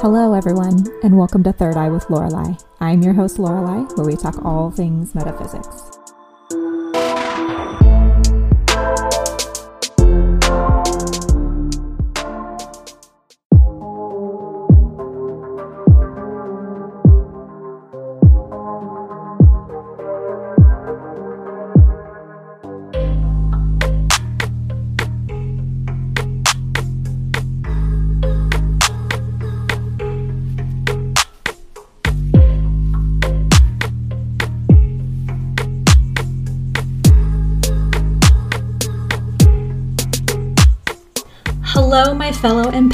Hello, 0.00 0.32
everyone, 0.32 0.86
and 1.02 1.18
welcome 1.18 1.42
to 1.42 1.52
Third 1.52 1.76
Eye 1.76 1.88
with 1.88 2.08
Lorelei. 2.08 2.54
I'm 2.78 3.02
your 3.02 3.14
host, 3.14 3.40
Lorelei, 3.40 3.80
where 3.96 4.06
we 4.06 4.14
talk 4.14 4.44
all 4.44 4.70
things 4.70 5.16
metaphysics. 5.16 5.97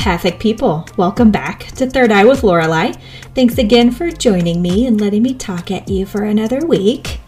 Empathic 0.04 0.38
people. 0.38 0.86
Welcome 0.98 1.30
back 1.30 1.68
to 1.76 1.88
Third 1.88 2.12
Eye 2.12 2.26
with 2.26 2.42
Lorelei. 2.42 2.92
Thanks 3.34 3.56
again 3.56 3.90
for 3.90 4.10
joining 4.10 4.60
me 4.60 4.84
and 4.84 5.00
letting 5.00 5.22
me 5.22 5.32
talk 5.32 5.70
at 5.70 5.88
you 5.88 6.04
for 6.04 6.24
another 6.24 6.60
week. 6.66 7.20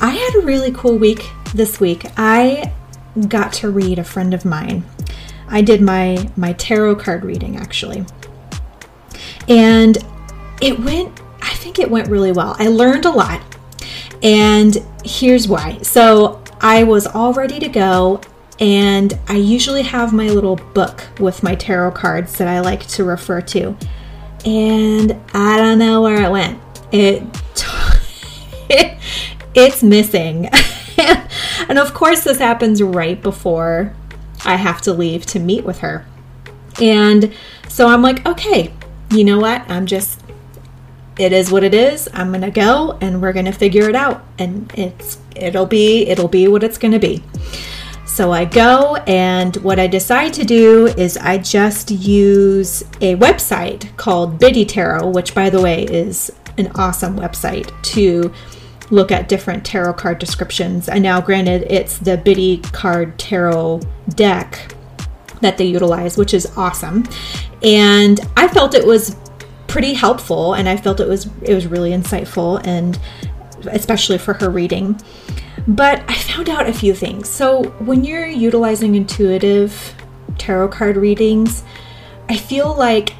I 0.00 0.10
had 0.10 0.34
a 0.34 0.44
really 0.44 0.72
cool 0.72 0.98
week 0.98 1.24
this 1.54 1.78
week. 1.78 2.06
I 2.16 2.72
got 3.28 3.52
to 3.52 3.70
read 3.70 4.00
a 4.00 4.02
friend 4.02 4.34
of 4.34 4.44
mine. 4.44 4.82
I 5.46 5.62
did 5.62 5.80
my 5.80 6.28
my 6.36 6.52
tarot 6.54 6.96
card 6.96 7.24
reading 7.24 7.56
actually. 7.56 8.04
And 9.48 9.96
it 10.60 10.80
went 10.80 11.20
I 11.40 11.54
think 11.54 11.78
it 11.78 11.88
went 11.88 12.08
really 12.08 12.32
well. 12.32 12.56
I 12.58 12.66
learned 12.66 13.04
a 13.04 13.10
lot. 13.10 13.40
And 14.20 14.84
here's 15.04 15.46
why. 15.46 15.78
So, 15.82 16.42
I 16.60 16.82
was 16.82 17.06
all 17.06 17.32
ready 17.32 17.60
to 17.60 17.68
go 17.68 18.20
and 18.60 19.18
I 19.26 19.36
usually 19.36 19.82
have 19.82 20.12
my 20.12 20.28
little 20.28 20.56
book 20.56 21.08
with 21.18 21.42
my 21.42 21.54
tarot 21.54 21.92
cards 21.92 22.36
that 22.36 22.46
I 22.46 22.60
like 22.60 22.86
to 22.88 23.04
refer 23.04 23.40
to. 23.40 23.74
And 24.44 25.18
I 25.32 25.56
don't 25.56 25.78
know 25.78 26.02
where 26.02 26.22
it 26.22 26.30
went. 26.30 26.60
It, 26.92 27.22
it 28.68 28.98
it's 29.54 29.82
missing. 29.82 30.50
and 31.68 31.78
of 31.78 31.94
course 31.94 32.22
this 32.24 32.38
happens 32.38 32.82
right 32.82 33.20
before 33.20 33.94
I 34.44 34.56
have 34.56 34.82
to 34.82 34.92
leave 34.92 35.24
to 35.26 35.38
meet 35.38 35.64
with 35.64 35.78
her. 35.78 36.06
And 36.80 37.34
so 37.68 37.88
I'm 37.88 38.02
like, 38.02 38.26
okay, 38.26 38.72
you 39.10 39.24
know 39.24 39.38
what? 39.38 39.68
I'm 39.70 39.86
just 39.86 40.20
it 41.18 41.32
is 41.32 41.50
what 41.50 41.64
it 41.64 41.74
is. 41.74 42.08
I'm 42.14 42.28
going 42.28 42.40
to 42.42 42.50
go 42.50 42.96
and 43.00 43.20
we're 43.20 43.34
going 43.34 43.44
to 43.44 43.52
figure 43.52 43.88
it 43.88 43.94
out 43.94 44.24
and 44.38 44.72
it's 44.74 45.18
it'll 45.34 45.66
be 45.66 46.06
it'll 46.06 46.28
be 46.28 46.46
what 46.46 46.62
it's 46.62 46.76
going 46.76 46.92
to 46.92 46.98
be. 46.98 47.22
So 48.10 48.32
I 48.32 48.44
go, 48.44 48.96
and 49.06 49.56
what 49.58 49.78
I 49.78 49.86
decide 49.86 50.34
to 50.34 50.44
do 50.44 50.88
is 50.88 51.16
I 51.16 51.38
just 51.38 51.92
use 51.92 52.82
a 53.00 53.14
website 53.14 53.96
called 53.96 54.38
Biddy 54.38 54.64
Tarot, 54.66 55.08
which, 55.08 55.32
by 55.32 55.48
the 55.48 55.62
way, 55.62 55.84
is 55.84 56.30
an 56.58 56.72
awesome 56.74 57.16
website 57.16 57.70
to 57.94 58.30
look 58.90 59.12
at 59.12 59.28
different 59.28 59.64
tarot 59.64 59.94
card 59.94 60.18
descriptions. 60.18 60.88
And 60.88 61.04
now, 61.04 61.20
granted, 61.20 61.62
it's 61.70 61.98
the 61.98 62.16
Biddy 62.16 62.58
Card 62.72 63.16
Tarot 63.16 63.80
deck 64.08 64.74
that 65.40 65.56
they 65.56 65.66
utilize, 65.66 66.18
which 66.18 66.34
is 66.34 66.52
awesome. 66.56 67.08
And 67.62 68.20
I 68.36 68.48
felt 68.48 68.74
it 68.74 68.84
was 68.84 69.16
pretty 69.68 69.94
helpful, 69.94 70.54
and 70.54 70.68
I 70.68 70.76
felt 70.76 70.98
it 70.98 71.08
was 71.08 71.30
it 71.42 71.54
was 71.54 71.68
really 71.68 71.92
insightful, 71.92 72.60
and 72.66 72.98
especially 73.70 74.18
for 74.18 74.34
her 74.34 74.50
reading. 74.50 75.00
But 75.66 76.02
I 76.08 76.14
found 76.14 76.48
out 76.48 76.68
a 76.68 76.72
few 76.72 76.94
things. 76.94 77.28
So, 77.28 77.64
when 77.80 78.04
you're 78.04 78.26
utilizing 78.26 78.94
intuitive 78.94 79.94
tarot 80.38 80.68
card 80.68 80.96
readings, 80.96 81.62
I 82.28 82.36
feel 82.36 82.74
like 82.74 83.14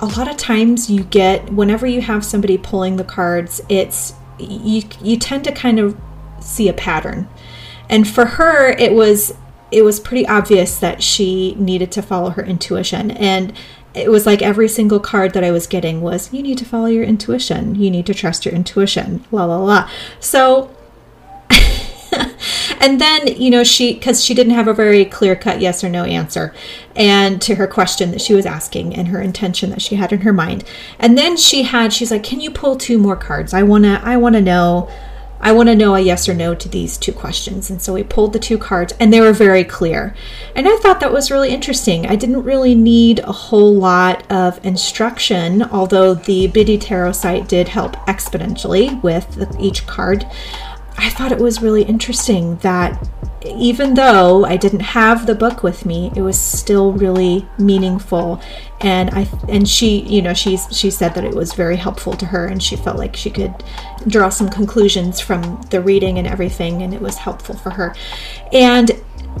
a 0.00 0.06
lot 0.06 0.28
of 0.28 0.36
times 0.36 0.90
you 0.90 1.04
get 1.04 1.52
whenever 1.52 1.86
you 1.86 2.00
have 2.00 2.24
somebody 2.24 2.58
pulling 2.58 2.96
the 2.96 3.04
cards, 3.04 3.60
it's 3.68 4.14
you 4.38 4.82
you 5.02 5.16
tend 5.16 5.44
to 5.44 5.52
kind 5.52 5.78
of 5.78 5.96
see 6.40 6.68
a 6.68 6.72
pattern. 6.72 7.28
And 7.88 8.06
for 8.06 8.26
her, 8.26 8.70
it 8.70 8.92
was 8.92 9.34
it 9.70 9.82
was 9.82 10.00
pretty 10.00 10.26
obvious 10.26 10.78
that 10.78 11.02
she 11.02 11.54
needed 11.56 11.92
to 11.92 12.02
follow 12.02 12.30
her 12.30 12.42
intuition 12.42 13.10
and 13.10 13.52
it 13.94 14.10
was 14.10 14.26
like 14.26 14.40
every 14.40 14.68
single 14.68 15.00
card 15.00 15.32
that 15.34 15.44
I 15.44 15.50
was 15.50 15.66
getting 15.66 16.00
was 16.00 16.32
you 16.32 16.42
need 16.42 16.58
to 16.58 16.64
follow 16.64 16.86
your 16.86 17.04
intuition. 17.04 17.74
You 17.74 17.90
need 17.90 18.06
to 18.06 18.14
trust 18.14 18.44
your 18.44 18.54
intuition. 18.54 19.24
La 19.32 19.44
la 19.44 19.58
la. 19.58 19.90
So 20.20 20.74
and 22.80 23.00
then, 23.00 23.26
you 23.26 23.50
know, 23.50 23.64
she, 23.64 23.94
because 23.94 24.24
she 24.24 24.34
didn't 24.34 24.54
have 24.54 24.68
a 24.68 24.74
very 24.74 25.04
clear 25.04 25.36
cut 25.36 25.60
yes 25.60 25.82
or 25.82 25.88
no 25.88 26.04
answer 26.04 26.54
and 26.96 27.40
to 27.42 27.54
her 27.56 27.66
question 27.66 28.10
that 28.10 28.20
she 28.20 28.34
was 28.34 28.46
asking 28.46 28.94
and 28.94 29.08
her 29.08 29.20
intention 29.20 29.70
that 29.70 29.82
she 29.82 29.96
had 29.96 30.12
in 30.12 30.22
her 30.22 30.32
mind. 30.32 30.64
And 30.98 31.16
then 31.16 31.36
she 31.36 31.62
had, 31.62 31.92
she's 31.92 32.10
like, 32.10 32.24
can 32.24 32.40
you 32.40 32.50
pull 32.50 32.76
two 32.76 32.98
more 32.98 33.16
cards? 33.16 33.54
I 33.54 33.62
want 33.62 33.84
to, 33.84 34.00
I 34.02 34.16
want 34.16 34.34
to 34.34 34.40
know. 34.40 34.90
I 35.40 35.52
want 35.52 35.68
to 35.68 35.76
know 35.76 35.94
a 35.94 36.00
yes 36.00 36.28
or 36.28 36.34
no 36.34 36.56
to 36.56 36.68
these 36.68 36.98
two 36.98 37.12
questions. 37.12 37.70
And 37.70 37.80
so 37.80 37.92
we 37.94 38.02
pulled 38.02 38.32
the 38.32 38.40
two 38.40 38.58
cards 38.58 38.92
and 38.98 39.12
they 39.12 39.20
were 39.20 39.32
very 39.32 39.62
clear. 39.62 40.16
And 40.56 40.66
I 40.66 40.76
thought 40.78 40.98
that 40.98 41.12
was 41.12 41.30
really 41.30 41.50
interesting. 41.50 42.06
I 42.06 42.16
didn't 42.16 42.42
really 42.42 42.74
need 42.74 43.20
a 43.20 43.30
whole 43.30 43.72
lot 43.72 44.28
of 44.32 44.58
instruction, 44.66 45.62
although 45.62 46.14
the 46.14 46.48
Biddy 46.48 46.76
Tarot 46.76 47.12
site 47.12 47.48
did 47.48 47.68
help 47.68 47.94
exponentially 48.08 49.00
with 49.00 49.56
each 49.60 49.86
card. 49.86 50.26
I 50.98 51.10
thought 51.10 51.30
it 51.30 51.38
was 51.38 51.62
really 51.62 51.84
interesting 51.84 52.56
that 52.56 53.08
even 53.46 53.94
though 53.94 54.44
I 54.44 54.56
didn't 54.56 54.80
have 54.80 55.26
the 55.26 55.34
book 55.34 55.62
with 55.62 55.86
me, 55.86 56.10
it 56.16 56.22
was 56.22 56.38
still 56.38 56.92
really 56.92 57.46
meaningful. 57.56 58.40
And 58.80 59.10
I 59.10 59.28
and 59.48 59.68
she, 59.68 60.00
you 60.00 60.22
know, 60.22 60.34
she's 60.34 60.66
she 60.76 60.90
said 60.90 61.14
that 61.14 61.24
it 61.24 61.34
was 61.34 61.52
very 61.52 61.76
helpful 61.76 62.14
to 62.14 62.26
her, 62.26 62.46
and 62.46 62.60
she 62.60 62.74
felt 62.74 62.96
like 62.96 63.14
she 63.14 63.30
could 63.30 63.54
draw 64.08 64.28
some 64.28 64.48
conclusions 64.48 65.20
from 65.20 65.60
the 65.70 65.80
reading 65.80 66.18
and 66.18 66.26
everything, 66.26 66.82
and 66.82 66.92
it 66.92 67.00
was 67.00 67.16
helpful 67.16 67.56
for 67.56 67.70
her. 67.70 67.94
And 68.52 68.90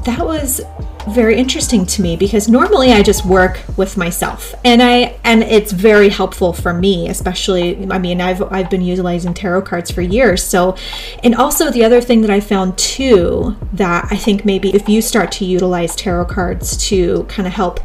that 0.04 0.24
was 0.24 0.60
very 1.08 1.36
interesting 1.36 1.86
to 1.86 2.02
me 2.02 2.16
because 2.16 2.48
normally 2.48 2.92
I 2.92 3.02
just 3.02 3.24
work 3.24 3.60
with 3.76 3.96
myself. 3.96 4.54
And 4.64 4.82
I 4.82 5.18
and 5.24 5.42
it's 5.42 5.72
very 5.72 6.08
helpful 6.08 6.52
for 6.52 6.72
me 6.72 7.08
especially 7.08 7.90
I 7.90 7.98
mean 7.98 8.20
I've 8.20 8.42
I've 8.52 8.70
been 8.70 8.82
utilizing 8.82 9.34
tarot 9.34 9.62
cards 9.62 9.90
for 9.90 10.02
years. 10.02 10.42
So 10.42 10.76
and 11.22 11.34
also 11.34 11.70
the 11.70 11.84
other 11.84 12.00
thing 12.00 12.20
that 12.22 12.30
I 12.30 12.40
found 12.40 12.78
too 12.78 13.56
that 13.72 14.08
I 14.10 14.16
think 14.16 14.44
maybe 14.44 14.74
if 14.74 14.88
you 14.88 15.02
start 15.02 15.32
to 15.32 15.44
utilize 15.44 15.94
tarot 15.96 16.26
cards 16.26 16.76
to 16.88 17.24
kind 17.24 17.46
of 17.46 17.52
help 17.52 17.80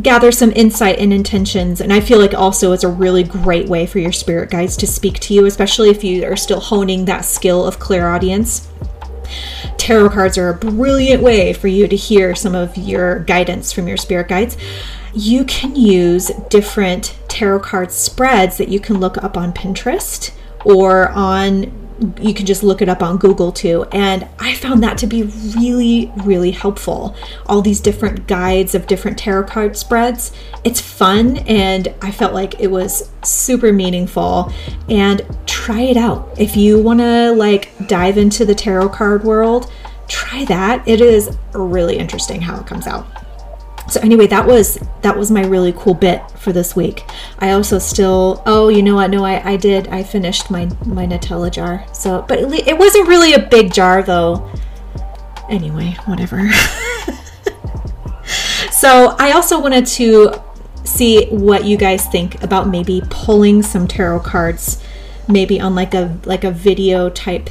gather 0.00 0.32
some 0.32 0.50
insight 0.52 0.98
and 0.98 1.12
intentions 1.12 1.80
and 1.80 1.92
I 1.92 2.00
feel 2.00 2.18
like 2.18 2.32
also 2.32 2.72
it's 2.72 2.84
a 2.84 2.88
really 2.88 3.22
great 3.22 3.68
way 3.68 3.86
for 3.86 3.98
your 3.98 4.12
spirit 4.12 4.50
guides 4.50 4.76
to 4.78 4.86
speak 4.86 5.20
to 5.20 5.34
you 5.34 5.44
especially 5.44 5.90
if 5.90 6.02
you 6.02 6.24
are 6.24 6.36
still 6.36 6.60
honing 6.60 7.04
that 7.04 7.26
skill 7.26 7.66
of 7.66 7.78
clairaudience 7.78 8.68
tarot 9.76 10.10
cards 10.10 10.38
are 10.38 10.48
a 10.48 10.54
brilliant 10.54 11.22
way 11.22 11.52
for 11.52 11.68
you 11.68 11.88
to 11.88 11.96
hear 11.96 12.34
some 12.34 12.54
of 12.54 12.76
your 12.76 13.20
guidance 13.20 13.72
from 13.72 13.88
your 13.88 13.96
spirit 13.96 14.28
guides. 14.28 14.56
You 15.14 15.44
can 15.44 15.76
use 15.76 16.30
different 16.48 17.18
tarot 17.28 17.60
card 17.60 17.90
spreads 17.92 18.58
that 18.58 18.68
you 18.68 18.80
can 18.80 18.98
look 19.00 19.22
up 19.22 19.36
on 19.36 19.52
Pinterest 19.52 20.32
or 20.64 21.08
on 21.10 21.81
you 22.20 22.34
can 22.34 22.46
just 22.46 22.62
look 22.62 22.82
it 22.82 22.88
up 22.88 23.02
on 23.02 23.18
Google 23.18 23.52
too. 23.52 23.84
And 23.92 24.26
I 24.38 24.54
found 24.54 24.82
that 24.82 24.98
to 24.98 25.06
be 25.06 25.24
really, 25.56 26.12
really 26.24 26.50
helpful. 26.50 27.14
All 27.46 27.62
these 27.62 27.80
different 27.80 28.26
guides 28.26 28.74
of 28.74 28.86
different 28.86 29.18
tarot 29.18 29.44
card 29.44 29.76
spreads. 29.76 30.32
It's 30.64 30.80
fun 30.80 31.38
and 31.38 31.94
I 32.02 32.10
felt 32.10 32.34
like 32.34 32.60
it 32.60 32.68
was 32.68 33.10
super 33.22 33.72
meaningful. 33.72 34.52
And 34.88 35.22
try 35.46 35.82
it 35.82 35.96
out. 35.96 36.28
If 36.38 36.56
you 36.56 36.80
want 36.80 37.00
to 37.00 37.32
like 37.32 37.70
dive 37.86 38.18
into 38.18 38.44
the 38.44 38.54
tarot 38.54 38.90
card 38.90 39.24
world, 39.24 39.70
try 40.08 40.44
that. 40.46 40.86
It 40.86 41.00
is 41.00 41.36
really 41.52 41.98
interesting 41.98 42.40
how 42.40 42.58
it 42.60 42.66
comes 42.66 42.86
out 42.86 43.06
so 43.88 44.00
anyway 44.00 44.26
that 44.26 44.46
was 44.46 44.78
that 45.02 45.16
was 45.16 45.30
my 45.30 45.44
really 45.44 45.72
cool 45.76 45.94
bit 45.94 46.22
for 46.38 46.52
this 46.52 46.74
week. 46.76 47.04
I 47.38 47.50
also 47.52 47.78
still 47.78 48.42
oh 48.46 48.68
you 48.68 48.82
know 48.82 48.94
what? 48.94 49.10
No 49.10 49.24
i, 49.24 49.52
I 49.52 49.56
did 49.56 49.88
i 49.88 50.02
finished 50.02 50.50
my 50.50 50.66
my 50.86 51.06
nutella 51.06 51.50
jar. 51.50 51.84
So 51.92 52.24
but 52.28 52.38
it, 52.38 52.68
it 52.68 52.78
wasn't 52.78 53.08
really 53.08 53.34
a 53.34 53.40
big 53.40 53.72
jar 53.72 54.02
though. 54.02 54.50
Anyway 55.48 55.96
whatever. 56.06 56.48
So 58.82 59.14
i 59.18 59.30
also 59.30 59.60
wanted 59.60 59.86
to 59.86 60.32
see 60.82 61.26
what 61.26 61.64
you 61.64 61.76
guys 61.76 62.06
think 62.06 62.42
about 62.42 62.68
maybe 62.68 63.00
pulling 63.10 63.62
some 63.62 63.86
tarot 63.86 64.20
cards 64.20 64.82
maybe 65.28 65.60
on 65.60 65.76
like 65.76 65.94
a 65.94 66.18
like 66.24 66.42
a 66.42 66.50
video 66.50 67.08
type 67.08 67.48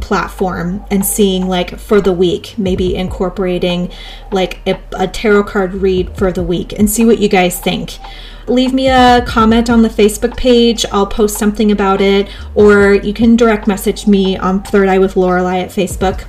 platform 0.00 0.84
and 0.90 1.04
seeing 1.04 1.46
like 1.46 1.78
for 1.78 2.00
the 2.00 2.12
week, 2.12 2.54
maybe 2.56 2.94
incorporating 2.96 3.90
like 4.32 4.60
a, 4.66 4.80
a 4.98 5.06
tarot 5.06 5.44
card 5.44 5.74
read 5.74 6.16
for 6.16 6.32
the 6.32 6.42
week 6.42 6.72
and 6.78 6.90
see 6.90 7.04
what 7.04 7.18
you 7.18 7.28
guys 7.28 7.60
think 7.60 7.98
leave 8.46 8.74
me 8.74 8.88
a 8.88 9.24
comment 9.26 9.70
on 9.70 9.82
the 9.82 9.88
Facebook 9.88 10.36
page. 10.36 10.84
I'll 10.92 11.06
post 11.06 11.38
something 11.38 11.70
about 11.70 12.00
it, 12.00 12.28
or 12.54 12.94
you 12.94 13.14
can 13.14 13.36
direct 13.36 13.66
message 13.66 14.06
me 14.06 14.36
on 14.36 14.62
Third 14.62 14.88
Eye 14.88 14.98
with 14.98 15.16
Lorelei 15.16 15.60
at 15.60 15.70
Facebook 15.70 16.26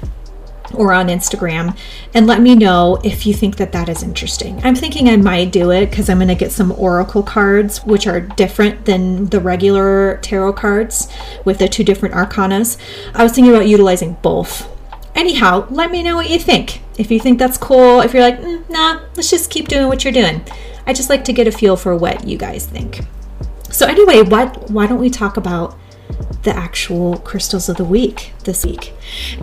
or 0.73 0.93
on 0.93 1.07
Instagram 1.07 1.77
and 2.13 2.27
let 2.27 2.41
me 2.41 2.55
know 2.55 2.99
if 3.03 3.25
you 3.25 3.33
think 3.33 3.57
that 3.57 3.71
that 3.71 3.89
is 3.89 4.03
interesting. 4.03 4.59
I'm 4.63 4.75
thinking 4.75 5.09
I 5.09 5.17
might 5.17 5.51
do 5.51 5.71
it 5.71 5.89
because 5.89 6.09
I'm 6.09 6.17
going 6.17 6.27
to 6.27 6.35
get 6.35 6.51
some 6.51 6.71
oracle 6.73 7.23
cards, 7.23 7.83
which 7.85 8.07
are 8.07 8.19
different 8.19 8.85
than 8.85 9.25
the 9.25 9.39
regular 9.39 10.17
tarot 10.17 10.53
cards 10.53 11.07
with 11.45 11.59
the 11.59 11.67
two 11.67 11.83
different 11.83 12.15
arcanas. 12.15 12.77
I 13.13 13.23
was 13.23 13.33
thinking 13.33 13.53
about 13.53 13.67
utilizing 13.67 14.17
both. 14.21 14.69
Anyhow, 15.15 15.67
let 15.69 15.91
me 15.91 16.03
know 16.03 16.15
what 16.15 16.29
you 16.29 16.39
think. 16.39 16.81
If 16.97 17.11
you 17.11 17.19
think 17.19 17.37
that's 17.37 17.57
cool, 17.57 18.01
if 18.01 18.13
you're 18.13 18.23
like, 18.23 18.39
mm, 18.39 18.69
nah, 18.69 19.01
let's 19.15 19.29
just 19.29 19.49
keep 19.49 19.67
doing 19.67 19.87
what 19.87 20.03
you're 20.03 20.13
doing. 20.13 20.41
I 20.87 20.93
just 20.93 21.09
like 21.09 21.23
to 21.25 21.33
get 21.33 21.47
a 21.47 21.51
feel 21.51 21.75
for 21.75 21.95
what 21.95 22.25
you 22.27 22.37
guys 22.37 22.65
think. 22.65 23.01
So 23.71 23.87
anyway, 23.87 24.21
what 24.21 24.69
why 24.69 24.87
don't 24.87 24.99
we 24.99 25.09
talk 25.09 25.37
about 25.37 25.77
the 26.43 26.55
actual 26.55 27.17
crystals 27.19 27.69
of 27.69 27.77
the 27.77 27.85
week 27.85 28.33
this 28.45 28.65
week. 28.65 28.93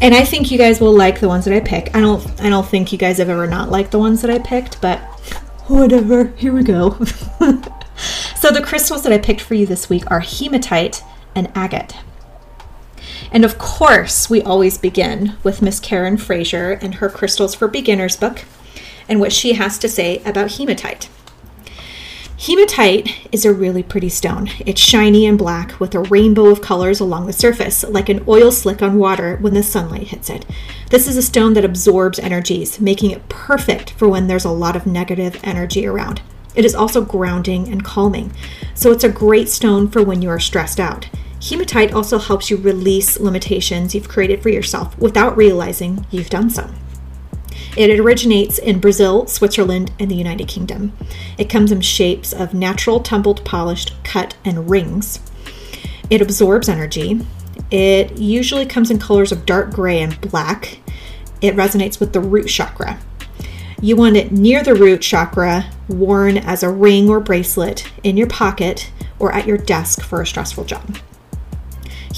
And 0.01 0.15
I 0.15 0.25
think 0.25 0.51
you 0.51 0.59
guys 0.59 0.81
will 0.81 0.95
like 0.95 1.21
the 1.21 1.29
ones 1.29 1.45
that 1.45 1.55
I 1.55 1.61
pick. 1.61 1.95
I 1.95 2.01
don't 2.01 2.25
I 2.41 2.49
don't 2.49 2.67
think 2.67 2.93
you 2.93 2.99
guys 2.99 3.19
have 3.19 3.29
ever 3.29 3.47
not 3.47 3.71
liked 3.71 3.93
the 3.93 3.99
ones 3.99 4.23
that 4.23 4.31
I 4.31 4.39
picked, 4.39 4.81
but 4.81 4.99
whatever. 5.69 6.27
Here 6.37 6.53
we 6.53 6.63
go. 6.63 6.91
so 8.37 8.51
the 8.51 8.63
crystals 8.65 9.03
that 9.03 9.13
I 9.13 9.19
picked 9.19 9.41
for 9.41 9.55
you 9.55 9.67
this 9.67 9.89
week 9.89 10.11
are 10.11 10.21
hematite 10.21 11.03
and 11.35 11.51
agate. 11.55 11.95
And 13.31 13.45
of 13.45 13.59
course, 13.59 14.31
we 14.31 14.43
always 14.43 14.79
begin 14.79 15.35
with 15.43 15.63
Miss 15.63 15.81
Karen 15.81 16.17
Frazier 16.17 16.73
and 16.73 16.97
her 16.97 17.11
Crystals 17.11 17.55
for 17.55 17.69
Beginners 17.69 18.17
book 18.17 18.45
and 19.09 19.21
what 19.21 19.33
she 19.33 19.55
has 19.55 19.79
to 19.79 19.89
say 19.89 20.23
about 20.25 20.53
hematite. 20.53 21.09
Hematite 22.41 23.29
is 23.33 23.45
a 23.45 23.53
really 23.53 23.83
pretty 23.83 24.09
stone. 24.09 24.49
It's 24.61 24.81
shiny 24.81 25.27
and 25.27 25.37
black 25.37 25.81
with 25.81 25.93
a 25.97 26.03
rainbow 26.03 26.47
of 26.47 26.63
colors 26.63 27.01
along 27.01 27.27
the 27.27 27.33
surface, 27.33 27.83
like 27.83 28.09
an 28.09 28.25
oil 28.29 28.53
slick 28.53 28.81
on 28.81 28.97
water 28.97 29.39
when 29.41 29.55
the 29.55 29.63
sunlight 29.65 30.07
hits 30.07 30.31
it. 30.31 30.47
This 30.91 31.09
is 31.09 31.17
a 31.17 31.23
stone 31.23 31.55
that 31.55 31.65
absorbs 31.65 32.21
energies, 32.21 32.81
making 32.81 33.11
it 33.11 33.29
perfect 33.29 33.91
for 33.91 34.09
when 34.09 34.29
there's 34.29 34.45
a 34.45 34.51
lot 34.51 34.77
of 34.77 34.87
negative 34.87 35.41
energy 35.43 35.85
around. 35.85 36.23
It 36.55 36.65
is 36.65 36.77
also 36.77 37.05
grounding 37.05 37.67
and 37.73 37.85
calming, 37.85 38.33
so 38.73 38.93
it's 38.93 39.05
a 39.05 39.09
great 39.09 39.49
stone 39.49 39.89
for 39.89 40.05
when 40.05 40.23
you 40.23 40.31
are 40.31 40.39
stressed 40.39 40.79
out. 40.79 41.09
Hematite 41.43 41.93
also 41.93 42.19
helps 42.19 42.51
you 42.51 42.57
release 42.57 43.19
limitations 43.19 43.97
you've 43.97 44.09
created 44.09 44.45
for 44.45 44.49
yourself 44.49 44.97
without 44.97 45.37
realizing 45.37 46.07
you've 46.13 46.31
done 46.31 46.51
so. 46.51 46.71
It 47.77 48.01
originates 48.01 48.59
in 48.59 48.81
Brazil, 48.81 49.27
Switzerland, 49.27 49.93
and 49.99 50.11
the 50.11 50.17
United 50.17 50.49
Kingdom. 50.49 50.93
It 51.37 51.49
comes 51.49 51.71
in 51.71 51.81
shapes 51.81 52.33
of 52.33 52.55
natural, 52.55 53.01
tumbled, 53.01 53.45
polished, 53.45 53.93
cut, 54.03 54.37
and 54.45 54.69
rings. 54.71 55.21
It 56.11 56.21
absorbs 56.21 56.69
energy. 56.69 57.21
It 57.71 58.17
usually 58.17 58.67
comes 58.67 58.91
in 58.91 58.99
colors 58.99 59.33
of 59.33 59.47
dark 59.47 59.73
gray 59.73 60.01
and 60.01 60.21
black. 60.21 60.79
It 61.41 61.55
resonates 61.55 62.01
with 62.01 62.13
the 62.13 62.21
root 62.21 62.49
chakra. 62.49 62.99
You 63.81 63.95
want 63.95 64.17
it 64.17 64.33
near 64.33 64.65
the 64.65 64.75
root 64.75 65.03
chakra, 65.03 65.71
worn 65.89 66.37
as 66.37 66.63
a 66.63 66.71
ring 66.71 67.09
or 67.09 67.21
bracelet, 67.21 67.89
in 68.03 68.17
your 68.17 68.27
pocket, 68.27 68.91
or 69.21 69.33
at 69.33 69.47
your 69.47 69.59
desk 69.59 70.03
for 70.03 70.21
a 70.21 70.27
stressful 70.27 70.65
job. 70.65 70.99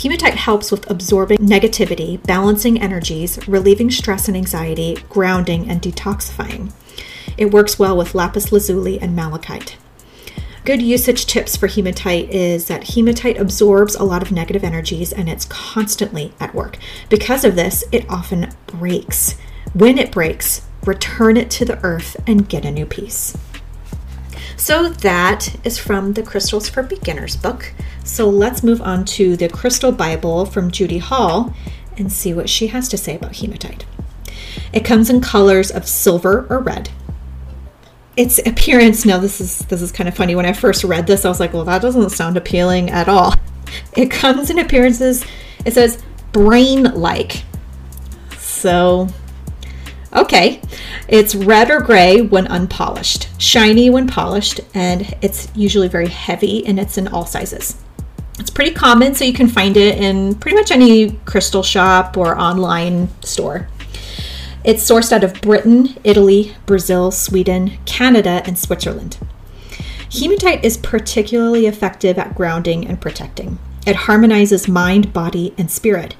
Hematite 0.02 0.36
helps 0.36 0.72
with 0.72 0.90
absorbing 0.90 1.36
negativity, 1.38 2.24
balancing 2.26 2.80
energies, 2.80 3.46
relieving 3.46 3.90
stress 3.90 4.28
and 4.28 4.36
anxiety, 4.36 4.96
grounding, 5.10 5.68
and 5.68 5.82
detoxifying. 5.82 6.72
It 7.36 7.52
works 7.52 7.78
well 7.78 7.98
with 7.98 8.14
lapis 8.14 8.50
lazuli 8.50 8.98
and 8.98 9.14
malachite. 9.14 9.76
Good 10.64 10.80
usage 10.80 11.26
tips 11.26 11.54
for 11.54 11.66
hematite 11.66 12.30
is 12.30 12.66
that 12.68 12.94
hematite 12.94 13.38
absorbs 13.38 13.94
a 13.94 14.04
lot 14.04 14.22
of 14.22 14.32
negative 14.32 14.64
energies 14.64 15.12
and 15.12 15.28
it's 15.28 15.44
constantly 15.44 16.32
at 16.40 16.54
work. 16.54 16.78
Because 17.10 17.44
of 17.44 17.54
this, 17.54 17.84
it 17.92 18.08
often 18.08 18.54
breaks. 18.66 19.34
When 19.74 19.98
it 19.98 20.12
breaks, 20.12 20.62
return 20.86 21.36
it 21.36 21.50
to 21.52 21.66
the 21.66 21.82
earth 21.84 22.16
and 22.26 22.48
get 22.48 22.64
a 22.64 22.70
new 22.70 22.86
piece. 22.86 23.36
So 24.56 24.88
that 24.88 25.56
is 25.64 25.78
from 25.78 26.14
the 26.14 26.22
Crystals 26.22 26.70
for 26.70 26.82
Beginners 26.82 27.36
book. 27.36 27.74
So 28.10 28.28
let's 28.28 28.64
move 28.64 28.82
on 28.82 29.04
to 29.04 29.36
the 29.36 29.48
Crystal 29.48 29.92
Bible 29.92 30.44
from 30.44 30.72
Judy 30.72 30.98
Hall 30.98 31.54
and 31.96 32.12
see 32.12 32.34
what 32.34 32.50
she 32.50 32.66
has 32.66 32.88
to 32.88 32.98
say 32.98 33.14
about 33.14 33.36
hematite. 33.36 33.86
It 34.72 34.84
comes 34.84 35.10
in 35.10 35.20
colors 35.20 35.70
of 35.70 35.86
silver 35.86 36.44
or 36.50 36.58
red. 36.58 36.90
Its 38.16 38.40
appearance, 38.44 39.06
now 39.06 39.18
this 39.18 39.40
is 39.40 39.60
this 39.66 39.80
is 39.80 39.92
kind 39.92 40.08
of 40.08 40.16
funny. 40.16 40.34
When 40.34 40.44
I 40.44 40.52
first 40.52 40.82
read 40.82 41.06
this, 41.06 41.24
I 41.24 41.28
was 41.28 41.38
like, 41.38 41.52
well, 41.52 41.64
that 41.66 41.82
doesn't 41.82 42.10
sound 42.10 42.36
appealing 42.36 42.90
at 42.90 43.08
all. 43.08 43.34
It 43.96 44.10
comes 44.10 44.50
in 44.50 44.58
appearances, 44.58 45.24
it 45.64 45.74
says 45.74 46.02
brain-like. 46.32 47.44
So 48.38 49.06
Okay, 50.12 50.60
it's 51.06 51.36
red 51.36 51.70
or 51.70 51.80
gray 51.80 52.20
when 52.20 52.48
unpolished, 52.48 53.28
shiny 53.40 53.88
when 53.90 54.08
polished, 54.08 54.60
and 54.74 55.14
it's 55.22 55.46
usually 55.54 55.86
very 55.86 56.08
heavy 56.08 56.66
and 56.66 56.80
it's 56.80 56.98
in 56.98 57.06
all 57.06 57.24
sizes. 57.24 57.76
It's 58.40 58.48
pretty 58.48 58.72
common, 58.72 59.14
so 59.14 59.26
you 59.26 59.34
can 59.34 59.48
find 59.48 59.76
it 59.76 59.98
in 59.98 60.34
pretty 60.34 60.56
much 60.56 60.70
any 60.70 61.12
crystal 61.26 61.62
shop 61.62 62.16
or 62.16 62.38
online 62.38 63.10
store. 63.20 63.68
It's 64.64 64.82
sourced 64.82 65.12
out 65.12 65.22
of 65.22 65.40
Britain, 65.42 65.94
Italy, 66.04 66.56
Brazil, 66.64 67.10
Sweden, 67.10 67.78
Canada, 67.84 68.42
and 68.46 68.58
Switzerland. 68.58 69.18
Hematite 70.10 70.64
is 70.64 70.78
particularly 70.78 71.66
effective 71.66 72.18
at 72.18 72.34
grounding 72.34 72.86
and 72.86 72.98
protecting. 72.98 73.58
It 73.86 73.96
harmonizes 73.96 74.66
mind, 74.66 75.12
body, 75.12 75.54
and 75.58 75.70
spirit. 75.70 76.16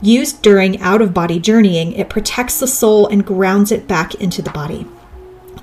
Used 0.00 0.42
during 0.42 0.80
out 0.80 1.02
of 1.02 1.12
body 1.12 1.40
journeying, 1.40 1.92
it 1.92 2.08
protects 2.08 2.60
the 2.60 2.68
soul 2.68 3.08
and 3.08 3.26
grounds 3.26 3.72
it 3.72 3.88
back 3.88 4.14
into 4.14 4.42
the 4.42 4.50
body. 4.50 4.86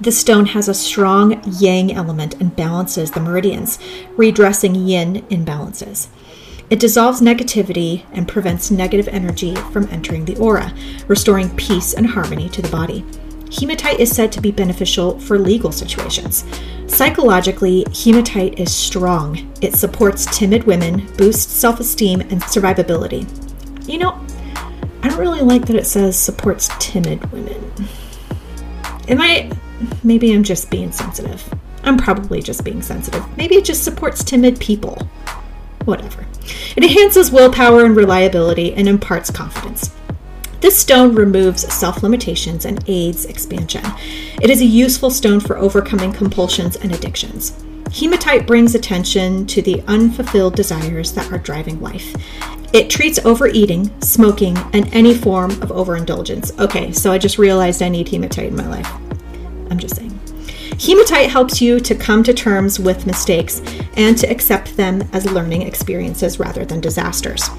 The 0.02 0.12
stone 0.12 0.48
has 0.48 0.68
a 0.68 0.74
strong 0.74 1.44
yang 1.46 1.94
element 1.94 2.42
and 2.42 2.56
balances 2.56 3.12
the 3.12 3.20
meridians, 3.20 3.78
redressing 4.18 4.74
yin 4.74 5.22
imbalances. 5.30 6.08
It 6.72 6.80
dissolves 6.80 7.22
negativity 7.22 8.04
and 8.12 8.28
prevents 8.28 8.72
negative 8.72 9.08
energy 9.10 9.54
from 9.72 9.88
entering 9.92 10.26
the 10.26 10.38
aura, 10.38 10.74
restoring 11.08 11.56
peace 11.56 11.94
and 11.94 12.08
harmony 12.08 12.50
to 12.50 12.64
the 12.64 12.70
body. 12.70 13.06
Hematite 13.52 14.00
is 14.00 14.10
said 14.10 14.32
to 14.32 14.42
be 14.42 14.50
beneficial 14.50 15.20
for 15.20 15.38
legal 15.38 15.72
situations. 15.72 16.46
Psychologically, 16.88 17.86
hematite 17.94 18.60
is 18.60 18.74
strong. 18.74 19.54
It 19.62 19.76
supports 19.76 20.26
timid 20.36 20.64
women, 20.64 21.06
boosts 21.16 21.54
self 21.54 21.80
esteem, 21.80 22.22
and 22.22 22.42
survivability. 22.42 23.28
You 23.88 24.00
know, 24.00 24.26
I 25.04 25.10
don't 25.10 25.20
really 25.20 25.42
like 25.42 25.68
that 25.68 25.76
it 25.76 25.86
says 25.86 26.18
supports 26.18 26.70
timid 26.80 27.32
women. 27.32 27.72
It 29.08 29.16
might 29.16 29.54
maybe 30.04 30.34
I'm 30.34 30.44
just 30.44 30.70
being 30.70 30.92
sensitive. 30.92 31.44
I'm 31.84 31.98
probably 31.98 32.42
just 32.42 32.64
being 32.64 32.82
sensitive. 32.82 33.26
Maybe 33.38 33.56
it 33.56 33.66
just 33.66 33.84
supports 33.84 34.24
timid 34.24 34.60
people. 34.60 34.98
Whatever. 35.86 36.26
It 36.76 36.84
enhances 36.84 37.32
willpower 37.32 37.86
and 37.86 37.96
reliability 37.96 38.74
and 38.74 38.88
imparts 38.88 39.32
confidence. 39.32 39.92
This 40.62 40.78
stone 40.78 41.16
removes 41.16 41.74
self 41.74 42.04
limitations 42.04 42.66
and 42.66 42.84
aids 42.88 43.26
expansion. 43.26 43.84
It 44.42 44.52
is 44.52 44.62
a 44.62 44.66
useful 44.66 45.10
stone 45.10 45.40
for 45.40 45.58
overcoming 45.58 46.14
compulsions 46.14 46.76
and 46.76 46.94
addictions. 46.94 47.64
Hematite 47.92 48.46
brings 48.46 48.76
attention 48.76 49.48
to 49.48 49.62
the 49.62 49.84
unfulfilled 49.88 50.56
desires 50.56 51.12
that 51.14 51.32
are 51.32 51.40
driving 51.40 51.82
life. 51.82 52.16
It 52.74 52.90
treats 52.90 53.20
overeating, 53.26 53.92
smoking, 54.02 54.56
and 54.72 54.88
any 54.94 55.14
form 55.14 55.52
of 55.62 55.72
overindulgence. 55.72 56.58
Okay, 56.58 56.94
so 56.94 57.12
I 57.12 57.18
just 57.18 57.38
realized 57.38 57.82
I 57.82 57.90
need 57.90 58.08
hematite 58.08 58.48
in 58.48 58.56
my 58.56 58.68
life. 58.68 59.11
I'm 59.72 59.80
just 59.80 59.96
saying. 59.96 60.20
Hematite 60.80 61.30
helps 61.30 61.62
you 61.62 61.80
to 61.80 61.96
come 61.96 62.24
to 62.24 62.34
terms 62.34 62.80
with 62.80 63.08
mistakes 63.08 63.62
and 63.96 64.18
to 64.18 64.30
accept 64.30 64.76
them 64.78 65.02
as 65.14 65.32
learning 65.32 65.64
experiences 65.64 66.40
rather 66.40 66.66
than 66.66 66.82
disasters. 66.82 67.50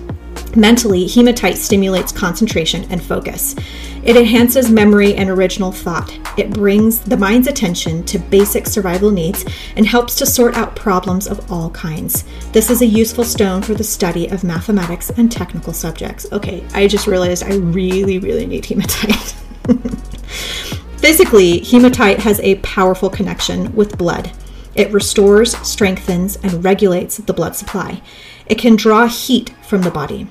Mentally, 0.54 1.06
hematite 1.06 1.56
stimulates 1.56 2.12
concentration 2.12 2.84
and 2.90 3.02
focus. 3.02 3.54
It 4.02 4.16
enhances 4.16 4.70
memory 4.70 5.14
and 5.14 5.30
original 5.30 5.72
thought. 5.72 6.12
It 6.36 6.50
brings 6.50 7.00
the 7.00 7.16
mind's 7.16 7.46
attention 7.46 8.04
to 8.04 8.18
basic 8.18 8.66
survival 8.66 9.10
needs 9.10 9.46
and 9.76 9.86
helps 9.86 10.14
to 10.16 10.26
sort 10.26 10.54
out 10.54 10.76
problems 10.76 11.26
of 11.26 11.50
all 11.50 11.70
kinds. 11.70 12.24
This 12.52 12.68
is 12.68 12.82
a 12.82 12.86
useful 12.86 13.24
stone 13.24 13.62
for 13.62 13.72
the 13.72 13.84
study 13.84 14.26
of 14.28 14.44
mathematics 14.44 15.08
and 15.10 15.32
technical 15.32 15.72
subjects. 15.72 16.26
Okay, 16.32 16.62
I 16.74 16.86
just 16.86 17.06
realized 17.06 17.44
I 17.44 17.54
really, 17.54 18.18
really 18.18 18.44
need 18.44 18.66
hematite. 18.66 19.34
Physically, 21.02 21.58
hematite 21.58 22.20
has 22.20 22.38
a 22.38 22.54
powerful 22.60 23.10
connection 23.10 23.74
with 23.74 23.98
blood. 23.98 24.30
It 24.76 24.92
restores, 24.92 25.56
strengthens, 25.66 26.36
and 26.36 26.62
regulates 26.62 27.16
the 27.16 27.32
blood 27.32 27.56
supply. 27.56 28.00
It 28.46 28.56
can 28.56 28.76
draw 28.76 29.08
heat 29.08 29.52
from 29.66 29.82
the 29.82 29.90
body. 29.90 30.30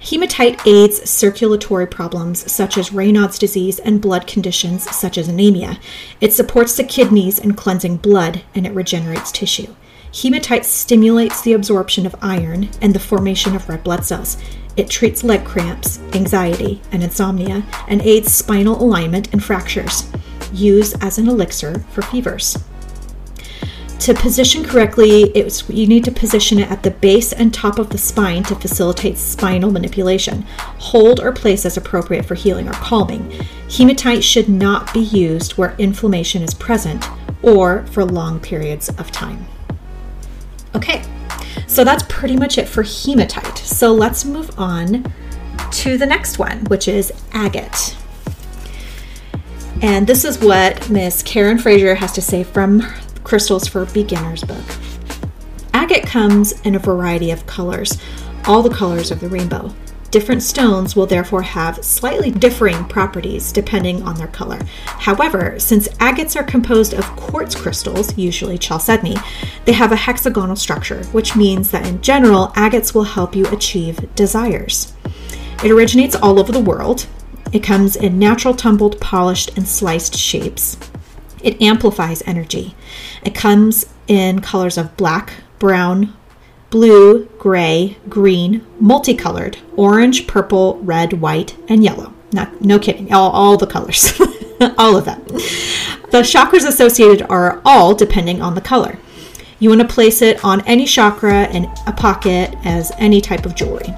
Hematite 0.00 0.60
aids 0.66 1.08
circulatory 1.08 1.86
problems 1.86 2.52
such 2.52 2.76
as 2.76 2.90
Raynaud's 2.90 3.38
disease 3.38 3.78
and 3.78 4.02
blood 4.02 4.26
conditions 4.26 4.84
such 4.94 5.16
as 5.16 5.28
anemia. 5.28 5.80
It 6.20 6.34
supports 6.34 6.76
the 6.76 6.84
kidneys 6.84 7.38
in 7.38 7.54
cleansing 7.54 7.96
blood 7.96 8.42
and 8.54 8.66
it 8.66 8.74
regenerates 8.74 9.32
tissue. 9.32 9.74
Hematite 10.14 10.64
stimulates 10.64 11.42
the 11.42 11.54
absorption 11.54 12.06
of 12.06 12.14
iron 12.22 12.68
and 12.80 12.94
the 12.94 13.00
formation 13.00 13.56
of 13.56 13.68
red 13.68 13.82
blood 13.82 14.04
cells. 14.04 14.36
It 14.76 14.88
treats 14.88 15.24
leg 15.24 15.44
cramps, 15.44 15.98
anxiety, 16.12 16.80
and 16.92 17.02
insomnia, 17.02 17.64
and 17.88 18.00
aids 18.00 18.32
spinal 18.32 18.80
alignment 18.80 19.32
and 19.32 19.42
fractures. 19.42 20.08
Used 20.52 21.02
as 21.02 21.18
an 21.18 21.28
elixir 21.28 21.80
for 21.90 22.02
fevers. 22.02 22.56
To 24.00 24.14
position 24.14 24.62
correctly, 24.64 25.32
you 25.68 25.86
need 25.86 26.04
to 26.04 26.12
position 26.12 26.60
it 26.60 26.70
at 26.70 26.84
the 26.84 26.90
base 26.92 27.32
and 27.32 27.52
top 27.52 27.80
of 27.80 27.90
the 27.90 27.98
spine 27.98 28.44
to 28.44 28.54
facilitate 28.54 29.18
spinal 29.18 29.72
manipulation. 29.72 30.42
Hold 30.78 31.18
or 31.18 31.32
place 31.32 31.66
as 31.66 31.76
appropriate 31.76 32.24
for 32.24 32.36
healing 32.36 32.68
or 32.68 32.74
calming. 32.74 33.32
Hematite 33.68 34.22
should 34.22 34.48
not 34.48 34.94
be 34.94 35.00
used 35.00 35.52
where 35.52 35.74
inflammation 35.78 36.42
is 36.42 36.54
present 36.54 37.04
or 37.42 37.84
for 37.86 38.04
long 38.04 38.38
periods 38.38 38.90
of 38.90 39.10
time. 39.10 39.46
Okay, 40.76 41.02
so 41.66 41.84
that's 41.84 42.04
pretty 42.08 42.36
much 42.36 42.58
it 42.58 42.68
for 42.68 42.82
hematite. 42.82 43.58
So 43.58 43.92
let's 43.92 44.24
move 44.24 44.50
on 44.58 45.12
to 45.70 45.96
the 45.96 46.06
next 46.06 46.38
one, 46.38 46.64
which 46.64 46.88
is 46.88 47.12
agate. 47.32 47.96
And 49.82 50.06
this 50.06 50.24
is 50.24 50.38
what 50.38 50.88
Miss 50.88 51.22
Karen 51.22 51.58
Frazier 51.58 51.94
has 51.96 52.12
to 52.12 52.22
say 52.22 52.42
from 52.42 52.82
Crystals 53.22 53.68
for 53.68 53.84
Beginners 53.86 54.42
book. 54.44 54.64
Agate 55.72 56.06
comes 56.06 56.52
in 56.62 56.74
a 56.74 56.78
variety 56.78 57.30
of 57.30 57.46
colors, 57.46 57.98
all 58.46 58.62
the 58.62 58.74
colors 58.74 59.10
of 59.10 59.20
the 59.20 59.28
rainbow. 59.28 59.74
Different 60.14 60.44
stones 60.44 60.94
will 60.94 61.06
therefore 61.06 61.42
have 61.42 61.84
slightly 61.84 62.30
differing 62.30 62.84
properties 62.84 63.50
depending 63.50 64.00
on 64.04 64.14
their 64.14 64.28
color. 64.28 64.60
However, 64.84 65.58
since 65.58 65.88
agates 65.98 66.36
are 66.36 66.44
composed 66.44 66.94
of 66.94 67.04
quartz 67.16 67.56
crystals, 67.56 68.16
usually 68.16 68.56
chalcedony, 68.56 69.16
they 69.64 69.72
have 69.72 69.90
a 69.90 69.96
hexagonal 69.96 70.54
structure, 70.54 71.02
which 71.06 71.34
means 71.34 71.72
that 71.72 71.84
in 71.84 72.00
general, 72.00 72.52
agates 72.56 72.94
will 72.94 73.02
help 73.02 73.34
you 73.34 73.44
achieve 73.46 74.14
desires. 74.14 74.92
It 75.64 75.72
originates 75.72 76.14
all 76.14 76.38
over 76.38 76.52
the 76.52 76.60
world. 76.60 77.08
It 77.52 77.64
comes 77.64 77.96
in 77.96 78.16
natural, 78.16 78.54
tumbled, 78.54 79.00
polished, 79.00 79.56
and 79.56 79.66
sliced 79.66 80.14
shapes. 80.14 80.76
It 81.42 81.60
amplifies 81.60 82.22
energy. 82.24 82.76
It 83.24 83.34
comes 83.34 83.92
in 84.06 84.42
colors 84.42 84.78
of 84.78 84.96
black, 84.96 85.32
brown, 85.58 86.14
blue, 86.74 87.26
gray, 87.38 87.96
green, 88.08 88.60
multicolored, 88.80 89.56
orange, 89.76 90.26
purple, 90.26 90.76
red, 90.82 91.12
white, 91.12 91.56
and 91.68 91.84
yellow. 91.84 92.12
Not, 92.32 92.60
no 92.60 92.80
kidding, 92.80 93.12
all, 93.12 93.30
all 93.30 93.56
the 93.56 93.64
colors, 93.64 94.20
all 94.76 94.96
of 94.96 95.04
them. 95.04 95.20
The 96.10 96.24
chakras 96.24 96.66
associated 96.66 97.28
are 97.30 97.62
all 97.64 97.94
depending 97.94 98.42
on 98.42 98.56
the 98.56 98.60
color. 98.60 98.98
You 99.60 99.68
want 99.68 99.82
to 99.82 99.86
place 99.86 100.20
it 100.20 100.44
on 100.44 100.66
any 100.66 100.84
chakra 100.84 101.48
in 101.50 101.72
a 101.86 101.92
pocket 101.92 102.56
as 102.64 102.90
any 102.98 103.20
type 103.20 103.46
of 103.46 103.54
jewelry. 103.54 103.94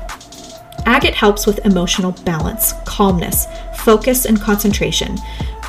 Agate 0.84 1.14
helps 1.14 1.46
with 1.46 1.64
emotional 1.64 2.12
balance, 2.26 2.74
calmness, 2.84 3.46
focus, 3.74 4.26
and 4.26 4.38
concentration. 4.38 5.16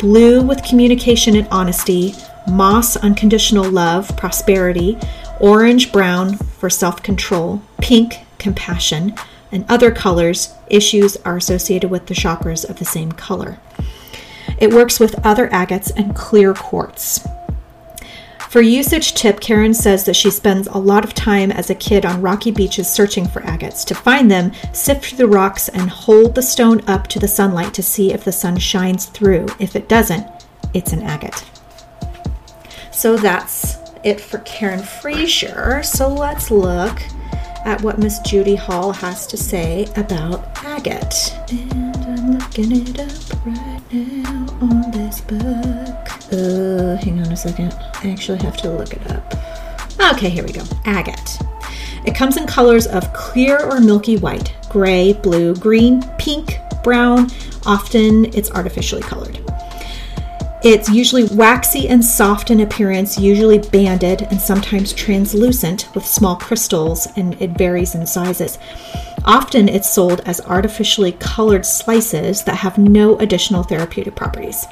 Blue 0.01 0.41
with 0.41 0.61
communication 0.61 1.37
and 1.37 1.47
honesty. 1.51 2.15
Moss, 2.49 2.97
unconditional 2.97 3.69
love, 3.69 4.15
prosperity 4.17 4.97
orange 5.39 5.91
brown 5.91 6.37
for 6.37 6.69
self 6.69 7.01
control, 7.03 7.61
pink, 7.79 8.15
compassion, 8.37 9.15
and 9.51 9.65
other 9.69 9.91
colors, 9.91 10.53
issues 10.69 11.17
are 11.17 11.37
associated 11.37 11.89
with 11.89 12.07
the 12.07 12.13
chakras 12.13 12.67
of 12.69 12.79
the 12.79 12.85
same 12.85 13.11
color. 13.11 13.59
It 14.59 14.73
works 14.73 14.99
with 14.99 15.25
other 15.25 15.47
agates 15.51 15.91
and 15.91 16.15
clear 16.15 16.53
quartz. 16.53 17.25
For 18.49 18.61
usage 18.61 19.13
tip, 19.13 19.41
Karen 19.41 19.73
says 19.73 20.05
that 20.05 20.15
she 20.15 20.31
spends 20.31 20.67
a 20.67 20.77
lot 20.77 21.03
of 21.03 21.13
time 21.13 21.51
as 21.51 21.69
a 21.69 21.75
kid 21.75 22.05
on 22.05 22.21
rocky 22.21 22.49
beaches 22.49 22.89
searching 22.89 23.27
for 23.27 23.41
agates. 23.41 23.83
To 23.85 23.93
find 23.93 24.31
them, 24.31 24.53
sift 24.73 25.05
through 25.05 25.17
the 25.17 25.27
rocks 25.27 25.67
and 25.67 25.89
hold 25.89 26.33
the 26.33 26.41
stone 26.41 26.81
up 26.87 27.07
to 27.07 27.19
the 27.19 27.27
sunlight 27.27 27.73
to 27.73 27.83
see 27.83 28.13
if 28.13 28.23
the 28.23 28.31
sun 28.31 28.57
shines 28.57 29.07
through. 29.07 29.47
If 29.59 29.75
it 29.75 29.89
doesn't, 29.89 30.25
it's 30.73 30.93
an 30.93 31.03
agate. 31.03 31.43
So 32.91 33.17
that's 33.17 33.76
it 34.07 34.21
for 34.21 34.37
Karen 34.39 34.79
Frazier. 34.79 35.83
So 35.83 36.07
let's 36.07 36.49
look 36.49 37.01
at 37.65 37.81
what 37.81 37.99
Miss 37.99 38.19
Judy 38.19 38.55
Hall 38.55 38.93
has 38.93 39.27
to 39.27 39.35
say 39.35 39.85
about 39.97 40.63
agate. 40.63 41.35
And 41.51 41.95
I'm 41.97 42.31
looking 42.37 42.87
it 42.87 42.99
up 42.99 43.45
right 43.45 43.81
now 43.91 44.47
on 44.61 44.91
this 44.91 45.19
book. 45.19 46.31
Uh, 46.31 46.95
hang 47.03 47.19
on 47.19 47.33
a 47.33 47.35
second. 47.35 47.73
I 48.03 48.11
actually 48.11 48.37
have 48.39 48.55
to 48.57 48.71
look 48.71 48.93
it 48.93 49.11
up. 49.11 49.33
Okay, 50.13 50.29
here 50.29 50.45
we 50.45 50.53
go. 50.53 50.63
Agate. 50.85 51.37
It 52.05 52.15
comes 52.15 52.37
in 52.37 52.47
colors 52.47 52.87
of 52.87 53.11
clear 53.11 53.59
or 53.59 53.81
milky 53.81 54.15
white, 54.15 54.55
gray, 54.69 55.11
blue, 55.11 55.53
green, 55.55 56.01
pink, 56.17 56.59
brown. 56.81 57.29
Often 57.65 58.33
it's 58.33 58.51
artificially 58.51 59.01
colored. 59.01 59.43
It's 60.63 60.89
usually 60.89 61.25
waxy 61.25 61.87
and 61.87 62.03
soft 62.03 62.49
in 62.49 62.61
appearance, 62.61 63.19
usually 63.19 63.59
banded 63.59 64.23
and 64.23 64.41
sometimes 64.41 64.91
translucent 64.91 65.87
with 65.93 66.03
small 66.03 66.35
crystals, 66.35 67.07
and 67.15 67.39
it 67.39 67.51
varies 67.51 67.93
in 67.93 68.07
sizes. 68.07 68.57
Often 69.23 69.69
it's 69.69 69.89
sold 69.89 70.21
as 70.21 70.41
artificially 70.41 71.11
colored 71.13 71.63
slices 71.63 72.43
that 72.45 72.55
have 72.55 72.79
no 72.79 73.19
additional 73.19 73.61
therapeutic 73.61 74.15
properties. 74.15 74.65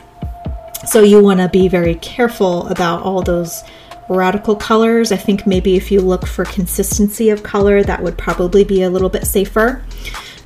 So 0.88 1.04
you 1.04 1.22
want 1.22 1.40
to 1.40 1.50
be 1.50 1.68
very 1.68 1.96
careful 1.96 2.68
about 2.68 3.04
all 3.04 3.22
those 3.22 3.64
radical 4.10 4.56
colors. 4.56 5.12
I 5.12 5.18
think 5.18 5.46
maybe 5.46 5.76
if 5.76 5.92
you 5.92 6.02
look 6.02 6.26
for 6.26 6.46
consistency 6.46 7.30
of 7.30 7.44
color, 7.44 7.84
that 7.84 8.02
would 8.02 8.18
probably 8.18 8.64
be 8.64 8.82
a 8.82 8.90
little 8.90 9.10
bit 9.10 9.28
safer 9.28 9.84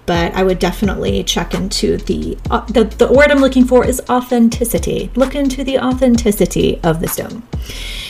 but 0.10 0.34
I 0.34 0.42
would 0.42 0.58
definitely 0.58 1.24
check 1.24 1.54
into 1.54 1.98
the, 1.98 2.36
uh, 2.50 2.62
the 2.62 2.86
the 2.86 3.14
word 3.14 3.30
I'm 3.30 3.42
looking 3.42 3.64
for 3.64 3.86
is 3.86 4.02
authenticity. 4.10 5.12
Look 5.14 5.36
into 5.36 5.64
the 5.64 5.78
authenticity 5.78 6.80
of 6.84 7.00
the 7.00 7.08
stone. 7.08 7.44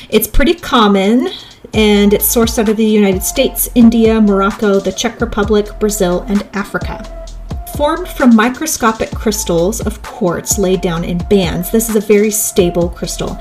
It's 0.10 0.26
pretty 0.26 0.54
common 0.54 1.28
and 1.74 2.14
it's 2.14 2.34
sourced 2.34 2.58
out 2.58 2.70
of 2.70 2.78
the 2.78 2.86
United 2.86 3.24
States, 3.24 3.68
India, 3.76 4.22
Morocco, 4.22 4.80
the 4.80 4.94
Czech 4.94 5.20
Republic, 5.20 5.78
Brazil, 5.78 6.22
and 6.30 6.48
Africa. 6.54 7.19
Formed 7.80 8.10
from 8.10 8.36
microscopic 8.36 9.10
crystals 9.12 9.80
of 9.80 10.02
quartz 10.02 10.60
laid 10.60 10.82
down 10.82 11.06
in 11.06 11.18
bands, 11.30 11.72
this 11.72 11.88
is 11.90 11.96
a 11.96 12.02
very 12.02 12.30
stable 12.30 12.90
crystal. 12.90 13.40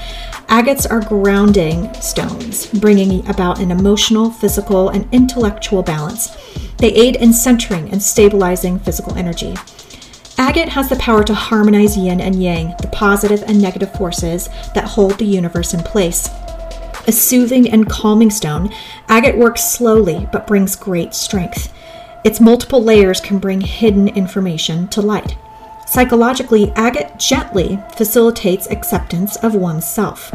Agates 0.48 0.86
are 0.88 1.00
grounding 1.00 1.92
stones, 1.94 2.66
bringing 2.66 3.28
about 3.28 3.58
an 3.58 3.72
emotional, 3.72 4.30
physical, 4.30 4.90
and 4.90 5.12
intellectual 5.12 5.82
balance. 5.82 6.36
They 6.76 6.92
aid 6.92 7.16
in 7.16 7.32
centering 7.32 7.90
and 7.90 8.00
stabilizing 8.00 8.78
physical 8.78 9.16
energy. 9.16 9.56
Agate 10.38 10.68
has 10.68 10.88
the 10.88 10.94
power 10.94 11.24
to 11.24 11.34
harmonize 11.34 11.96
yin 11.96 12.20
and 12.20 12.40
yang, 12.40 12.76
the 12.80 12.90
positive 12.92 13.42
and 13.48 13.60
negative 13.60 13.92
forces 13.94 14.48
that 14.72 14.84
hold 14.84 15.18
the 15.18 15.24
universe 15.24 15.74
in 15.74 15.80
place. 15.80 16.28
A 17.08 17.10
soothing 17.10 17.68
and 17.68 17.90
calming 17.90 18.30
stone, 18.30 18.72
agate 19.08 19.36
works 19.36 19.64
slowly 19.64 20.28
but 20.30 20.46
brings 20.46 20.76
great 20.76 21.12
strength. 21.12 21.74
Its 22.24 22.40
multiple 22.40 22.82
layers 22.82 23.20
can 23.20 23.38
bring 23.38 23.60
hidden 23.60 24.08
information 24.08 24.88
to 24.88 25.00
light. 25.00 25.36
Psychologically, 25.86 26.70
agate 26.72 27.18
gently 27.18 27.78
facilitates 27.96 28.66
acceptance 28.68 29.36
of 29.36 29.54
oneself. 29.54 30.32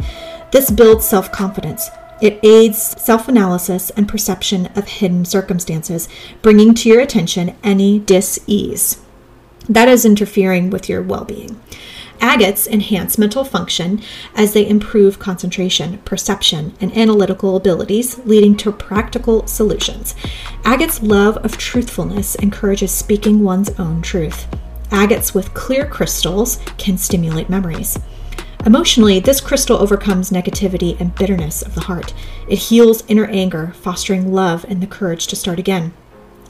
This 0.50 0.70
builds 0.70 1.06
self 1.06 1.30
confidence, 1.30 1.90
it 2.20 2.40
aids 2.42 2.78
self 3.00 3.28
analysis 3.28 3.90
and 3.90 4.08
perception 4.08 4.66
of 4.76 4.88
hidden 4.88 5.24
circumstances, 5.24 6.08
bringing 6.42 6.74
to 6.74 6.88
your 6.88 7.00
attention 7.00 7.56
any 7.62 7.98
dis 7.98 8.40
ease 8.46 8.98
that 9.68 9.88
is 9.88 10.04
interfering 10.04 10.70
with 10.70 10.88
your 10.88 11.02
well 11.02 11.24
being. 11.24 11.60
Agates 12.20 12.66
enhance 12.66 13.18
mental 13.18 13.44
function 13.44 14.00
as 14.34 14.52
they 14.52 14.66
improve 14.66 15.18
concentration, 15.18 15.98
perception, 15.98 16.74
and 16.80 16.96
analytical 16.96 17.56
abilities, 17.56 18.18
leading 18.24 18.56
to 18.58 18.72
practical 18.72 19.46
solutions. 19.46 20.14
Agate's 20.64 21.02
love 21.02 21.36
of 21.38 21.58
truthfulness 21.58 22.34
encourages 22.36 22.92
speaking 22.92 23.42
one's 23.42 23.70
own 23.78 24.02
truth. 24.02 24.46
Agates 24.90 25.34
with 25.34 25.54
clear 25.54 25.86
crystals 25.86 26.58
can 26.78 26.98
stimulate 26.98 27.50
memories. 27.50 27.98
Emotionally, 28.66 29.20
this 29.20 29.42
crystal 29.42 29.76
overcomes 29.76 30.30
negativity 30.30 30.98
and 30.98 31.14
bitterness 31.14 31.60
of 31.60 31.74
the 31.74 31.82
heart. 31.82 32.14
It 32.48 32.56
heals 32.56 33.04
inner 33.08 33.26
anger, 33.26 33.72
fostering 33.74 34.32
love 34.32 34.64
and 34.68 34.80
the 34.82 34.86
courage 34.86 35.26
to 35.26 35.36
start 35.36 35.58
again. 35.58 35.92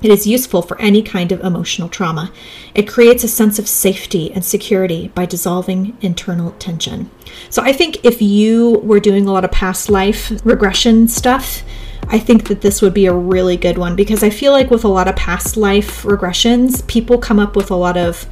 It 0.04 0.10
is 0.10 0.26
useful 0.26 0.60
for 0.60 0.78
any 0.82 1.02
kind 1.02 1.32
of 1.32 1.40
emotional 1.40 1.88
trauma. 1.88 2.30
It 2.74 2.86
creates 2.86 3.24
a 3.24 3.28
sense 3.28 3.58
of 3.58 3.66
safety 3.66 4.30
and 4.34 4.44
security 4.44 5.08
by 5.14 5.24
dissolving 5.24 5.96
internal 6.02 6.50
tension. 6.58 7.10
So, 7.48 7.62
I 7.62 7.72
think 7.72 8.04
if 8.04 8.20
you 8.20 8.82
were 8.84 9.00
doing 9.00 9.26
a 9.26 9.32
lot 9.32 9.46
of 9.46 9.50
past 9.50 9.88
life 9.88 10.30
regression 10.44 11.08
stuff, 11.08 11.62
I 12.08 12.18
think 12.18 12.48
that 12.48 12.60
this 12.60 12.82
would 12.82 12.92
be 12.92 13.06
a 13.06 13.14
really 13.14 13.56
good 13.56 13.78
one 13.78 13.96
because 13.96 14.22
I 14.22 14.28
feel 14.28 14.52
like 14.52 14.70
with 14.70 14.84
a 14.84 14.88
lot 14.88 15.08
of 15.08 15.16
past 15.16 15.56
life 15.56 16.02
regressions, 16.02 16.86
people 16.86 17.16
come 17.16 17.38
up 17.38 17.56
with 17.56 17.70
a 17.70 17.74
lot 17.74 17.96
of 17.96 18.26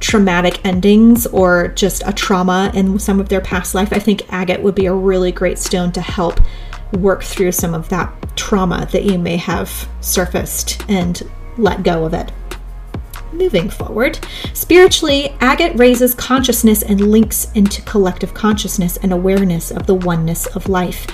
traumatic 0.00 0.62
endings 0.62 1.26
or 1.28 1.68
just 1.68 2.02
a 2.04 2.12
trauma 2.12 2.70
in 2.74 2.98
some 2.98 3.18
of 3.18 3.30
their 3.30 3.40
past 3.40 3.74
life. 3.74 3.94
I 3.94 3.98
think 3.98 4.30
agate 4.30 4.60
would 4.60 4.74
be 4.74 4.84
a 4.84 4.92
really 4.92 5.32
great 5.32 5.58
stone 5.58 5.90
to 5.92 6.02
help 6.02 6.38
work 6.96 7.22
through 7.22 7.52
some 7.52 7.74
of 7.74 7.88
that 7.88 8.12
trauma 8.36 8.88
that 8.92 9.04
you 9.04 9.18
may 9.18 9.36
have 9.36 9.88
surfaced 10.00 10.84
and 10.88 11.22
let 11.56 11.82
go 11.82 12.04
of 12.04 12.14
it. 12.14 12.32
Moving 13.32 13.68
forward, 13.68 14.18
spiritually, 14.52 15.36
agate 15.40 15.76
raises 15.76 16.14
consciousness 16.14 16.82
and 16.82 17.00
links 17.00 17.50
into 17.54 17.82
collective 17.82 18.32
consciousness 18.32 18.96
and 18.98 19.12
awareness 19.12 19.70
of 19.70 19.86
the 19.86 19.94
oneness 19.94 20.46
of 20.46 20.68
life. 20.68 21.06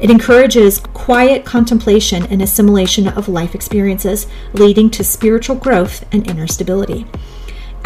It 0.00 0.10
encourages 0.10 0.80
quiet 0.94 1.44
contemplation 1.44 2.24
and 2.26 2.40
assimilation 2.40 3.08
of 3.08 3.28
life 3.28 3.54
experiences, 3.54 4.26
leading 4.52 4.90
to 4.90 5.04
spiritual 5.04 5.56
growth 5.56 6.06
and 6.12 6.28
inner 6.28 6.46
stability. 6.46 7.04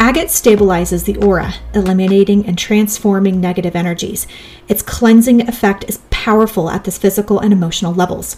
Agate 0.05 0.27
stabilizes 0.27 1.05
the 1.05 1.15
aura, 1.25 1.53
eliminating 1.73 2.45
and 2.45 2.57
transforming 2.57 3.39
negative 3.39 3.73
energies. 3.73 4.27
Its 4.67 4.81
cleansing 4.81 5.47
effect 5.47 5.85
is 5.87 6.01
powerful 6.09 6.69
at 6.69 6.83
the 6.83 6.91
physical 6.91 7.39
and 7.39 7.53
emotional 7.53 7.93
levels. 7.93 8.35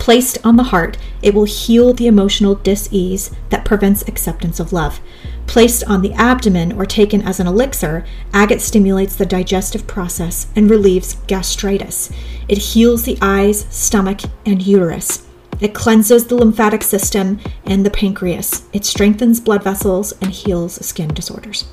Placed 0.00 0.44
on 0.44 0.56
the 0.56 0.64
heart, 0.74 0.98
it 1.22 1.34
will 1.34 1.44
heal 1.44 1.92
the 1.92 2.08
emotional 2.08 2.56
dis-ease 2.56 3.30
that 3.50 3.64
prevents 3.64 4.02
acceptance 4.08 4.58
of 4.58 4.72
love. 4.72 5.00
Placed 5.46 5.84
on 5.84 6.02
the 6.02 6.14
abdomen 6.14 6.72
or 6.72 6.84
taken 6.84 7.22
as 7.22 7.38
an 7.38 7.46
elixir, 7.46 8.04
agate 8.32 8.60
stimulates 8.60 9.14
the 9.14 9.24
digestive 9.24 9.86
process 9.86 10.48
and 10.56 10.68
relieves 10.68 11.14
gastritis. 11.28 12.10
It 12.48 12.58
heals 12.58 13.04
the 13.04 13.18
eyes, 13.22 13.66
stomach, 13.70 14.22
and 14.44 14.60
uterus. 14.66 15.27
It 15.60 15.74
cleanses 15.74 16.26
the 16.26 16.36
lymphatic 16.36 16.82
system 16.82 17.40
and 17.64 17.84
the 17.84 17.90
pancreas. 17.90 18.64
It 18.72 18.84
strengthens 18.84 19.40
blood 19.40 19.64
vessels 19.64 20.12
and 20.20 20.30
heals 20.30 20.84
skin 20.86 21.08
disorders. 21.08 21.64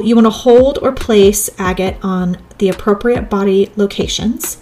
You 0.00 0.14
want 0.16 0.26
to 0.26 0.30
hold 0.30 0.78
or 0.82 0.92
place 0.92 1.48
agate 1.58 1.96
on 2.02 2.38
the 2.58 2.68
appropriate 2.68 3.30
body 3.30 3.70
locations. 3.76 4.58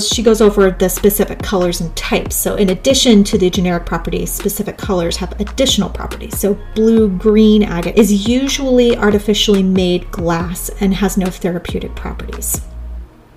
She 0.00 0.22
goes 0.22 0.40
over 0.40 0.70
the 0.70 0.88
specific 0.88 1.40
colors 1.40 1.80
and 1.80 1.94
types. 1.96 2.36
So, 2.36 2.56
in 2.56 2.70
addition 2.70 3.24
to 3.24 3.38
the 3.38 3.48
generic 3.48 3.86
properties, 3.86 4.32
specific 4.32 4.76
colors 4.76 5.16
have 5.18 5.40
additional 5.40 5.88
properties. 5.88 6.38
So, 6.38 6.58
blue 6.74 7.08
green 7.08 7.62
agate 7.62 7.96
is 7.96 8.28
usually 8.28 8.96
artificially 8.96 9.62
made 9.62 10.10
glass 10.10 10.68
and 10.80 10.94
has 10.94 11.16
no 11.16 11.26
therapeutic 11.26 11.94
properties. 11.94 12.60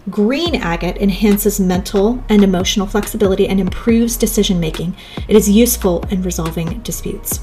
Green 0.09 0.55
agate 0.55 0.97
enhances 0.97 1.59
mental 1.59 2.23
and 2.29 2.41
emotional 2.41 2.87
flexibility 2.87 3.45
and 3.45 3.59
improves 3.59 4.15
decision 4.15 4.57
making. 4.57 4.95
It 5.27 5.35
is 5.35 5.49
useful 5.49 6.03
in 6.09 6.21
resolving 6.21 6.79
disputes. 6.79 7.41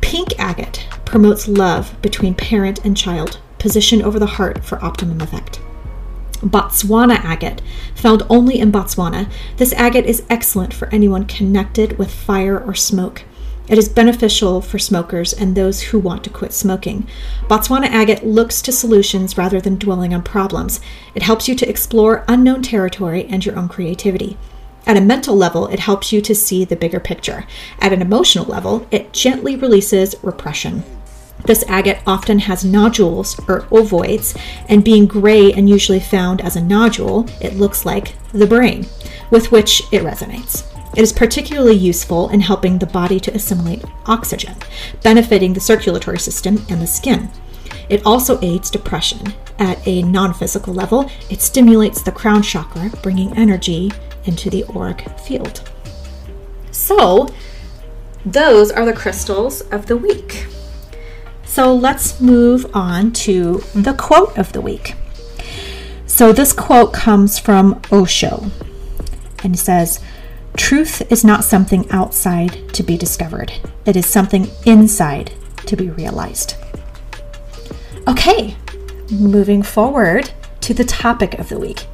Pink 0.00 0.38
agate 0.38 0.86
promotes 1.04 1.48
love 1.48 2.00
between 2.00 2.34
parent 2.34 2.84
and 2.84 2.96
child, 2.96 3.40
positioned 3.58 4.02
over 4.02 4.20
the 4.20 4.26
heart 4.26 4.64
for 4.64 4.82
optimum 4.84 5.20
effect. 5.20 5.60
Botswana 6.42 7.16
agate, 7.24 7.60
found 7.96 8.22
only 8.30 8.60
in 8.60 8.70
Botswana. 8.70 9.28
This 9.56 9.72
agate 9.72 10.06
is 10.06 10.24
excellent 10.30 10.72
for 10.72 10.88
anyone 10.88 11.24
connected 11.24 11.98
with 11.98 12.14
fire 12.14 12.60
or 12.60 12.74
smoke. 12.74 13.24
It 13.66 13.78
is 13.78 13.88
beneficial 13.88 14.60
for 14.60 14.78
smokers 14.78 15.32
and 15.32 15.54
those 15.54 15.80
who 15.80 15.98
want 15.98 16.22
to 16.24 16.30
quit 16.30 16.52
smoking. 16.52 17.06
Botswana 17.48 17.86
agate 17.86 18.24
looks 18.24 18.60
to 18.62 18.72
solutions 18.72 19.38
rather 19.38 19.58
than 19.60 19.76
dwelling 19.76 20.12
on 20.12 20.22
problems. 20.22 20.80
It 21.14 21.22
helps 21.22 21.48
you 21.48 21.54
to 21.54 21.68
explore 21.68 22.26
unknown 22.28 22.60
territory 22.60 23.24
and 23.24 23.44
your 23.44 23.56
own 23.56 23.68
creativity. 23.68 24.36
At 24.86 24.98
a 24.98 25.00
mental 25.00 25.34
level, 25.34 25.66
it 25.68 25.80
helps 25.80 26.12
you 26.12 26.20
to 26.20 26.34
see 26.34 26.66
the 26.66 26.76
bigger 26.76 27.00
picture. 27.00 27.46
At 27.80 27.94
an 27.94 28.02
emotional 28.02 28.44
level, 28.44 28.86
it 28.90 29.14
gently 29.14 29.56
releases 29.56 30.14
repression. 30.22 30.84
This 31.46 31.64
agate 31.66 32.00
often 32.06 32.40
has 32.40 32.66
nodules 32.66 33.38
or 33.48 33.62
ovoids, 33.70 34.38
and 34.68 34.84
being 34.84 35.06
gray 35.06 35.52
and 35.52 35.70
usually 35.70 36.00
found 36.00 36.42
as 36.42 36.56
a 36.56 36.62
nodule, 36.62 37.26
it 37.40 37.56
looks 37.56 37.86
like 37.86 38.14
the 38.32 38.46
brain, 38.46 38.86
with 39.30 39.50
which 39.50 39.80
it 39.90 40.02
resonates. 40.02 40.73
It 40.96 41.02
is 41.02 41.12
particularly 41.12 41.74
useful 41.74 42.28
in 42.28 42.40
helping 42.40 42.78
the 42.78 42.86
body 42.86 43.18
to 43.20 43.34
assimilate 43.34 43.84
oxygen, 44.06 44.56
benefiting 45.02 45.52
the 45.52 45.60
circulatory 45.60 46.18
system 46.18 46.64
and 46.68 46.80
the 46.80 46.86
skin. 46.86 47.30
It 47.88 48.04
also 48.06 48.40
aids 48.42 48.70
depression. 48.70 49.34
At 49.58 49.86
a 49.86 50.02
non 50.02 50.34
physical 50.34 50.74
level, 50.74 51.10
it 51.30 51.40
stimulates 51.40 52.02
the 52.02 52.12
crown 52.12 52.42
chakra, 52.42 52.90
bringing 53.02 53.36
energy 53.36 53.92
into 54.24 54.50
the 54.50 54.64
auric 54.74 55.08
field. 55.20 55.68
So, 56.70 57.28
those 58.24 58.70
are 58.70 58.84
the 58.84 58.92
crystals 58.92 59.60
of 59.62 59.86
the 59.86 59.96
week. 59.96 60.46
So 61.44 61.74
let's 61.74 62.20
move 62.20 62.66
on 62.74 63.12
to 63.12 63.62
the 63.74 63.94
quote 63.94 64.36
of 64.36 64.52
the 64.52 64.60
week. 64.60 64.94
So 66.06 66.32
this 66.32 66.52
quote 66.52 66.92
comes 66.92 67.38
from 67.38 67.80
Osho 67.92 68.50
and 69.42 69.54
it 69.54 69.58
says, 69.58 70.00
Truth 70.56 71.10
is 71.10 71.24
not 71.24 71.44
something 71.44 71.90
outside 71.90 72.72
to 72.74 72.82
be 72.82 72.96
discovered, 72.96 73.52
it 73.86 73.96
is 73.96 74.06
something 74.06 74.48
inside 74.66 75.32
to 75.66 75.76
be 75.76 75.90
realized. 75.90 76.54
Okay, 78.06 78.56
moving 79.10 79.62
forward 79.62 80.30
to 80.60 80.72
the 80.72 80.84
topic 80.84 81.38
of 81.38 81.48
the 81.50 81.58
week. 81.58 81.86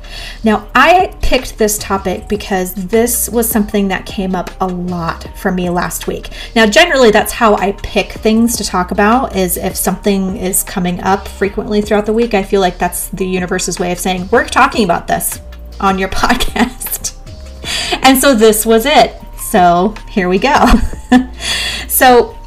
Now, 0.45 0.69
I 0.75 1.17
picked 1.23 1.59
this 1.59 1.77
topic 1.79 2.29
because 2.29 2.73
this 2.75 3.29
was 3.29 3.51
something 3.51 3.89
that 3.89 4.07
came 4.07 4.37
up 4.37 4.51
a 4.61 4.67
lot 4.67 5.27
for 5.37 5.51
me 5.51 5.71
last 5.71 6.07
week. 6.07 6.29
Now, 6.55 6.67
generally, 6.67 7.11
that's 7.11 7.33
how 7.33 7.57
I 7.57 7.73
pick 7.73 8.13
things 8.13 8.57
to 8.59 8.65
talk 8.65 8.93
about 8.93 9.35
is 9.35 9.57
if 9.57 9.75
something 9.75 10.37
is 10.37 10.63
coming 10.63 11.01
up 11.01 11.27
frequently 11.27 11.81
throughout 11.81 12.07
the 12.07 12.13
week, 12.13 12.35
I 12.35 12.45
feel 12.45 12.61
like 12.61 12.79
that's 12.79 13.09
the 13.09 13.27
universe's 13.27 13.81
way 13.81 13.91
of 13.91 13.99
saying, 13.99 14.29
we're 14.31 14.47
talking 14.47 14.85
about 14.85 15.09
this 15.09 15.41
on 15.81 15.99
your 15.99 16.09
podcast. 16.11 16.90
And 18.03 18.19
so 18.19 18.35
this 18.35 18.65
was 18.65 18.87
it. 18.87 19.15
So 19.39 19.95
here 20.09 20.29
we 20.29 20.39
go. 20.39 20.67
so 21.89 22.39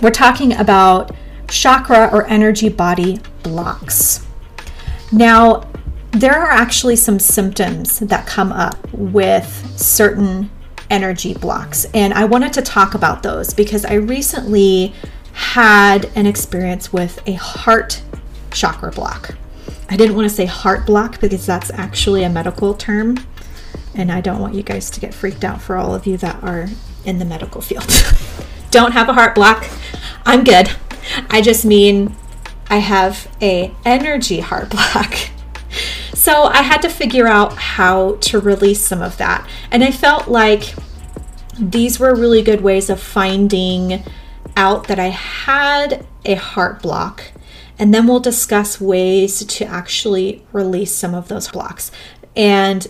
we're 0.00 0.10
talking 0.10 0.52
about 0.54 1.14
chakra 1.48 2.10
or 2.12 2.26
energy 2.26 2.68
body 2.68 3.20
blocks. 3.42 4.24
Now, 5.10 5.68
there 6.12 6.34
are 6.34 6.50
actually 6.50 6.96
some 6.96 7.18
symptoms 7.18 7.98
that 8.00 8.26
come 8.26 8.52
up 8.52 8.76
with 8.92 9.46
certain 9.78 10.50
energy 10.90 11.34
blocks, 11.34 11.86
and 11.92 12.14
I 12.14 12.24
wanted 12.24 12.52
to 12.54 12.62
talk 12.62 12.94
about 12.94 13.22
those 13.22 13.52
because 13.52 13.84
I 13.84 13.94
recently 13.94 14.94
had 15.32 16.10
an 16.14 16.26
experience 16.26 16.92
with 16.92 17.20
a 17.26 17.34
heart 17.34 18.02
chakra 18.50 18.90
block. 18.90 19.36
I 19.90 19.96
didn't 19.96 20.16
want 20.16 20.28
to 20.28 20.34
say 20.34 20.46
heart 20.46 20.86
block 20.86 21.20
because 21.20 21.46
that's 21.46 21.70
actually 21.70 22.24
a 22.24 22.28
medical 22.28 22.74
term, 22.74 23.18
and 23.94 24.12
I 24.12 24.20
don't 24.20 24.40
want 24.40 24.54
you 24.54 24.62
guys 24.62 24.90
to 24.90 25.00
get 25.00 25.14
freaked 25.14 25.44
out 25.44 25.60
for 25.60 25.76
all 25.76 25.94
of 25.94 26.06
you 26.06 26.16
that 26.18 26.42
are 26.42 26.68
in 27.04 27.18
the 27.18 27.24
medical 27.24 27.60
field. 27.60 27.86
don't 28.70 28.92
have 28.92 29.08
a 29.08 29.12
heart 29.12 29.34
block. 29.34 29.66
I'm 30.24 30.44
good. 30.44 30.70
I 31.30 31.40
just 31.40 31.64
mean 31.64 32.14
I 32.68 32.78
have 32.78 33.28
a 33.40 33.72
energy 33.84 34.40
heart 34.40 34.70
block. 34.70 35.14
So 36.14 36.44
I 36.44 36.62
had 36.62 36.82
to 36.82 36.88
figure 36.88 37.26
out 37.26 37.54
how 37.54 38.16
to 38.22 38.40
release 38.40 38.80
some 38.80 39.02
of 39.02 39.16
that. 39.18 39.48
And 39.70 39.84
I 39.84 39.90
felt 39.90 40.28
like 40.28 40.74
these 41.58 41.98
were 41.98 42.14
really 42.14 42.42
good 42.42 42.60
ways 42.60 42.90
of 42.90 43.00
finding 43.00 44.02
out 44.56 44.88
that 44.88 44.98
I 44.98 45.08
had 45.08 46.06
a 46.24 46.34
heart 46.34 46.82
block. 46.82 47.32
And 47.78 47.94
then 47.94 48.06
we'll 48.06 48.20
discuss 48.20 48.80
ways 48.80 49.44
to 49.44 49.64
actually 49.64 50.44
release 50.52 50.92
some 50.92 51.14
of 51.14 51.28
those 51.28 51.48
blocks. 51.48 51.92
And 52.34 52.86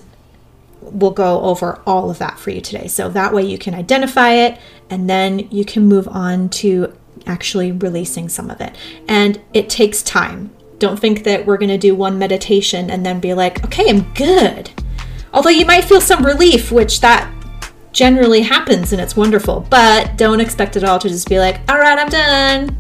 we'll 0.93 1.11
go 1.11 1.41
over 1.43 1.81
all 1.87 2.11
of 2.11 2.19
that 2.19 2.39
for 2.39 2.51
you 2.51 2.61
today. 2.61 2.89
So 2.89 3.09
that 3.11 3.33
way 3.33 3.45
you 3.45 3.59
can 3.59 3.75
identify 3.75 4.31
it 4.33 4.59
and 4.91 5.09
then 5.09 5.49
you 5.51 5.65
can 5.65 5.87
move 5.87 6.09
on 6.09 6.49
to 6.51 6.97
actually 7.27 7.73
releasing 7.73 8.29
some 8.29 8.51
of 8.51 8.61
it. 8.61 8.75
And 9.07 9.41
it 9.53 9.69
takes 9.69 10.03
time. 10.03 10.51
Don't 10.79 10.99
think 10.99 11.25
that 11.25 11.45
we're 11.45 11.59
going 11.59 11.69
to 11.71 11.79
do 11.79 11.95
one 11.95 12.19
meditation 12.19 12.91
and 12.91 13.05
then 13.05 13.21
be 13.21 13.35
like, 13.35 13.65
okay, 13.65 13.89
I'm 13.89 14.13
good. 14.15 14.71
Although 15.33 15.51
you 15.51 15.67
might 15.67 15.85
feel 15.85 16.01
some 16.01 16.25
relief, 16.25 16.73
which 16.73 17.01
that 17.01 17.33
generally 17.93 18.43
happens 18.43 18.93
and 18.93 19.01
it's 19.01 19.17
wonderful, 19.17 19.67
but 19.71 20.17
don't 20.17 20.41
expect 20.41 20.77
it 20.77 20.85
all 20.85 20.99
to 20.99 21.09
just 21.09 21.29
be 21.29 21.39
like, 21.39 21.61
all 21.69 21.79
right, 21.79 21.99
I'm 21.99 22.09
done. 22.09 22.77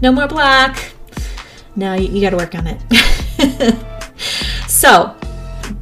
No 0.00 0.10
more 0.10 0.26
black. 0.26 0.92
No, 1.76 1.94
you, 1.94 2.08
you 2.08 2.20
got 2.20 2.30
to 2.30 2.36
work 2.36 2.54
on 2.54 2.66
it. 2.66 3.74
so, 4.68 5.16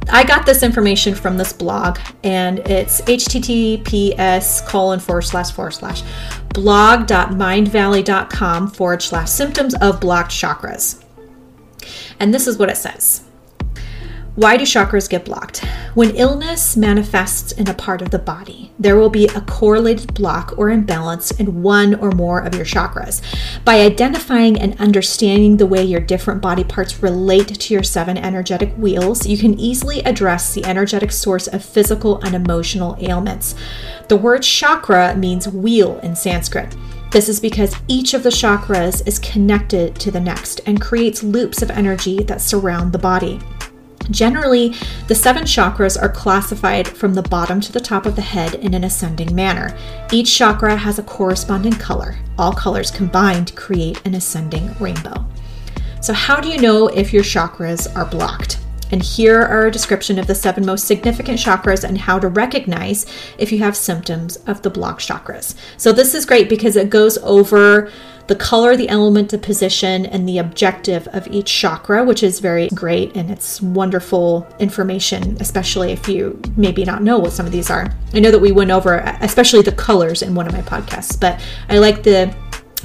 I 0.09 0.23
got 0.23 0.45
this 0.45 0.63
information 0.63 1.13
from 1.15 1.35
this 1.37 1.53
blog, 1.53 1.97
and 2.23 2.59
it's 2.59 3.01
https 3.01 4.65
colon 4.67 4.99
forward 4.99 5.23
slash 5.23 5.51
forward 5.51 5.71
slash 5.71 6.03
blog.mindvalley.com 6.49 8.67
forward 8.69 9.01
slash 9.01 9.29
symptoms 9.29 9.73
of 9.75 9.99
blocked 9.99 10.31
chakras. 10.31 11.03
And 12.19 12.33
this 12.33 12.47
is 12.47 12.57
what 12.57 12.69
it 12.69 12.77
says 12.77 13.23
Why 14.35 14.55
do 14.57 14.65
chakras 14.65 15.09
get 15.09 15.25
blocked? 15.25 15.65
When 15.93 16.15
illness 16.15 16.77
manifests 16.77 17.51
in 17.51 17.67
a 17.67 17.73
part 17.73 18.01
of 18.01 18.11
the 18.11 18.19
body, 18.19 18.62
there 18.79 18.97
will 18.97 19.09
be 19.09 19.27
a 19.27 19.41
correlated 19.41 20.13
block 20.13 20.53
or 20.57 20.69
imbalance 20.69 21.31
in 21.31 21.61
one 21.61 21.95
or 21.95 22.11
more 22.11 22.39
of 22.39 22.55
your 22.55 22.65
chakras. 22.65 23.21
By 23.63 23.81
identifying 23.81 24.59
and 24.59 24.79
understanding 24.79 25.57
the 25.57 25.65
way 25.65 25.83
your 25.83 25.99
different 25.99 26.41
body 26.41 26.63
parts 26.63 27.01
relate 27.03 27.47
to 27.47 27.73
your 27.73 27.83
seven 27.83 28.17
energetic 28.17 28.73
wheels, 28.75 29.27
you 29.27 29.37
can 29.37 29.59
easily 29.59 29.99
address 29.99 30.53
the 30.53 30.65
energetic 30.65 31.11
source 31.11 31.47
of 31.47 31.63
physical 31.63 32.19
and 32.21 32.35
emotional 32.35 32.97
ailments. 32.99 33.55
The 34.09 34.17
word 34.17 34.43
chakra 34.43 35.15
means 35.15 35.47
wheel 35.47 35.99
in 35.99 36.15
Sanskrit. 36.15 36.75
This 37.11 37.29
is 37.29 37.39
because 37.39 37.75
each 37.87 38.15
of 38.15 38.23
the 38.23 38.29
chakras 38.29 39.07
is 39.07 39.19
connected 39.19 39.93
to 39.95 40.09
the 40.09 40.19
next 40.19 40.61
and 40.65 40.81
creates 40.81 41.21
loops 41.21 41.61
of 41.61 41.69
energy 41.69 42.23
that 42.23 42.41
surround 42.41 42.91
the 42.91 42.97
body. 42.97 43.39
Generally, 44.11 44.75
the 45.07 45.15
seven 45.15 45.43
chakras 45.43 46.01
are 46.01 46.09
classified 46.09 46.87
from 46.87 47.13
the 47.13 47.21
bottom 47.21 47.61
to 47.61 47.71
the 47.71 47.79
top 47.79 48.05
of 48.05 48.15
the 48.15 48.21
head 48.21 48.55
in 48.55 48.73
an 48.73 48.83
ascending 48.83 49.33
manner. 49.33 49.77
Each 50.11 50.35
chakra 50.35 50.75
has 50.75 50.99
a 50.99 51.03
corresponding 51.03 51.73
color. 51.73 52.17
All 52.37 52.53
colors 52.53 52.91
combined 52.91 53.55
create 53.55 54.01
an 54.05 54.15
ascending 54.15 54.73
rainbow. 54.79 55.25
So, 56.01 56.13
how 56.13 56.41
do 56.41 56.49
you 56.49 56.57
know 56.57 56.87
if 56.87 57.13
your 57.13 57.23
chakras 57.23 57.93
are 57.95 58.05
blocked? 58.05 58.62
And 58.93 59.01
here 59.01 59.41
are 59.41 59.65
a 59.65 59.71
description 59.71 60.19
of 60.19 60.27
the 60.27 60.35
seven 60.35 60.67
most 60.67 60.85
significant 60.85 61.39
chakras 61.39 61.83
and 61.83 61.97
how 61.97 62.19
to 62.19 62.27
recognize 62.27 63.07
if 63.39 63.51
you 63.51 63.57
have 63.57 63.75
symptoms 63.75 64.35
of 64.45 64.61
the 64.61 64.69
blocked 64.69 65.01
chakras. 65.01 65.55
So, 65.77 65.91
this 65.91 66.13
is 66.13 66.27
great 66.27 66.47
because 66.47 66.75
it 66.75 66.91
goes 66.91 67.17
over 67.23 67.89
the 68.27 68.35
color, 68.35 68.77
the 68.77 68.89
element, 68.89 69.31
the 69.31 69.39
position, 69.39 70.05
and 70.05 70.29
the 70.29 70.37
objective 70.37 71.07
of 71.07 71.27
each 71.27 71.51
chakra, 71.51 72.03
which 72.03 72.21
is 72.21 72.39
very 72.39 72.67
great 72.69 73.17
and 73.17 73.31
it's 73.31 73.63
wonderful 73.63 74.47
information, 74.59 75.37
especially 75.39 75.91
if 75.91 76.07
you 76.07 76.39
maybe 76.55 76.85
not 76.85 77.01
know 77.01 77.17
what 77.17 77.33
some 77.33 77.47
of 77.47 77.51
these 77.51 77.71
are. 77.71 77.91
I 78.13 78.19
know 78.19 78.29
that 78.29 78.39
we 78.39 78.51
went 78.51 78.69
over, 78.69 78.99
especially 79.21 79.63
the 79.63 79.71
colors 79.71 80.21
in 80.21 80.35
one 80.35 80.45
of 80.45 80.53
my 80.53 80.61
podcasts, 80.61 81.19
but 81.19 81.41
I 81.67 81.79
like 81.79 82.03
the 82.03 82.33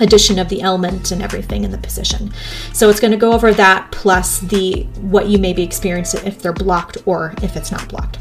addition 0.00 0.38
of 0.38 0.48
the 0.48 0.62
element 0.62 1.10
and 1.10 1.22
everything 1.22 1.64
in 1.64 1.70
the 1.70 1.78
position. 1.78 2.32
So 2.72 2.88
it's 2.88 3.00
going 3.00 3.10
to 3.10 3.16
go 3.16 3.32
over 3.32 3.52
that 3.54 3.90
plus 3.90 4.40
the 4.40 4.84
what 5.00 5.28
you 5.28 5.38
may 5.38 5.52
be 5.52 5.62
experiencing 5.62 6.26
if 6.26 6.40
they're 6.40 6.52
blocked 6.52 6.98
or 7.06 7.34
if 7.42 7.56
it's 7.56 7.70
not 7.72 7.88
blocked. 7.88 8.18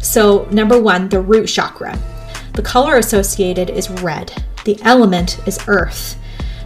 So 0.00 0.46
number 0.50 0.80
1, 0.80 1.08
the 1.08 1.20
root 1.20 1.46
chakra. 1.46 1.98
The 2.54 2.62
color 2.62 2.96
associated 2.96 3.70
is 3.70 3.90
red. 3.90 4.42
The 4.64 4.78
element 4.82 5.38
is 5.46 5.58
earth. 5.68 6.18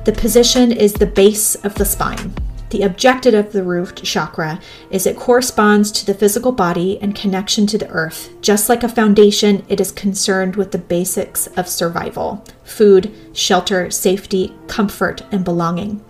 The 0.05 0.13
position 0.13 0.73
is 0.73 0.95
the 0.95 1.07
base 1.07 1.55
of 1.57 1.75
the 1.75 1.85
spine. 1.85 2.35
The 2.71 2.83
objective 2.83 3.35
of 3.35 3.53
the 3.53 3.63
root 3.63 4.01
chakra 4.03 4.61
is 4.91 5.07
it 5.07 5.17
corresponds 5.17 5.93
to 5.93 6.07
the 6.07 6.15
physical 6.15 6.51
body 6.51 6.99
and 7.01 7.15
connection 7.15 7.67
to 7.69 7.79
the 7.79 7.89
earth. 7.89 8.31
Just 8.41 8.69
like 8.69 8.83
a 8.83 8.89
foundation, 8.89 9.65
it 9.69 9.81
is 9.81 9.93
concerned 9.93 10.57
with 10.57 10.73
the 10.73 10.79
basics 10.79 11.47
of 11.57 11.69
survival 11.69 12.45
food, 12.65 13.15
shelter, 13.33 13.91
safety, 13.91 14.55
comfort, 14.67 15.23
and 15.31 15.45
belonging. 15.45 16.03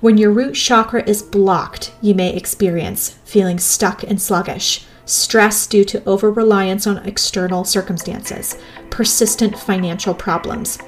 When 0.00 0.18
your 0.18 0.30
root 0.30 0.54
chakra 0.54 1.02
is 1.08 1.22
blocked, 1.22 1.92
you 2.02 2.14
may 2.14 2.34
experience 2.36 3.18
feeling 3.24 3.58
stuck 3.58 4.02
and 4.02 4.20
sluggish, 4.20 4.84
stress 5.06 5.66
due 5.66 5.84
to 5.86 6.04
over 6.04 6.30
reliance 6.30 6.86
on 6.86 6.98
external 6.98 7.64
circumstances, 7.64 8.58
persistent 8.90 9.58
financial 9.58 10.14
problems, 10.14 10.78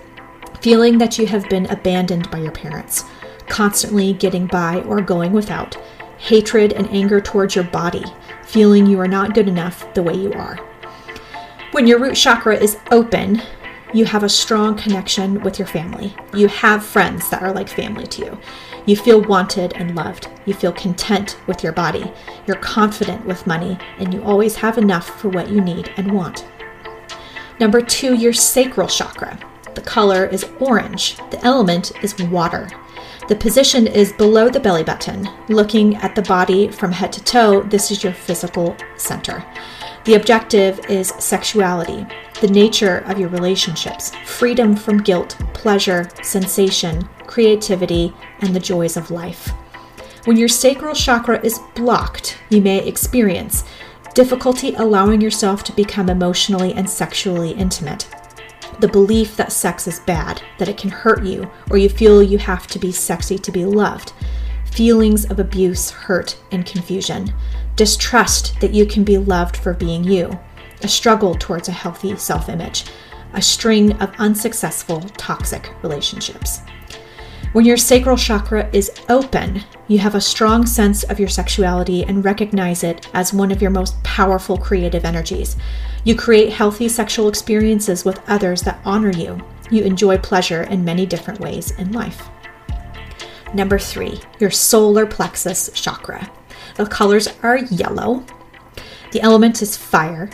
feeling 0.60 0.98
that 0.98 1.18
you 1.18 1.26
have 1.26 1.48
been 1.48 1.66
abandoned 1.66 2.30
by 2.30 2.38
your 2.38 2.52
parents, 2.52 3.04
constantly 3.48 4.12
getting 4.12 4.46
by 4.46 4.80
or 4.82 5.00
going 5.00 5.32
without, 5.32 5.76
hatred 6.18 6.72
and 6.72 6.88
anger 6.90 7.20
towards 7.20 7.54
your 7.54 7.64
body, 7.64 8.04
feeling 8.44 8.86
you 8.86 9.00
are 9.00 9.08
not 9.08 9.34
good 9.34 9.48
enough 9.48 9.92
the 9.94 10.02
way 10.02 10.14
you 10.14 10.32
are. 10.32 10.56
When 11.72 11.86
your 11.86 11.98
root 11.98 12.16
chakra 12.16 12.56
is 12.56 12.78
open, 12.90 13.42
you 13.94 14.04
have 14.04 14.22
a 14.22 14.28
strong 14.28 14.76
connection 14.76 15.40
with 15.42 15.58
your 15.58 15.68
family. 15.68 16.14
You 16.34 16.48
have 16.48 16.84
friends 16.84 17.30
that 17.30 17.42
are 17.42 17.52
like 17.52 17.68
family 17.68 18.06
to 18.08 18.24
you. 18.24 18.38
You 18.84 18.96
feel 18.96 19.22
wanted 19.22 19.74
and 19.74 19.94
loved. 19.94 20.28
You 20.46 20.54
feel 20.54 20.72
content 20.72 21.38
with 21.46 21.62
your 21.62 21.72
body. 21.72 22.10
You're 22.46 22.56
confident 22.56 23.24
with 23.26 23.46
money, 23.46 23.78
and 23.98 24.12
you 24.12 24.22
always 24.22 24.56
have 24.56 24.78
enough 24.78 25.20
for 25.20 25.28
what 25.28 25.50
you 25.50 25.60
need 25.60 25.92
and 25.96 26.12
want. 26.12 26.46
Number 27.60 27.80
two, 27.80 28.14
your 28.14 28.32
sacral 28.32 28.88
chakra. 28.88 29.38
The 29.74 29.80
color 29.80 30.26
is 30.26 30.46
orange. 30.60 31.16
The 31.30 31.40
element 31.44 31.92
is 32.02 32.18
water. 32.18 32.70
The 33.28 33.36
position 33.36 33.86
is 33.86 34.14
below 34.14 34.48
the 34.48 34.58
belly 34.58 34.82
button. 34.82 35.28
Looking 35.50 35.96
at 35.96 36.14
the 36.14 36.22
body 36.22 36.68
from 36.68 36.90
head 36.90 37.12
to 37.12 37.22
toe, 37.22 37.62
this 37.62 37.90
is 37.90 38.02
your 38.02 38.14
physical 38.14 38.74
center. 38.96 39.44
The 40.04 40.14
objective 40.14 40.80
is 40.88 41.08
sexuality, 41.18 42.06
the 42.40 42.48
nature 42.48 43.04
of 43.06 43.18
your 43.18 43.28
relationships, 43.28 44.14
freedom 44.24 44.74
from 44.74 45.02
guilt, 45.02 45.36
pleasure, 45.52 46.08
sensation, 46.22 47.06
creativity, 47.26 48.14
and 48.40 48.56
the 48.56 48.60
joys 48.60 48.96
of 48.96 49.10
life. 49.10 49.50
When 50.24 50.38
your 50.38 50.48
sacral 50.48 50.94
chakra 50.94 51.38
is 51.44 51.60
blocked, 51.74 52.38
you 52.48 52.62
may 52.62 52.86
experience 52.88 53.64
difficulty 54.14 54.74
allowing 54.76 55.20
yourself 55.20 55.64
to 55.64 55.72
become 55.72 56.08
emotionally 56.08 56.72
and 56.72 56.88
sexually 56.88 57.50
intimate, 57.50 58.08
the 58.80 58.88
belief 58.88 59.36
that 59.36 59.52
sex 59.52 59.86
is 59.86 60.00
bad, 60.00 60.42
that 60.58 60.68
it 60.68 60.76
can 60.76 60.90
hurt 60.90 61.24
you, 61.24 61.50
or 61.70 61.78
you 61.78 61.88
feel 61.88 62.22
you 62.22 62.38
have 62.38 62.66
to 62.68 62.78
be 62.78 62.92
sexy 62.92 63.38
to 63.38 63.52
be 63.52 63.64
loved, 63.64 64.12
feelings 64.72 65.24
of 65.26 65.38
abuse, 65.38 65.90
hurt, 65.90 66.38
and 66.52 66.64
confusion, 66.64 67.32
distrust 67.76 68.60
that 68.60 68.74
you 68.74 68.86
can 68.86 69.04
be 69.04 69.18
loved 69.18 69.56
for 69.56 69.74
being 69.74 70.04
you, 70.04 70.38
a 70.82 70.88
struggle 70.88 71.34
towards 71.34 71.68
a 71.68 71.72
healthy 71.72 72.14
self 72.16 72.48
image, 72.48 72.84
a 73.32 73.42
string 73.42 73.92
of 74.00 74.14
unsuccessful 74.18 75.00
toxic 75.16 75.72
relationships. 75.82 76.60
When 77.52 77.64
your 77.64 77.78
sacral 77.78 78.18
chakra 78.18 78.68
is 78.74 78.92
open, 79.08 79.64
you 79.86 79.98
have 79.98 80.14
a 80.14 80.20
strong 80.20 80.66
sense 80.66 81.02
of 81.04 81.18
your 81.18 81.30
sexuality 81.30 82.04
and 82.04 82.22
recognize 82.22 82.84
it 82.84 83.08
as 83.14 83.32
one 83.32 83.50
of 83.50 83.62
your 83.62 83.70
most 83.70 84.00
powerful 84.02 84.58
creative 84.58 85.06
energies. 85.06 85.56
You 86.08 86.16
create 86.16 86.54
healthy 86.54 86.88
sexual 86.88 87.28
experiences 87.28 88.02
with 88.02 88.26
others 88.30 88.62
that 88.62 88.80
honor 88.86 89.10
you. 89.10 89.38
You 89.70 89.82
enjoy 89.82 90.16
pleasure 90.16 90.62
in 90.62 90.82
many 90.82 91.04
different 91.04 91.38
ways 91.38 91.72
in 91.72 91.92
life. 91.92 92.30
Number 93.52 93.78
three, 93.78 94.18
your 94.40 94.50
solar 94.50 95.04
plexus 95.04 95.68
chakra. 95.74 96.32
The 96.76 96.86
colors 96.86 97.28
are 97.42 97.58
yellow. 97.58 98.24
The 99.12 99.20
element 99.20 99.60
is 99.60 99.76
fire. 99.76 100.30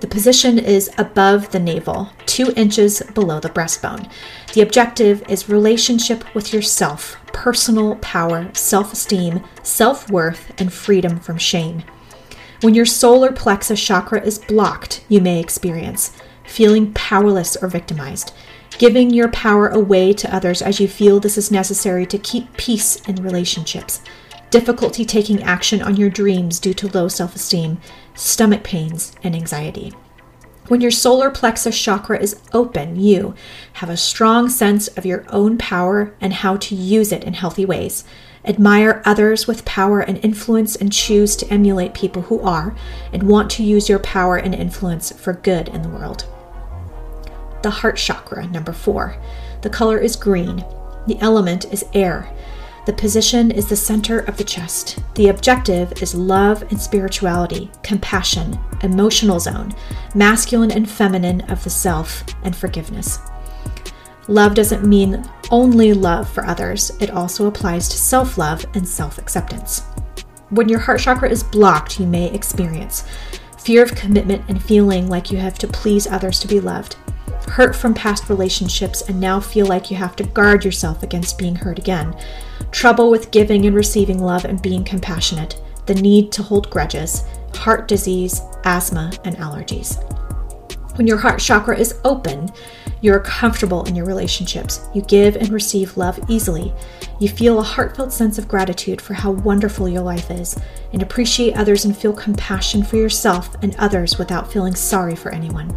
The 0.00 0.06
position 0.06 0.58
is 0.58 0.90
above 0.98 1.50
the 1.50 1.60
navel, 1.60 2.10
two 2.26 2.52
inches 2.54 3.00
below 3.14 3.40
the 3.40 3.48
breastbone. 3.48 4.12
The 4.52 4.60
objective 4.60 5.24
is 5.30 5.48
relationship 5.48 6.34
with 6.34 6.52
yourself, 6.52 7.16
personal 7.28 7.96
power, 8.02 8.50
self 8.52 8.92
esteem, 8.92 9.42
self 9.62 10.10
worth, 10.10 10.52
and 10.60 10.70
freedom 10.70 11.18
from 11.18 11.38
shame. 11.38 11.84
When 12.62 12.74
your 12.74 12.86
solar 12.86 13.32
plexus 13.32 13.82
chakra 13.82 14.22
is 14.22 14.38
blocked, 14.38 15.04
you 15.08 15.20
may 15.20 15.40
experience 15.40 16.12
feeling 16.44 16.92
powerless 16.94 17.56
or 17.56 17.68
victimized, 17.68 18.32
giving 18.78 19.10
your 19.10 19.28
power 19.28 19.68
away 19.68 20.12
to 20.14 20.34
others 20.34 20.62
as 20.62 20.80
you 20.80 20.88
feel 20.88 21.20
this 21.20 21.36
is 21.36 21.50
necessary 21.50 22.06
to 22.06 22.18
keep 22.18 22.56
peace 22.56 22.96
in 23.08 23.16
relationships, 23.16 24.00
difficulty 24.50 25.04
taking 25.04 25.42
action 25.42 25.82
on 25.82 25.96
your 25.96 26.08
dreams 26.08 26.58
due 26.58 26.74
to 26.74 26.88
low 26.88 27.08
self 27.08 27.34
esteem, 27.34 27.78
stomach 28.14 28.62
pains, 28.62 29.12
and 29.22 29.34
anxiety. 29.34 29.92
When 30.68 30.80
your 30.80 30.90
solar 30.90 31.30
plexus 31.30 31.80
chakra 31.80 32.18
is 32.20 32.40
open, 32.52 32.98
you 32.98 33.34
have 33.74 33.90
a 33.90 33.96
strong 33.96 34.48
sense 34.48 34.88
of 34.88 35.06
your 35.06 35.24
own 35.28 35.58
power 35.58 36.14
and 36.20 36.32
how 36.32 36.56
to 36.56 36.74
use 36.74 37.12
it 37.12 37.22
in 37.22 37.34
healthy 37.34 37.64
ways. 37.64 38.02
Admire 38.46 39.02
others 39.04 39.46
with 39.46 39.64
power 39.64 40.00
and 40.00 40.24
influence 40.24 40.76
and 40.76 40.92
choose 40.92 41.34
to 41.36 41.52
emulate 41.52 41.94
people 41.94 42.22
who 42.22 42.40
are 42.42 42.76
and 43.12 43.24
want 43.24 43.50
to 43.50 43.64
use 43.64 43.88
your 43.88 43.98
power 43.98 44.36
and 44.36 44.54
influence 44.54 45.10
for 45.10 45.32
good 45.32 45.68
in 45.68 45.82
the 45.82 45.88
world. 45.88 46.26
The 47.62 47.70
heart 47.70 47.96
chakra, 47.96 48.46
number 48.46 48.72
four. 48.72 49.16
The 49.62 49.70
color 49.70 49.98
is 49.98 50.14
green. 50.14 50.64
The 51.08 51.18
element 51.20 51.72
is 51.72 51.84
air. 51.92 52.32
The 52.86 52.92
position 52.92 53.50
is 53.50 53.68
the 53.68 53.74
center 53.74 54.20
of 54.20 54.36
the 54.36 54.44
chest. 54.44 55.00
The 55.16 55.26
objective 55.26 56.00
is 56.00 56.14
love 56.14 56.62
and 56.70 56.80
spirituality, 56.80 57.68
compassion, 57.82 58.56
emotional 58.84 59.40
zone, 59.40 59.74
masculine 60.14 60.70
and 60.70 60.88
feminine 60.88 61.40
of 61.50 61.64
the 61.64 61.70
self, 61.70 62.22
and 62.44 62.54
forgiveness. 62.54 63.18
Love 64.28 64.54
doesn't 64.54 64.84
mean 64.84 65.24
only 65.50 65.92
love 65.92 66.28
for 66.28 66.44
others, 66.44 66.90
it 67.00 67.10
also 67.10 67.46
applies 67.46 67.88
to 67.88 67.96
self 67.96 68.36
love 68.36 68.64
and 68.74 68.86
self 68.86 69.18
acceptance. 69.18 69.82
When 70.50 70.68
your 70.68 70.80
heart 70.80 71.00
chakra 71.00 71.30
is 71.30 71.42
blocked, 71.42 72.00
you 72.00 72.06
may 72.06 72.32
experience 72.32 73.04
fear 73.58 73.82
of 73.82 73.96
commitment 73.96 74.44
and 74.48 74.62
feeling 74.62 75.08
like 75.08 75.32
you 75.32 75.38
have 75.38 75.58
to 75.58 75.66
please 75.66 76.06
others 76.06 76.38
to 76.38 76.46
be 76.46 76.60
loved, 76.60 76.94
hurt 77.48 77.74
from 77.74 77.94
past 77.94 78.28
relationships 78.28 79.02
and 79.02 79.18
now 79.18 79.40
feel 79.40 79.66
like 79.66 79.90
you 79.90 79.96
have 79.96 80.14
to 80.14 80.22
guard 80.22 80.64
yourself 80.64 81.02
against 81.02 81.36
being 81.36 81.56
hurt 81.56 81.78
again, 81.78 82.16
trouble 82.70 83.10
with 83.10 83.32
giving 83.32 83.66
and 83.66 83.74
receiving 83.74 84.20
love 84.20 84.44
and 84.44 84.62
being 84.62 84.84
compassionate, 84.84 85.60
the 85.86 85.94
need 85.94 86.30
to 86.30 86.44
hold 86.44 86.70
grudges, 86.70 87.24
heart 87.54 87.88
disease, 87.88 88.40
asthma, 88.64 89.12
and 89.24 89.36
allergies. 89.36 90.00
When 90.96 91.06
your 91.06 91.18
heart 91.18 91.40
chakra 91.40 91.78
is 91.78 92.00
open, 92.04 92.48
you're 93.02 93.20
comfortable 93.20 93.84
in 93.84 93.94
your 93.94 94.06
relationships. 94.06 94.88
You 94.94 95.02
give 95.02 95.36
and 95.36 95.50
receive 95.50 95.98
love 95.98 96.18
easily. 96.26 96.72
You 97.20 97.28
feel 97.28 97.58
a 97.58 97.62
heartfelt 97.62 98.14
sense 98.14 98.38
of 98.38 98.48
gratitude 98.48 99.02
for 99.02 99.12
how 99.12 99.32
wonderful 99.32 99.90
your 99.90 100.00
life 100.00 100.30
is, 100.30 100.58
and 100.94 101.02
appreciate 101.02 101.54
others 101.54 101.84
and 101.84 101.94
feel 101.94 102.14
compassion 102.14 102.82
for 102.82 102.96
yourself 102.96 103.54
and 103.62 103.76
others 103.76 104.16
without 104.16 104.50
feeling 104.50 104.74
sorry 104.74 105.14
for 105.14 105.30
anyone. 105.30 105.68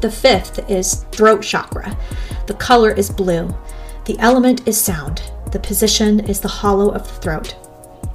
The 0.00 0.10
fifth 0.10 0.68
is 0.68 1.04
throat 1.12 1.42
chakra. 1.42 1.96
The 2.48 2.54
color 2.54 2.90
is 2.90 3.08
blue. 3.08 3.54
The 4.06 4.18
element 4.18 4.66
is 4.66 4.76
sound. 4.76 5.30
The 5.52 5.60
position 5.60 6.18
is 6.28 6.40
the 6.40 6.48
hollow 6.48 6.90
of 6.90 7.06
the 7.06 7.20
throat. 7.20 7.54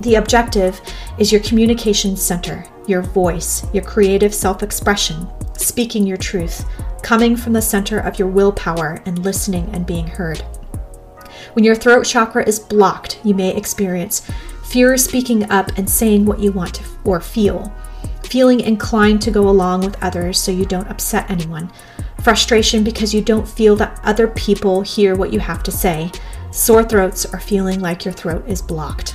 The 0.01 0.15
objective 0.15 0.81
is 1.17 1.31
your 1.31 1.41
communication 1.41 2.17
center, 2.17 2.65
your 2.87 3.01
voice, 3.01 3.65
your 3.73 3.83
creative 3.83 4.33
self 4.33 4.61
expression, 4.61 5.27
speaking 5.57 6.05
your 6.05 6.17
truth, 6.17 6.65
coming 7.03 7.35
from 7.35 7.53
the 7.53 7.61
center 7.61 7.99
of 7.99 8.17
your 8.17 8.27
willpower 8.27 9.01
and 9.05 9.23
listening 9.23 9.69
and 9.73 9.85
being 9.85 10.07
heard. 10.07 10.39
When 11.53 11.63
your 11.63 11.75
throat 11.75 12.05
chakra 12.05 12.47
is 12.47 12.59
blocked, 12.59 13.19
you 13.23 13.33
may 13.33 13.55
experience 13.55 14.29
fear 14.63 14.97
speaking 14.97 15.49
up 15.49 15.77
and 15.77 15.89
saying 15.89 16.25
what 16.25 16.39
you 16.39 16.51
want 16.51 16.75
to 16.75 16.83
or 17.03 17.21
feel, 17.21 17.73
feeling 18.23 18.59
inclined 18.59 19.21
to 19.21 19.31
go 19.31 19.49
along 19.49 19.81
with 19.81 20.01
others 20.03 20.39
so 20.39 20.51
you 20.51 20.65
don't 20.65 20.89
upset 20.89 21.29
anyone, 21.31 21.71
frustration 22.21 22.83
because 22.83 23.13
you 23.13 23.21
don't 23.21 23.47
feel 23.47 23.75
that 23.77 23.99
other 24.03 24.27
people 24.27 24.81
hear 24.81 25.15
what 25.15 25.31
you 25.31 25.39
have 25.39 25.63
to 25.63 25.71
say, 25.71 26.11
sore 26.51 26.83
throats, 26.83 27.25
or 27.33 27.39
feeling 27.39 27.79
like 27.79 28.03
your 28.03 28.13
throat 28.13 28.43
is 28.47 28.61
blocked. 28.61 29.11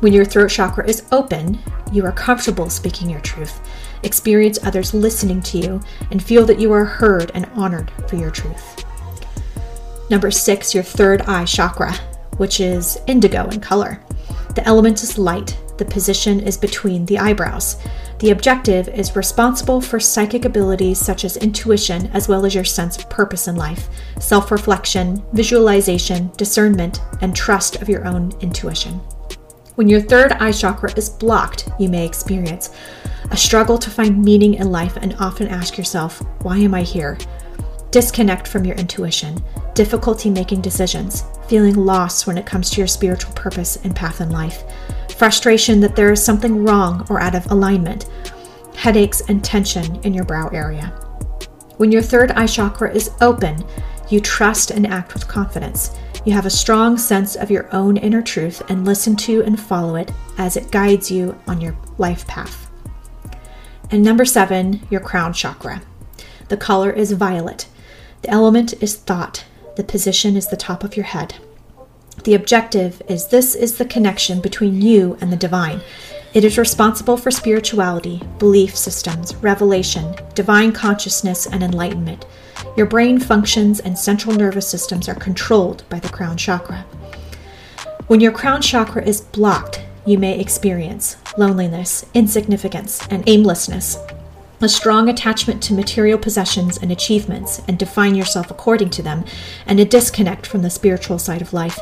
When 0.00 0.12
your 0.12 0.24
throat 0.24 0.50
chakra 0.50 0.86
is 0.86 1.06
open, 1.10 1.58
you 1.90 2.04
are 2.04 2.12
comfortable 2.12 2.70
speaking 2.70 3.08
your 3.10 3.20
truth, 3.20 3.60
experience 4.02 4.58
others 4.62 4.94
listening 4.94 5.42
to 5.42 5.58
you, 5.58 5.80
and 6.10 6.22
feel 6.22 6.44
that 6.46 6.60
you 6.60 6.72
are 6.72 6.84
heard 6.84 7.30
and 7.34 7.46
honored 7.54 7.90
for 8.08 8.16
your 8.16 8.30
truth. 8.30 8.84
Number 10.10 10.30
six, 10.30 10.74
your 10.74 10.84
third 10.84 11.22
eye 11.22 11.44
chakra, 11.44 11.92
which 12.38 12.60
is 12.60 12.98
indigo 13.06 13.48
in 13.48 13.60
color. 13.60 14.00
The 14.54 14.66
element 14.66 15.02
is 15.02 15.18
light. 15.18 15.58
The 15.76 15.84
position 15.84 16.40
is 16.40 16.56
between 16.56 17.04
the 17.06 17.18
eyebrows. 17.18 17.76
The 18.18 18.30
objective 18.30 18.88
is 18.88 19.14
responsible 19.14 19.80
for 19.80 20.00
psychic 20.00 20.44
abilities 20.44 20.98
such 20.98 21.24
as 21.24 21.36
intuition, 21.36 22.08
as 22.08 22.26
well 22.26 22.44
as 22.44 22.54
your 22.54 22.64
sense 22.64 22.96
of 22.96 23.08
purpose 23.08 23.46
in 23.46 23.54
life, 23.54 23.88
self 24.18 24.50
reflection, 24.50 25.22
visualization, 25.32 26.32
discernment, 26.36 27.00
and 27.20 27.36
trust 27.36 27.76
of 27.76 27.88
your 27.88 28.04
own 28.06 28.32
intuition. 28.40 28.94
When 29.76 29.88
your 29.88 30.00
third 30.00 30.32
eye 30.32 30.50
chakra 30.50 30.92
is 30.96 31.08
blocked, 31.08 31.68
you 31.78 31.88
may 31.88 32.04
experience 32.04 32.70
a 33.30 33.36
struggle 33.36 33.78
to 33.78 33.90
find 33.90 34.24
meaning 34.24 34.54
in 34.54 34.70
life 34.70 34.96
and 34.96 35.14
often 35.18 35.48
ask 35.48 35.76
yourself, 35.76 36.20
Why 36.42 36.58
am 36.58 36.74
I 36.74 36.82
here? 36.82 37.18
Disconnect 37.90 38.46
from 38.46 38.64
your 38.64 38.76
intuition, 38.76 39.42
difficulty 39.74 40.30
making 40.30 40.60
decisions, 40.60 41.24
feeling 41.48 41.74
lost 41.74 42.26
when 42.26 42.38
it 42.38 42.46
comes 42.46 42.70
to 42.70 42.80
your 42.80 42.86
spiritual 42.86 43.32
purpose 43.32 43.76
and 43.84 43.94
path 43.94 44.20
in 44.20 44.30
life, 44.30 44.64
frustration 45.16 45.80
that 45.80 45.96
there 45.96 46.12
is 46.12 46.22
something 46.22 46.64
wrong 46.64 47.06
or 47.10 47.20
out 47.20 47.34
of 47.34 47.50
alignment, 47.50 48.06
headaches, 48.76 49.22
and 49.28 49.42
tension 49.42 49.96
in 50.04 50.14
your 50.14 50.24
brow 50.24 50.48
area. 50.48 50.86
When 51.78 51.92
your 51.92 52.02
third 52.02 52.32
eye 52.32 52.46
chakra 52.46 52.92
is 52.94 53.10
open, 53.20 53.64
you 54.10 54.20
trust 54.20 54.70
and 54.70 54.86
act 54.86 55.14
with 55.14 55.28
confidence. 55.28 55.96
You 56.24 56.32
have 56.32 56.46
a 56.46 56.50
strong 56.50 56.98
sense 56.98 57.36
of 57.36 57.50
your 57.50 57.74
own 57.74 57.96
inner 57.96 58.22
truth 58.22 58.62
and 58.68 58.84
listen 58.84 59.16
to 59.16 59.42
and 59.44 59.58
follow 59.58 59.96
it 59.96 60.10
as 60.38 60.56
it 60.56 60.70
guides 60.70 61.10
you 61.10 61.38
on 61.46 61.60
your 61.60 61.76
life 61.98 62.26
path. 62.26 62.67
And 63.90 64.02
number 64.02 64.24
seven, 64.24 64.86
your 64.90 65.00
crown 65.00 65.32
chakra. 65.32 65.82
The 66.48 66.56
color 66.56 66.90
is 66.90 67.12
violet. 67.12 67.68
The 68.22 68.30
element 68.30 68.74
is 68.82 68.96
thought. 68.96 69.44
The 69.76 69.84
position 69.84 70.36
is 70.36 70.48
the 70.48 70.56
top 70.56 70.84
of 70.84 70.96
your 70.96 71.06
head. 71.06 71.36
The 72.24 72.34
objective 72.34 73.00
is 73.08 73.28
this 73.28 73.54
is 73.54 73.78
the 73.78 73.84
connection 73.84 74.40
between 74.40 74.82
you 74.82 75.16
and 75.20 75.32
the 75.32 75.36
divine. 75.36 75.80
It 76.34 76.44
is 76.44 76.58
responsible 76.58 77.16
for 77.16 77.30
spirituality, 77.30 78.22
belief 78.38 78.76
systems, 78.76 79.34
revelation, 79.36 80.14
divine 80.34 80.72
consciousness, 80.72 81.46
and 81.46 81.62
enlightenment. 81.62 82.26
Your 82.76 82.86
brain 82.86 83.18
functions 83.18 83.80
and 83.80 83.98
central 83.98 84.34
nervous 84.34 84.68
systems 84.68 85.08
are 85.08 85.14
controlled 85.14 85.84
by 85.88 86.00
the 86.00 86.08
crown 86.08 86.36
chakra. 86.36 86.84
When 88.08 88.20
your 88.20 88.32
crown 88.32 88.60
chakra 88.60 89.04
is 89.04 89.20
blocked, 89.20 89.82
you 90.04 90.18
may 90.18 90.38
experience 90.38 91.16
loneliness, 91.38 92.04
insignificance, 92.14 93.06
and 93.08 93.26
aimlessness, 93.28 93.96
a 94.60 94.68
strong 94.68 95.08
attachment 95.08 95.62
to 95.62 95.72
material 95.72 96.18
possessions 96.18 96.76
and 96.78 96.90
achievements 96.90 97.62
and 97.68 97.78
define 97.78 98.14
yourself 98.16 98.50
according 98.50 98.90
to 98.90 99.02
them, 99.02 99.24
and 99.64 99.78
a 99.78 99.84
disconnect 99.84 100.46
from 100.46 100.62
the 100.62 100.70
spiritual 100.70 101.18
side 101.18 101.40
of 101.40 101.52
life, 101.52 101.78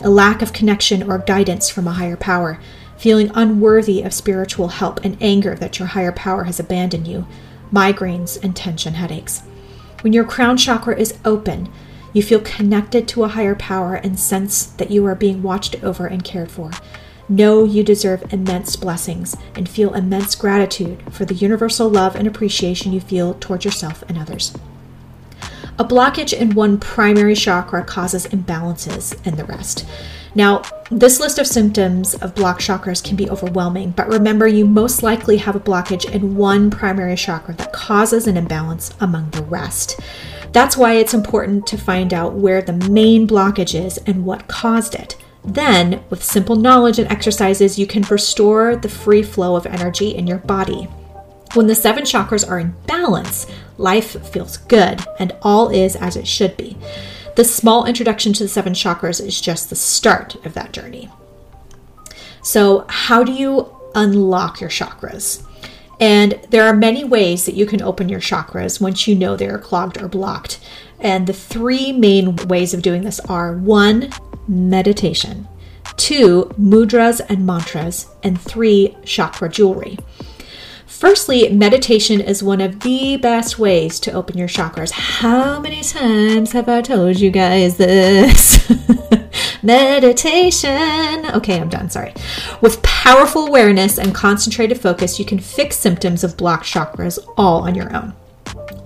a 0.00 0.08
lack 0.08 0.40
of 0.40 0.52
connection 0.52 1.02
or 1.02 1.18
guidance 1.18 1.68
from 1.68 1.88
a 1.88 1.92
higher 1.92 2.16
power, 2.16 2.60
feeling 2.96 3.30
unworthy 3.34 4.02
of 4.02 4.14
spiritual 4.14 4.68
help 4.68 5.04
and 5.04 5.18
anger 5.20 5.56
that 5.56 5.80
your 5.80 5.88
higher 5.88 6.12
power 6.12 6.44
has 6.44 6.60
abandoned 6.60 7.08
you, 7.08 7.26
migraines, 7.72 8.42
and 8.44 8.54
tension 8.54 8.94
headaches. 8.94 9.40
When 10.02 10.12
your 10.12 10.24
crown 10.24 10.56
chakra 10.56 10.96
is 10.96 11.18
open, 11.24 11.68
you 12.12 12.22
feel 12.22 12.40
connected 12.40 13.08
to 13.08 13.24
a 13.24 13.28
higher 13.28 13.56
power 13.56 13.94
and 13.94 14.18
sense 14.18 14.66
that 14.66 14.90
you 14.90 15.04
are 15.06 15.14
being 15.14 15.42
watched 15.42 15.82
over 15.82 16.06
and 16.06 16.22
cared 16.22 16.50
for. 16.50 16.70
Know 17.28 17.64
you 17.64 17.82
deserve 17.82 18.32
immense 18.32 18.76
blessings 18.76 19.36
and 19.54 19.68
feel 19.68 19.94
immense 19.94 20.34
gratitude 20.34 21.02
for 21.12 21.24
the 21.24 21.34
universal 21.34 21.88
love 21.88 22.14
and 22.16 22.26
appreciation 22.26 22.92
you 22.92 23.00
feel 23.00 23.34
towards 23.34 23.64
yourself 23.64 24.02
and 24.08 24.18
others. 24.18 24.54
A 25.78 25.84
blockage 25.84 26.32
in 26.32 26.54
one 26.54 26.78
primary 26.78 27.34
chakra 27.34 27.82
causes 27.82 28.26
imbalances 28.26 29.26
in 29.26 29.36
the 29.36 29.44
rest. 29.44 29.86
Now, 30.34 30.62
this 30.90 31.20
list 31.20 31.38
of 31.38 31.46
symptoms 31.46 32.14
of 32.14 32.34
blocked 32.34 32.60
chakras 32.60 33.02
can 33.02 33.16
be 33.16 33.28
overwhelming, 33.30 33.90
but 33.90 34.08
remember 34.08 34.46
you 34.46 34.66
most 34.66 35.02
likely 35.02 35.38
have 35.38 35.56
a 35.56 35.60
blockage 35.60 36.10
in 36.10 36.36
one 36.36 36.70
primary 36.70 37.16
chakra 37.16 37.54
that 37.54 37.72
causes 37.72 38.26
an 38.26 38.36
imbalance 38.36 38.92
among 39.00 39.30
the 39.30 39.42
rest. 39.44 39.98
That's 40.52 40.76
why 40.76 40.94
it's 40.94 41.14
important 41.14 41.66
to 41.68 41.78
find 41.78 42.12
out 42.12 42.34
where 42.34 42.60
the 42.60 42.74
main 42.74 43.26
blockage 43.26 43.74
is 43.74 43.96
and 43.98 44.24
what 44.24 44.48
caused 44.48 44.94
it. 44.94 45.16
Then, 45.44 46.04
with 46.08 46.22
simple 46.22 46.56
knowledge 46.56 46.98
and 46.98 47.10
exercises, 47.10 47.78
you 47.78 47.86
can 47.86 48.02
restore 48.02 48.76
the 48.76 48.88
free 48.88 49.22
flow 49.22 49.56
of 49.56 49.66
energy 49.66 50.14
in 50.14 50.26
your 50.26 50.38
body. 50.38 50.88
When 51.54 51.66
the 51.66 51.74
seven 51.74 52.04
chakras 52.04 52.48
are 52.48 52.58
in 52.58 52.74
balance, 52.86 53.46
life 53.76 54.24
feels 54.30 54.56
good 54.56 55.00
and 55.18 55.36
all 55.42 55.68
is 55.68 55.96
as 55.96 56.16
it 56.16 56.26
should 56.26 56.56
be. 56.56 56.76
This 57.36 57.54
small 57.54 57.84
introduction 57.86 58.32
to 58.34 58.44
the 58.44 58.48
seven 58.48 58.72
chakras 58.72 59.24
is 59.24 59.40
just 59.40 59.68
the 59.68 59.76
start 59.76 60.34
of 60.46 60.54
that 60.54 60.72
journey. 60.72 61.10
So, 62.42 62.84
how 62.88 63.24
do 63.24 63.32
you 63.32 63.74
unlock 63.94 64.60
your 64.60 64.70
chakras? 64.70 65.44
And 66.00 66.40
there 66.50 66.64
are 66.64 66.74
many 66.74 67.04
ways 67.04 67.46
that 67.46 67.54
you 67.54 67.64
can 67.64 67.80
open 67.80 68.08
your 68.08 68.20
chakras 68.20 68.80
once 68.80 69.06
you 69.06 69.14
know 69.14 69.36
they 69.36 69.48
are 69.48 69.58
clogged 69.58 70.02
or 70.02 70.08
blocked. 70.08 70.58
And 71.02 71.26
the 71.26 71.32
three 71.32 71.92
main 71.92 72.36
ways 72.46 72.72
of 72.72 72.80
doing 72.80 73.02
this 73.02 73.20
are 73.20 73.54
one, 73.54 74.10
meditation, 74.48 75.48
two, 75.96 76.50
mudras 76.58 77.20
and 77.28 77.44
mantras, 77.44 78.06
and 78.22 78.40
three, 78.40 78.96
chakra 79.04 79.48
jewelry. 79.48 79.98
Firstly, 80.86 81.48
meditation 81.48 82.20
is 82.20 82.44
one 82.44 82.60
of 82.60 82.80
the 82.80 83.16
best 83.16 83.58
ways 83.58 83.98
to 84.00 84.12
open 84.12 84.38
your 84.38 84.46
chakras. 84.46 84.92
How 84.92 85.58
many 85.58 85.82
times 85.82 86.52
have 86.52 86.68
I 86.68 86.80
told 86.80 87.18
you 87.18 87.32
guys 87.32 87.76
this? 87.76 88.70
meditation. 89.62 91.26
Okay, 91.34 91.60
I'm 91.60 91.68
done. 91.68 91.90
Sorry. 91.90 92.12
With 92.60 92.82
powerful 92.82 93.46
awareness 93.46 93.98
and 93.98 94.14
concentrated 94.14 94.80
focus, 94.80 95.18
you 95.18 95.24
can 95.24 95.38
fix 95.38 95.76
symptoms 95.76 96.24
of 96.24 96.36
blocked 96.36 96.66
chakras 96.66 97.18
all 97.36 97.62
on 97.62 97.74
your 97.74 97.94
own. 97.94 98.12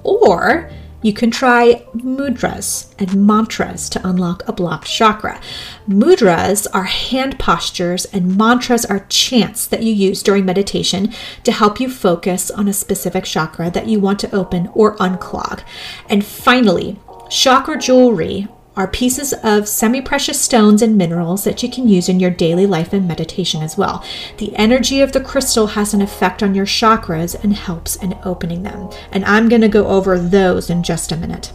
Or 0.03 0.71
you 1.07 1.13
can 1.13 1.31
try 1.31 1.87
mudras 1.95 2.93
and 2.99 3.25
mantras 3.25 3.89
to 3.89 4.05
unlock 4.05 4.43
a 4.49 4.53
blocked 4.53 4.89
chakra. 4.89 5.41
Mudras 5.89 6.67
are 6.75 6.83
hand 6.83 7.39
postures, 7.39 8.07
and 8.07 8.37
mantras 8.37 8.85
are 8.85 9.07
chants 9.09 9.69
that 9.69 9.85
you 9.85 9.93
use 9.93 10.21
during 10.21 10.45
meditation 10.45 11.15
to 11.45 11.53
help 11.53 11.79
you 11.79 11.89
focus 11.89 12.51
on 12.51 12.67
a 12.67 12.73
specific 12.73 13.23
chakra 13.23 13.71
that 13.71 13.87
you 13.87 14.01
want 14.01 14.19
to 14.19 14.35
open 14.35 14.69
or 14.75 14.97
unclog. 14.97 15.63
And 16.09 16.25
finally, 16.25 16.99
chakra 17.31 17.79
jewelry 17.79 18.49
are 18.77 18.87
pieces 18.87 19.33
of 19.43 19.67
semi 19.67 20.01
precious 20.01 20.41
stones 20.41 20.83
and 20.83 20.99
minerals 20.99 21.45
that 21.45 21.63
you 21.63 21.71
can 21.71 21.89
use 21.89 22.09
in 22.09 22.21
your 22.21 22.31
daily 22.31 22.67
life 22.67 22.93
and 22.93 23.09
meditation 23.09 23.63
as 23.63 23.77
well. 23.79 24.05
The 24.37 24.55
energy 24.57 25.01
of 25.01 25.13
the 25.13 25.21
crystal 25.21 25.69
has 25.69 25.95
an 25.95 26.03
effect 26.03 26.43
on 26.43 26.55
your 26.55 26.67
chakras 26.67 27.43
and 27.43 27.55
helps 27.55 27.97
in 27.97 28.19
opening 28.25 28.63
them. 28.63 28.91
And 29.13 29.25
I'm 29.25 29.49
going 29.49 29.63
to 29.63 29.69
go 29.69 29.87
over 29.87 30.19
those 30.19 30.69
in 30.69 30.83
just 30.83 31.11
a 31.11 31.17
minute. 31.17 31.47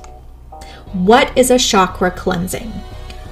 What 0.93 1.35
is 1.37 1.51
a 1.51 1.59
chakra 1.59 2.11
cleansing? 2.11 2.73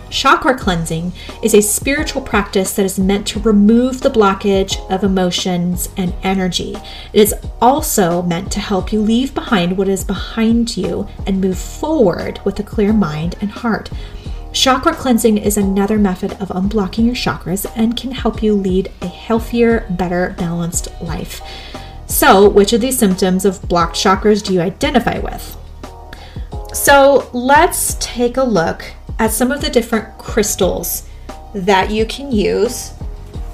Chakra 0.09 0.57
cleansing 0.57 1.13
is 1.43 1.53
a 1.53 1.61
spiritual 1.61 2.21
practice 2.21 2.75
that 2.75 2.85
is 2.85 2.97
meant 2.97 3.27
to 3.27 3.39
remove 3.39 4.01
the 4.01 4.09
blockage 4.09 4.79
of 4.89 5.03
emotions 5.03 5.89
and 5.97 6.13
energy. 6.23 6.75
It 7.13 7.21
is 7.21 7.35
also 7.61 8.23
meant 8.23 8.51
to 8.53 8.59
help 8.59 8.91
you 8.91 9.01
leave 9.01 9.35
behind 9.35 9.77
what 9.77 9.87
is 9.87 10.03
behind 10.03 10.75
you 10.75 11.07
and 11.27 11.39
move 11.39 11.59
forward 11.59 12.39
with 12.43 12.59
a 12.59 12.63
clear 12.63 12.91
mind 12.91 13.35
and 13.39 13.51
heart. 13.51 13.91
Chakra 14.51 14.93
cleansing 14.93 15.37
is 15.37 15.57
another 15.57 15.99
method 15.99 16.31
of 16.33 16.49
unblocking 16.49 17.05
your 17.05 17.13
chakras 17.13 17.71
and 17.75 17.95
can 17.95 18.11
help 18.11 18.41
you 18.41 18.55
lead 18.55 18.91
a 19.01 19.07
healthier, 19.07 19.85
better, 19.91 20.35
balanced 20.39 20.89
life. 21.01 21.41
So, 22.07 22.49
which 22.49 22.73
of 22.73 22.81
these 22.81 22.97
symptoms 22.97 23.45
of 23.45 23.61
blocked 23.69 23.95
chakras 23.95 24.43
do 24.43 24.55
you 24.55 24.61
identify 24.61 25.19
with? 25.19 25.55
So, 26.73 27.29
let's 27.31 27.95
take 27.99 28.37
a 28.37 28.43
look 28.43 28.83
at 29.19 29.31
some 29.31 29.51
of 29.51 29.61
the 29.61 29.69
different 29.69 30.17
crystals 30.17 31.07
that 31.53 31.91
you 31.91 32.05
can 32.05 32.31
use 32.31 32.93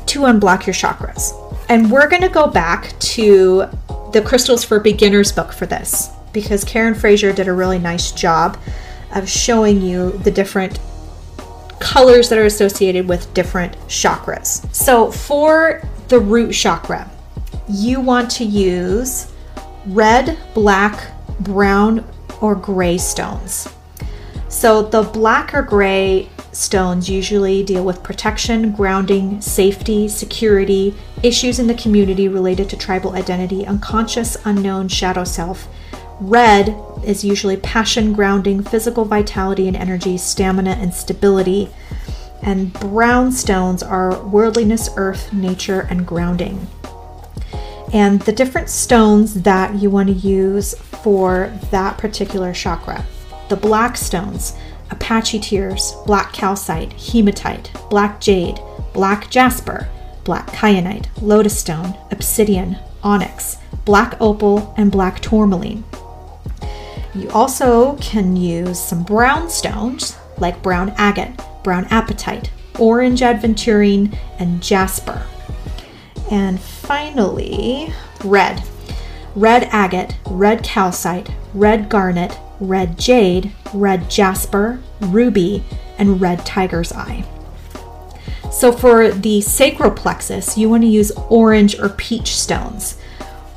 to 0.05 0.21
unblock 0.21 0.65
your 0.65 0.73
chakras. 0.73 1.33
And 1.69 1.91
we're 1.91 2.07
going 2.07 2.21
to 2.21 2.29
go 2.29 2.47
back 2.47 2.97
to 2.99 3.65
the 4.13 4.21
Crystals 4.21 4.63
for 4.63 4.79
Beginners 4.79 5.31
book 5.31 5.51
for 5.51 5.65
this 5.65 6.09
because 6.31 6.63
Karen 6.63 6.93
Frazier 6.93 7.33
did 7.33 7.47
a 7.47 7.53
really 7.53 7.79
nice 7.79 8.11
job 8.11 8.57
of 9.13 9.27
showing 9.27 9.81
you 9.81 10.11
the 10.19 10.31
different 10.31 10.79
colors 11.79 12.29
that 12.29 12.37
are 12.37 12.45
associated 12.45 13.07
with 13.07 13.33
different 13.33 13.75
chakras. 13.87 14.73
So, 14.73 15.11
for 15.11 15.81
the 16.07 16.19
root 16.19 16.53
chakra, 16.53 17.09
you 17.67 17.99
want 17.99 18.29
to 18.31 18.45
use 18.45 19.31
red, 19.87 20.37
black, 20.53 21.11
brown, 21.41 22.05
or 22.41 22.55
gray 22.55 22.97
stones. 22.97 23.74
So 24.47 24.83
the 24.83 25.01
black 25.01 25.53
or 25.53 25.63
gray 25.63 26.29
stones 26.51 27.09
usually 27.09 27.63
deal 27.63 27.83
with 27.83 28.03
protection, 28.03 28.71
grounding, 28.71 29.41
safety, 29.41 30.07
security, 30.07 30.95
issues 31.23 31.59
in 31.59 31.67
the 31.67 31.73
community 31.73 32.27
related 32.27 32.69
to 32.69 32.77
tribal 32.77 33.13
identity, 33.13 33.65
unconscious, 33.65 34.37
unknown, 34.45 34.87
shadow 34.87 35.23
self. 35.23 35.67
Red 36.21 36.77
is 37.03 37.25
usually 37.25 37.57
passion, 37.57 38.13
grounding, 38.13 38.63
physical 38.63 39.03
vitality 39.03 39.67
and 39.67 39.75
energy, 39.75 40.17
stamina, 40.17 40.71
and 40.71 40.93
stability. 40.93 41.69
And 42.41 42.71
brown 42.73 43.31
stones 43.31 43.83
are 43.83 44.23
worldliness, 44.25 44.89
earth, 44.95 45.33
nature, 45.33 45.87
and 45.89 46.07
grounding. 46.07 46.67
And 47.91 48.21
the 48.21 48.31
different 48.31 48.69
stones 48.69 49.41
that 49.41 49.75
you 49.75 49.89
want 49.89 50.07
to 50.07 50.13
use 50.13 50.75
for 50.75 51.51
that 51.71 51.97
particular 51.97 52.53
chakra 52.53 53.05
the 53.49 53.55
black 53.55 53.97
stones, 53.97 54.55
Apache 54.91 55.39
tears, 55.39 55.93
black 56.05 56.31
calcite, 56.33 56.93
hematite, 56.93 57.71
black 57.89 58.21
jade, 58.21 58.59
black 58.93 59.29
jasper, 59.29 59.89
black 60.23 60.47
kyanite, 60.47 61.07
lotus 61.21 61.57
stone, 61.57 61.97
obsidian, 62.11 62.77
onyx, 63.03 63.57
black 63.83 64.15
opal, 64.19 64.73
and 64.77 64.91
black 64.91 65.19
tourmaline. 65.19 65.83
You 67.13 67.29
also 67.29 67.95
can 67.97 68.35
use 68.35 68.79
some 68.79 69.03
brown 69.03 69.49
stones 69.49 70.17
like 70.37 70.61
brown 70.61 70.93
agate, 70.97 71.39
brown 71.63 71.85
apatite, 71.85 72.49
orange 72.77 73.21
aventurine, 73.21 74.17
and 74.39 74.61
jasper. 74.61 75.25
And 76.29 76.59
finally, 76.59 77.93
red. 78.23 78.63
Red 79.35 79.63
agate, 79.71 80.17
red 80.25 80.63
calcite, 80.63 81.29
red 81.53 81.89
garnet, 81.89 82.37
red 82.59 82.97
jade, 82.97 83.51
red 83.73 84.09
jasper, 84.09 84.81
ruby, 85.01 85.63
and 85.97 86.21
red 86.21 86.45
tiger's 86.45 86.91
eye. 86.91 87.25
So 88.51 88.71
for 88.71 89.11
the 89.11 89.41
sacral 89.41 89.91
plexus, 89.91 90.57
you 90.57 90.69
want 90.69 90.83
to 90.83 90.87
use 90.87 91.11
orange 91.29 91.77
or 91.77 91.89
peach 91.89 92.35
stones. 92.35 92.97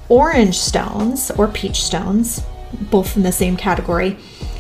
Orange 0.09 0.59
stones 0.59 1.31
or 1.33 1.47
peach 1.47 1.83
stones, 1.83 2.43
both 2.91 3.17
in 3.17 3.23
the 3.23 3.31
same 3.31 3.57
category, 3.57 4.19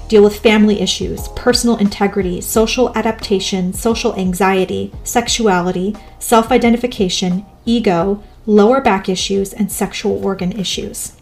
deal 0.08 0.22
with 0.22 0.38
family 0.38 0.80
issues, 0.80 1.28
personal 1.28 1.76
integrity, 1.76 2.40
social 2.40 2.96
adaptation, 2.96 3.72
social 3.72 4.14
anxiety, 4.14 4.92
sexuality, 5.04 5.96
self 6.18 6.50
identification, 6.50 7.44
ego, 7.64 8.22
lower 8.46 8.80
back 8.80 9.08
issues, 9.08 9.52
and 9.52 9.70
sexual 9.70 10.24
organ 10.24 10.52
issues. 10.52 11.17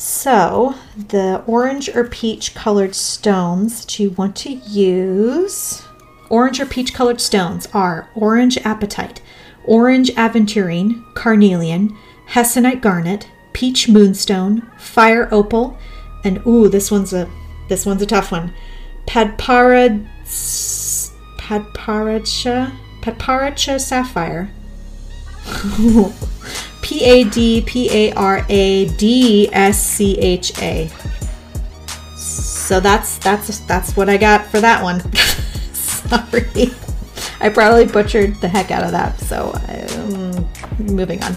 So, 0.00 0.76
the 1.08 1.42
orange 1.48 1.88
or 1.88 2.04
peach 2.04 2.54
colored 2.54 2.94
stones 2.94 3.80
that 3.80 3.98
you 3.98 4.10
want 4.10 4.36
to 4.36 4.50
use, 4.52 5.82
orange 6.30 6.60
or 6.60 6.66
peach 6.66 6.94
colored 6.94 7.20
stones 7.20 7.66
are 7.74 8.08
orange 8.14 8.54
apatite, 8.58 9.18
orange 9.64 10.10
aventurine, 10.10 11.02
carnelian, 11.14 11.98
hessonite 12.28 12.80
garnet, 12.80 13.28
peach 13.52 13.88
moonstone, 13.88 14.70
fire 14.78 15.28
opal, 15.34 15.76
and 16.22 16.46
ooh, 16.46 16.68
this 16.68 16.92
one's 16.92 17.12
a 17.12 17.28
this 17.68 17.84
one's 17.84 18.00
a 18.00 18.06
tough 18.06 18.30
one. 18.30 18.54
Padparad 19.04 20.06
Padparadscha 21.38 22.72
Padparadscha 23.02 23.80
sapphire. 23.80 24.48
P 26.82 27.04
A 27.04 27.24
D 27.24 27.62
P 27.66 27.90
A 27.90 28.12
R 28.12 28.44
A 28.48 28.88
D 28.96 29.48
S 29.52 29.82
C 29.82 30.18
H 30.18 30.58
A. 30.60 30.90
So 32.16 32.80
that's 32.80 33.18
that's 33.18 33.60
that's 33.60 33.96
what 33.96 34.08
I 34.08 34.16
got 34.16 34.46
for 34.46 34.60
that 34.60 34.82
one. 34.82 35.00
Sorry, 35.72 36.70
I 37.40 37.48
probably 37.48 37.86
butchered 37.86 38.40
the 38.40 38.48
heck 38.48 38.70
out 38.70 38.84
of 38.84 38.92
that. 38.92 39.18
So 39.20 39.52
um, 39.68 40.48
moving 40.94 41.22
on. 41.22 41.34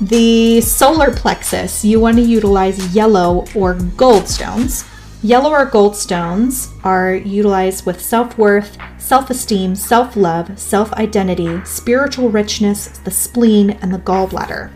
The 0.00 0.60
solar 0.60 1.10
plexus, 1.10 1.84
you 1.84 2.00
want 2.00 2.16
to 2.16 2.22
utilize 2.22 2.94
yellow 2.94 3.46
or 3.54 3.74
gold 3.74 4.28
stones. 4.28 4.84
Yellow 5.26 5.50
or 5.50 5.64
gold 5.64 5.96
stones 5.96 6.68
are 6.84 7.12
utilized 7.12 7.84
with 7.84 8.00
self 8.00 8.38
worth, 8.38 8.78
self 8.96 9.28
esteem, 9.28 9.74
self 9.74 10.14
love, 10.14 10.56
self 10.56 10.92
identity, 10.92 11.60
spiritual 11.64 12.30
richness, 12.30 12.86
the 12.98 13.10
spleen, 13.10 13.70
and 13.82 13.92
the 13.92 13.98
gallbladder. 13.98 14.70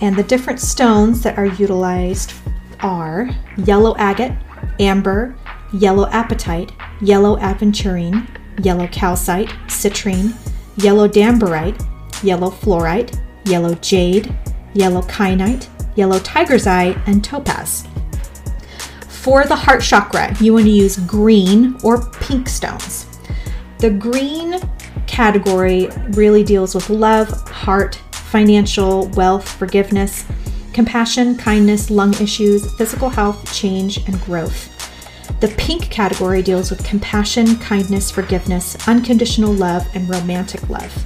And 0.00 0.14
the 0.14 0.22
different 0.22 0.60
stones 0.60 1.24
that 1.24 1.36
are 1.36 1.46
utilized 1.46 2.34
are 2.78 3.28
yellow 3.56 3.96
agate, 3.98 4.38
amber, 4.78 5.36
yellow 5.72 6.06
apatite, 6.10 6.70
yellow 7.00 7.36
aventurine, 7.38 8.28
yellow 8.64 8.86
calcite, 8.86 9.48
citrine, 9.66 10.34
yellow 10.76 11.08
danburite, 11.08 11.84
yellow 12.22 12.50
fluorite, 12.50 13.20
yellow 13.44 13.74
jade, 13.74 14.32
yellow 14.74 15.02
kyanite, 15.02 15.66
yellow 15.96 16.20
tiger's 16.20 16.68
eye, 16.68 16.96
and 17.08 17.24
topaz. 17.24 17.88
For 19.26 19.44
the 19.44 19.56
heart 19.56 19.82
chakra, 19.82 20.32
you 20.40 20.52
want 20.52 20.66
to 20.66 20.70
use 20.70 20.98
green 20.98 21.76
or 21.82 22.00
pink 22.20 22.48
stones. 22.48 23.06
The 23.78 23.90
green 23.90 24.60
category 25.08 25.88
really 26.10 26.44
deals 26.44 26.76
with 26.76 26.88
love, 26.90 27.28
heart, 27.50 27.96
financial, 28.12 29.08
wealth, 29.16 29.48
forgiveness, 29.48 30.24
compassion, 30.72 31.36
kindness, 31.36 31.90
lung 31.90 32.14
issues, 32.22 32.72
physical 32.76 33.08
health, 33.08 33.52
change, 33.52 33.96
and 34.06 34.20
growth. 34.20 34.70
The 35.40 35.48
pink 35.58 35.90
category 35.90 36.40
deals 36.40 36.70
with 36.70 36.84
compassion, 36.84 37.56
kindness, 37.56 38.12
forgiveness, 38.12 38.76
unconditional 38.86 39.52
love, 39.52 39.84
and 39.96 40.08
romantic 40.08 40.68
love. 40.68 41.04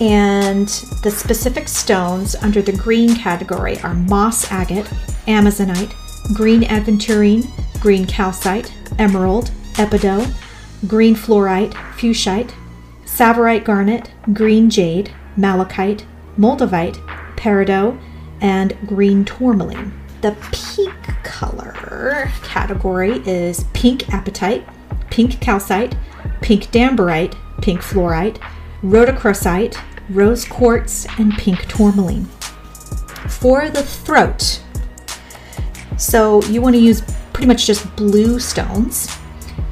And 0.00 0.68
the 1.02 1.10
specific 1.10 1.68
stones 1.68 2.34
under 2.36 2.62
the 2.62 2.72
green 2.72 3.14
category 3.14 3.78
are 3.80 3.92
moss 3.92 4.50
agate, 4.50 4.86
amazonite, 5.26 5.92
green 6.32 6.62
aventurine, 6.62 7.46
green 7.80 8.06
calcite, 8.06 8.72
emerald, 8.98 9.50
epidote, 9.74 10.32
green 10.86 11.14
fluorite, 11.14 11.72
fuchsite, 11.96 12.52
tsavorite 13.04 13.64
garnet, 13.64 14.10
green 14.32 14.68
jade, 14.68 15.10
malachite, 15.36 16.04
moldavite, 16.38 16.96
peridot, 17.36 17.98
and 18.40 18.76
green 18.86 19.24
tourmaline. 19.24 19.92
The 20.20 20.36
pink 20.52 20.94
color 21.22 22.30
category 22.42 23.22
is 23.26 23.64
pink 23.72 24.02
apatite, 24.04 24.64
pink 25.10 25.40
calcite, 25.40 25.96
pink 26.42 26.70
danburite, 26.70 27.34
pink 27.62 27.80
fluorite, 27.80 28.38
rhodochrosite, 28.82 29.80
rose 30.10 30.44
quartz, 30.44 31.06
and 31.18 31.32
pink 31.34 31.66
tourmaline. 31.68 32.24
For 33.28 33.68
the 33.68 33.82
throat, 33.82 34.62
so 35.98 36.42
you 36.44 36.62
want 36.62 36.74
to 36.76 36.80
use 36.80 37.02
pretty 37.32 37.46
much 37.48 37.66
just 37.66 37.94
blue 37.96 38.38
stones. 38.38 39.14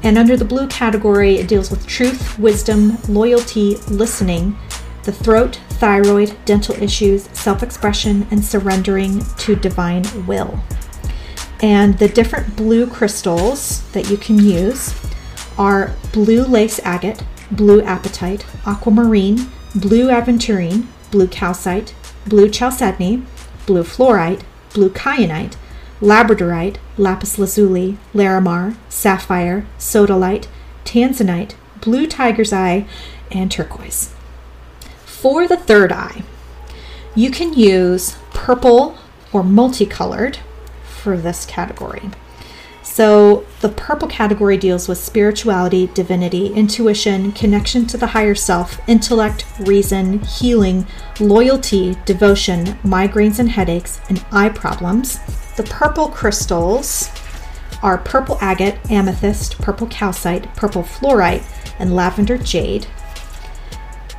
And 0.03 0.17
under 0.17 0.37
the 0.37 0.45
blue 0.45 0.67
category, 0.67 1.35
it 1.37 1.47
deals 1.47 1.71
with 1.71 1.87
truth, 1.87 2.37
wisdom, 2.37 2.97
loyalty, 3.09 3.77
listening, 3.87 4.55
the 5.03 5.11
throat, 5.11 5.59
thyroid, 5.69 6.35
dental 6.45 6.75
issues, 6.81 7.29
self 7.33 7.63
expression, 7.63 8.27
and 8.29 8.43
surrendering 8.43 9.21
to 9.37 9.55
divine 9.55 10.05
will. 10.27 10.59
And 11.61 11.97
the 11.97 12.09
different 12.09 12.55
blue 12.55 12.85
crystals 12.85 13.89
that 13.91 14.09
you 14.09 14.17
can 14.17 14.37
use 14.37 14.93
are 15.57 15.95
blue 16.13 16.43
lace 16.43 16.79
agate, 16.83 17.23
blue 17.51 17.81
apatite, 17.81 18.45
aquamarine, 18.67 19.49
blue 19.73 20.07
aventurine, 20.07 20.85
blue 21.09 21.27
calcite, 21.27 21.95
blue 22.27 22.49
chalcedony, 22.49 23.23
blue 23.65 23.83
fluorite, 23.83 24.43
blue 24.73 24.89
kyanite, 24.89 25.55
labradorite, 26.01 26.77
lapis 26.97 27.37
lazuli, 27.37 27.97
larimar, 28.13 28.75
sapphire, 28.89 29.65
sodalite, 29.77 30.47
tanzanite, 30.85 31.55
blue 31.81 32.07
tiger's 32.07 32.53
eye, 32.53 32.85
and 33.31 33.51
turquoise. 33.51 34.13
For 35.05 35.47
the 35.47 35.57
third 35.57 35.91
eye, 35.91 36.23
you 37.15 37.31
can 37.31 37.53
use 37.53 38.15
purple 38.31 38.97
or 39.33 39.43
multicolored 39.43 40.37
for 40.83 41.17
this 41.17 41.45
category. 41.45 42.09
So, 42.83 43.45
the 43.59 43.69
purple 43.69 44.07
category 44.07 44.57
deals 44.57 44.87
with 44.87 44.97
spirituality, 44.97 45.87
divinity, 45.93 46.47
intuition, 46.47 47.31
connection 47.31 47.85
to 47.87 47.97
the 47.97 48.07
higher 48.07 48.33
self, 48.33 48.79
intellect, 48.87 49.45
reason, 49.59 50.19
healing, 50.19 50.87
loyalty, 51.19 51.95
devotion, 52.05 52.65
migraines 52.83 53.39
and 53.39 53.49
headaches, 53.49 53.99
and 54.09 54.25
eye 54.31 54.49
problems. 54.49 55.19
The 55.57 55.63
purple 55.63 56.07
crystals 56.09 57.09
are 57.81 57.97
purple 57.97 58.37
agate, 58.41 58.77
amethyst, 58.91 59.59
purple 59.59 59.87
calcite, 59.87 60.55
purple 60.55 60.83
fluorite, 60.83 61.43
and 61.79 61.95
lavender 61.95 62.37
jade. 62.37 62.87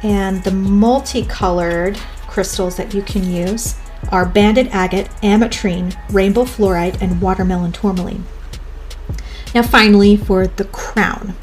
And 0.02 0.42
the 0.42 0.50
multicolored 0.50 1.96
crystals 2.26 2.76
that 2.76 2.92
you 2.92 3.02
can 3.02 3.30
use 3.30 3.76
are 4.10 4.26
banded 4.26 4.68
agate, 4.68 5.10
ametrine, 5.22 5.96
rainbow 6.12 6.44
fluorite, 6.44 7.00
and 7.00 7.20
watermelon 7.20 7.70
tourmaline. 7.70 8.24
Now, 9.54 9.62
finally, 9.62 10.16
for 10.16 10.48
the 10.48 10.64
crown. 10.64 11.34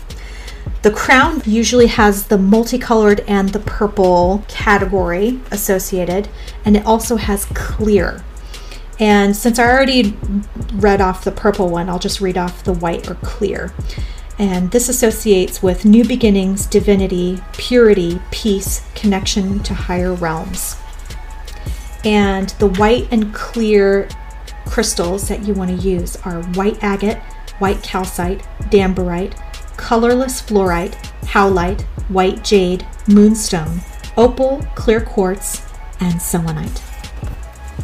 The 0.82 0.92
crown 0.92 1.42
usually 1.46 1.88
has 1.88 2.28
the 2.28 2.38
multicolored 2.38 3.22
and 3.28 3.50
the 3.50 3.60
purple 3.60 4.44
category 4.48 5.40
associated, 5.52 6.28
and 6.64 6.78
it 6.78 6.86
also 6.86 7.16
has 7.16 7.46
clear. 7.46 8.24
And 9.00 9.36
since 9.36 9.60
I 9.60 9.68
already 9.68 10.18
read 10.74 11.02
off 11.02 11.24
the 11.24 11.32
purple 11.32 11.70
one, 11.70 11.90
I'll 11.90 12.00
just 12.00 12.22
read 12.22 12.38
off 12.38 12.64
the 12.64 12.74
white 12.74 13.10
or 13.10 13.16
clear. 13.16 13.74
And 14.38 14.72
this 14.72 14.90
associates 14.90 15.64
with 15.64 15.86
new 15.86 16.04
beginnings, 16.06 16.66
divinity, 16.66 17.42
purity, 17.54 18.22
peace, 18.32 18.86
connection 18.94 19.62
to 19.64 19.74
higher 19.74 20.14
realms. 20.14 20.78
And 22.04 22.50
the 22.60 22.68
white 22.68 23.08
and 23.12 23.34
clear 23.34 24.10
crystals 24.66 25.28
that 25.30 25.44
you 25.44 25.54
want 25.54 25.72
to 25.72 25.88
use 25.88 26.16
are 26.18 26.44
white 26.54 26.84
agate, 26.84 27.18
white 27.60 27.82
calcite, 27.82 28.42
danburite, 28.70 29.36
colorless 29.78 30.42
fluorite, 30.42 30.94
howlite, 31.24 31.82
white 32.10 32.44
jade, 32.44 32.86
moonstone, 33.08 33.82
opal, 34.18 34.66
clear 34.76 35.02
quartz, 35.02 35.62
and 36.00 36.22
selenite. 36.22 36.82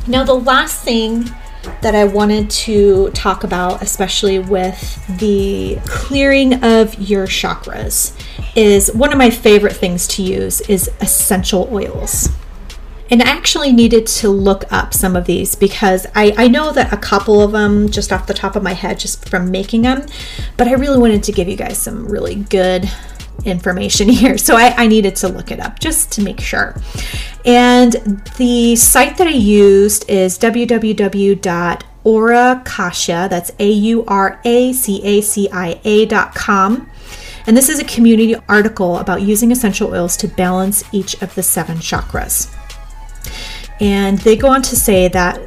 Now, 0.07 0.23
the 0.23 0.33
last 0.33 0.83
thing 0.83 1.29
that 1.81 1.93
I 1.93 2.05
wanted 2.05 2.49
to 2.49 3.11
talk 3.11 3.43
about, 3.43 3.81
especially 3.81 4.39
with 4.39 5.19
the 5.19 5.79
clearing 5.85 6.63
of 6.63 6.99
your 6.99 7.27
chakras, 7.27 8.17
is 8.55 8.93
one 8.93 9.11
of 9.11 9.17
my 9.17 9.29
favorite 9.29 9.73
things 9.73 10.07
to 10.07 10.23
use 10.23 10.61
is 10.61 10.89
essential 11.01 11.69
oils. 11.71 12.29
And 13.11 13.21
I 13.21 13.29
actually 13.29 13.73
needed 13.73 14.07
to 14.07 14.29
look 14.29 14.63
up 14.71 14.93
some 14.93 15.15
of 15.15 15.25
these 15.25 15.53
because 15.53 16.07
I, 16.15 16.33
I 16.37 16.47
know 16.47 16.71
that 16.71 16.93
a 16.93 16.97
couple 16.97 17.41
of 17.41 17.51
them 17.51 17.89
just 17.89 18.13
off 18.13 18.25
the 18.25 18.33
top 18.33 18.55
of 18.55 18.63
my 18.63 18.73
head, 18.73 18.99
just 18.99 19.27
from 19.27 19.51
making 19.51 19.81
them, 19.81 20.05
but 20.55 20.67
I 20.67 20.73
really 20.73 20.97
wanted 20.97 21.21
to 21.23 21.31
give 21.31 21.49
you 21.49 21.57
guys 21.57 21.77
some 21.77 22.07
really 22.07 22.35
good 22.35 22.89
information 23.45 24.09
here. 24.09 24.37
So 24.37 24.55
I, 24.55 24.73
I, 24.77 24.87
needed 24.87 25.15
to 25.17 25.27
look 25.27 25.51
it 25.51 25.59
up 25.59 25.79
just 25.79 26.11
to 26.13 26.21
make 26.21 26.39
sure. 26.39 26.73
And 27.45 27.93
the 28.37 28.75
site 28.75 29.17
that 29.17 29.27
I 29.27 29.31
used 29.31 30.09
is 30.09 30.39
www.auracacia, 30.39 33.29
that's 33.29 33.51
A 33.59 33.69
U 33.69 34.05
R 34.05 34.39
A 34.43 34.73
C 34.73 35.03
A 35.03 35.21
C 35.21 35.47
I 35.51 35.79
A.com. 35.83 36.89
And 37.47 37.57
this 37.57 37.69
is 37.69 37.79
a 37.79 37.85
community 37.85 38.35
article 38.47 38.99
about 38.99 39.23
using 39.23 39.51
essential 39.51 39.91
oils 39.91 40.15
to 40.17 40.27
balance 40.27 40.83
each 40.91 41.19
of 41.21 41.33
the 41.33 41.41
seven 41.41 41.77
chakras. 41.77 42.55
And 43.79 44.19
they 44.19 44.35
go 44.35 44.49
on 44.49 44.61
to 44.63 44.75
say 44.75 45.07
that, 45.07 45.39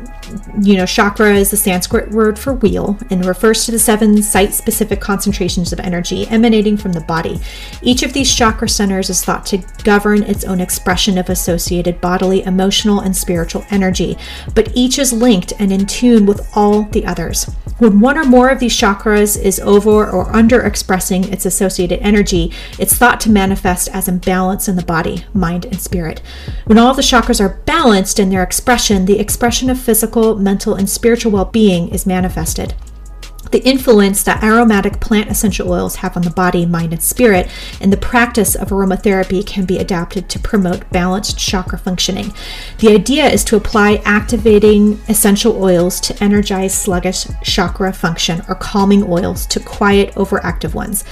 you 0.62 0.76
know, 0.76 0.86
chakra 0.86 1.34
is 1.34 1.50
the 1.50 1.56
Sanskrit 1.56 2.10
word 2.10 2.38
for 2.38 2.54
wheel 2.54 2.98
and 3.10 3.24
refers 3.24 3.64
to 3.64 3.72
the 3.72 3.78
seven 3.78 4.22
site 4.22 4.54
specific 4.54 5.00
concentrations 5.00 5.72
of 5.72 5.80
energy 5.80 6.26
emanating 6.28 6.76
from 6.76 6.92
the 6.92 7.00
body. 7.00 7.40
Each 7.82 8.02
of 8.02 8.12
these 8.12 8.34
chakra 8.34 8.68
centers 8.68 9.10
is 9.10 9.24
thought 9.24 9.46
to 9.46 9.58
govern 9.84 10.22
its 10.22 10.44
own 10.44 10.60
expression 10.60 11.18
of 11.18 11.28
associated 11.28 12.00
bodily, 12.00 12.42
emotional, 12.42 13.00
and 13.00 13.16
spiritual 13.16 13.64
energy, 13.70 14.16
but 14.54 14.70
each 14.74 14.98
is 14.98 15.12
linked 15.12 15.52
and 15.58 15.72
in 15.72 15.86
tune 15.86 16.26
with 16.26 16.48
all 16.56 16.82
the 16.84 17.06
others. 17.06 17.44
When 17.78 18.00
one 18.00 18.16
or 18.16 18.24
more 18.24 18.50
of 18.50 18.60
these 18.60 18.76
chakras 18.76 19.40
is 19.40 19.58
over 19.60 20.08
or 20.08 20.34
under 20.34 20.60
expressing 20.60 21.24
its 21.32 21.44
associated 21.44 21.98
energy, 22.00 22.52
it's 22.78 22.96
thought 22.96 23.20
to 23.22 23.30
manifest 23.30 23.88
as 23.88 24.08
imbalance 24.08 24.68
in 24.68 24.76
the 24.76 24.84
body, 24.84 25.24
mind, 25.34 25.64
and 25.64 25.80
spirit. 25.80 26.22
When 26.66 26.78
all 26.78 26.94
the 26.94 27.02
chakras 27.02 27.40
are 27.40 27.60
balanced 27.66 28.18
in 28.18 28.30
their 28.30 28.42
expression, 28.42 29.04
the 29.04 29.18
expression 29.18 29.68
of 29.68 29.80
physical, 29.80 30.23
mental, 30.32 30.74
and 30.74 30.88
spiritual 30.88 31.32
well 31.32 31.44
being 31.44 31.88
is 31.88 32.06
manifested 32.06 32.74
the 33.54 33.62
influence 33.62 34.24
that 34.24 34.42
aromatic 34.42 34.98
plant 34.98 35.30
essential 35.30 35.70
oils 35.70 35.94
have 35.94 36.16
on 36.16 36.24
the 36.24 36.30
body, 36.30 36.66
mind, 36.66 36.92
and 36.92 37.00
spirit, 37.00 37.48
and 37.80 37.92
the 37.92 37.96
practice 37.96 38.56
of 38.56 38.70
aromatherapy 38.70 39.46
can 39.46 39.64
be 39.64 39.78
adapted 39.78 40.28
to 40.28 40.40
promote 40.40 40.90
balanced 40.90 41.38
chakra 41.38 41.78
functioning. 41.78 42.32
The 42.78 42.88
idea 42.88 43.30
is 43.30 43.44
to 43.44 43.56
apply 43.56 44.02
activating 44.04 45.00
essential 45.08 45.62
oils 45.62 46.00
to 46.00 46.20
energize 46.20 46.74
sluggish 46.74 47.28
chakra 47.44 47.92
function 47.92 48.42
or 48.48 48.56
calming 48.56 49.04
oils 49.08 49.46
to 49.46 49.60
quiet 49.60 50.12
overactive 50.16 50.74
ones. 50.74 51.04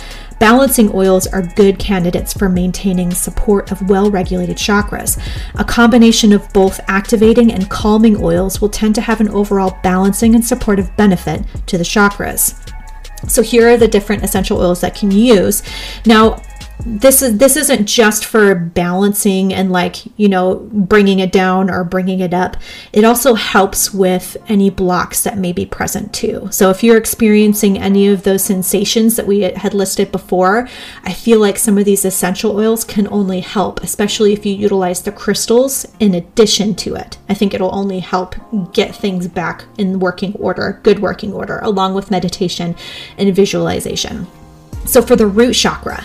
Balancing 0.43 0.91
oils 0.93 1.29
are 1.29 1.43
good 1.55 1.79
candidates 1.79 2.33
for 2.33 2.49
maintaining 2.49 3.13
support 3.13 3.71
of 3.71 3.89
well 3.89 4.11
regulated 4.11 4.57
chakras. 4.57 5.17
A 5.55 5.63
combination 5.63 6.33
of 6.33 6.53
both 6.53 6.81
activating 6.89 7.53
and 7.53 7.71
calming 7.71 8.21
oils 8.21 8.61
will 8.61 8.69
tend 8.69 8.97
to 8.97 9.03
have 9.03 9.21
an 9.21 9.29
overall 9.29 9.79
balancing 9.85 10.35
and 10.35 10.45
supportive 10.45 10.97
benefit 10.97 11.45
to 11.67 11.79
the 11.79 11.85
chakras. 11.85 12.59
So 13.29 13.41
here 13.41 13.69
are 13.69 13.77
the 13.77 13.87
different 13.87 14.25
essential 14.25 14.59
oils 14.59 14.81
that 14.81 14.97
can 14.97 15.13
use. 15.13 15.63
Now, 16.07 16.43
this 16.85 17.23
is 17.23 17.39
this 17.39 17.57
isn't 17.57 17.87
just 17.87 18.25
for 18.25 18.55
balancing 18.55 19.55
and 19.55 19.71
like 19.71 20.05
you 20.19 20.29
know 20.29 20.69
bringing 20.73 21.21
it 21.21 21.33
down 21.33 21.71
or 21.71 21.85
bringing 21.85 22.21
it 22.21 22.35
up. 22.35 22.57
It 22.93 23.05
also 23.05 23.35
helps 23.35 23.95
with 23.95 24.37
any 24.49 24.71
blocks 24.71 25.23
that 25.23 25.39
may 25.39 25.53
be 25.53 25.67
present 25.67 26.13
too. 26.13 26.49
So 26.51 26.71
if 26.71 26.83
you're 26.83 26.97
experiencing 26.97 27.79
any 27.79 28.09
of 28.09 28.25
those 28.25 28.45
sensations 28.45 29.17
that 29.17 29.27
we 29.27 29.41
had 29.41 29.75
listed 29.75 30.11
before 30.13 30.69
i 31.05 31.13
feel 31.13 31.39
like 31.39 31.57
some 31.59 31.79
of 31.79 31.85
these 31.85 32.05
essential 32.05 32.57
oils 32.57 32.85
can 32.85 33.07
only 33.09 33.41
help 33.41 33.83
especially 33.83 34.33
if 34.33 34.45
you 34.47 34.55
utilize 34.55 35.03
the 35.03 35.13
crystals 35.13 35.87
in 36.01 36.15
addition 36.15 36.75
to 36.75 36.95
it. 36.95 37.19
I 37.29 37.35
think 37.35 37.55
it'll 37.55 37.75
only 37.75 38.01
help 38.01 38.35
get 38.73 38.95
things 38.95 39.29
back 39.29 39.65
in 39.79 40.01
working 40.01 40.35
order 40.35 40.81
good 40.83 41.01
working 41.01 41.33
order 41.33 41.59
along 41.63 41.95
with 41.95 42.11
meditation 42.11 42.75
and 43.19 43.35
visualization 43.35 44.27
so 44.85 45.03
for 45.03 45.17
the 45.17 45.27
root 45.27 45.55
chakra 45.55 46.05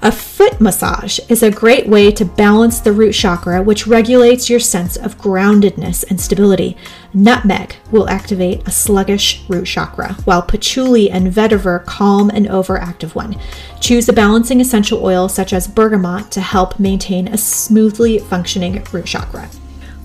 a 0.00 0.12
foot 0.12 0.60
massage 0.60 1.18
is 1.28 1.42
a 1.42 1.50
great 1.50 1.88
way 1.88 2.12
to 2.12 2.24
balance 2.24 2.78
the 2.78 2.92
root 2.92 3.14
chakra, 3.14 3.60
which 3.60 3.88
regulates 3.88 4.48
your 4.48 4.60
sense 4.60 4.96
of 4.96 5.18
groundedness 5.18 6.08
and 6.08 6.20
stability. 6.20 6.76
Nutmeg 7.12 7.74
will 7.90 8.08
activate 8.08 8.66
a 8.68 8.70
sluggish 8.70 9.42
root 9.48 9.66
chakra, 9.66 10.12
while 10.24 10.40
patchouli 10.40 11.10
and 11.10 11.32
vetiver 11.32 11.84
calm 11.84 12.30
an 12.30 12.46
overactive 12.46 13.16
one. 13.16 13.40
Choose 13.80 14.08
a 14.08 14.12
balancing 14.12 14.60
essential 14.60 15.04
oil 15.04 15.28
such 15.28 15.52
as 15.52 15.66
bergamot 15.66 16.30
to 16.30 16.40
help 16.40 16.78
maintain 16.78 17.26
a 17.26 17.36
smoothly 17.36 18.20
functioning 18.20 18.80
root 18.92 19.06
chakra. 19.06 19.48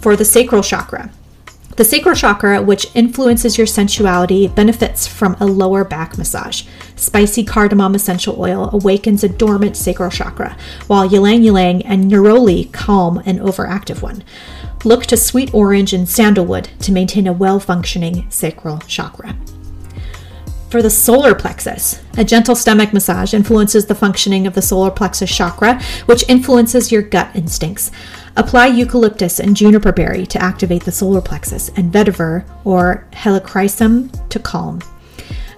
For 0.01 0.15
the 0.15 0.25
sacral 0.25 0.63
chakra, 0.63 1.11
the 1.75 1.83
sacral 1.83 2.15
chakra, 2.15 2.61
which 2.61 2.87
influences 2.93 3.57
your 3.57 3.65
sensuality, 3.65 4.47
benefits 4.47 5.07
from 5.07 5.35
a 5.39 5.45
lower 5.45 5.83
back 5.83 6.17
massage. 6.17 6.63
Spicy 6.95 7.43
cardamom 7.43 7.95
essential 7.95 8.39
oil 8.39 8.69
awakens 8.73 9.23
a 9.23 9.29
dormant 9.29 9.75
sacral 9.75 10.11
chakra, 10.11 10.55
while 10.87 11.11
ylang 11.11 11.43
ylang 11.43 11.81
and 11.83 12.11
neroli 12.11 12.71
calm 12.71 13.17
an 13.25 13.39
overactive 13.39 14.01
one. 14.01 14.23
Look 14.83 15.05
to 15.07 15.17
sweet 15.17 15.53
orange 15.53 15.93
and 15.93 16.07
sandalwood 16.07 16.69
to 16.81 16.91
maintain 16.91 17.25
a 17.25 17.33
well 17.33 17.59
functioning 17.59 18.29
sacral 18.29 18.79
chakra. 18.79 19.35
For 20.69 20.81
the 20.81 20.89
solar 20.89 21.35
plexus, 21.35 22.01
a 22.17 22.23
gentle 22.23 22.55
stomach 22.55 22.93
massage 22.93 23.35
influences 23.35 23.85
the 23.85 23.93
functioning 23.93 24.47
of 24.47 24.55
the 24.55 24.61
solar 24.61 24.89
plexus 24.89 25.29
chakra, 25.29 25.79
which 26.07 26.27
influences 26.27 26.91
your 26.91 27.03
gut 27.03 27.29
instincts. 27.35 27.91
Apply 28.35 28.65
eucalyptus 28.65 29.39
and 29.39 29.55
juniper 29.55 29.91
berry 29.91 30.25
to 30.25 30.41
activate 30.41 30.85
the 30.85 30.91
solar 30.91 31.21
plexus 31.21 31.69
and 31.75 31.93
vetiver 31.93 32.45
or 32.63 33.05
helichrysum 33.11 34.09
to 34.29 34.39
calm. 34.39 34.81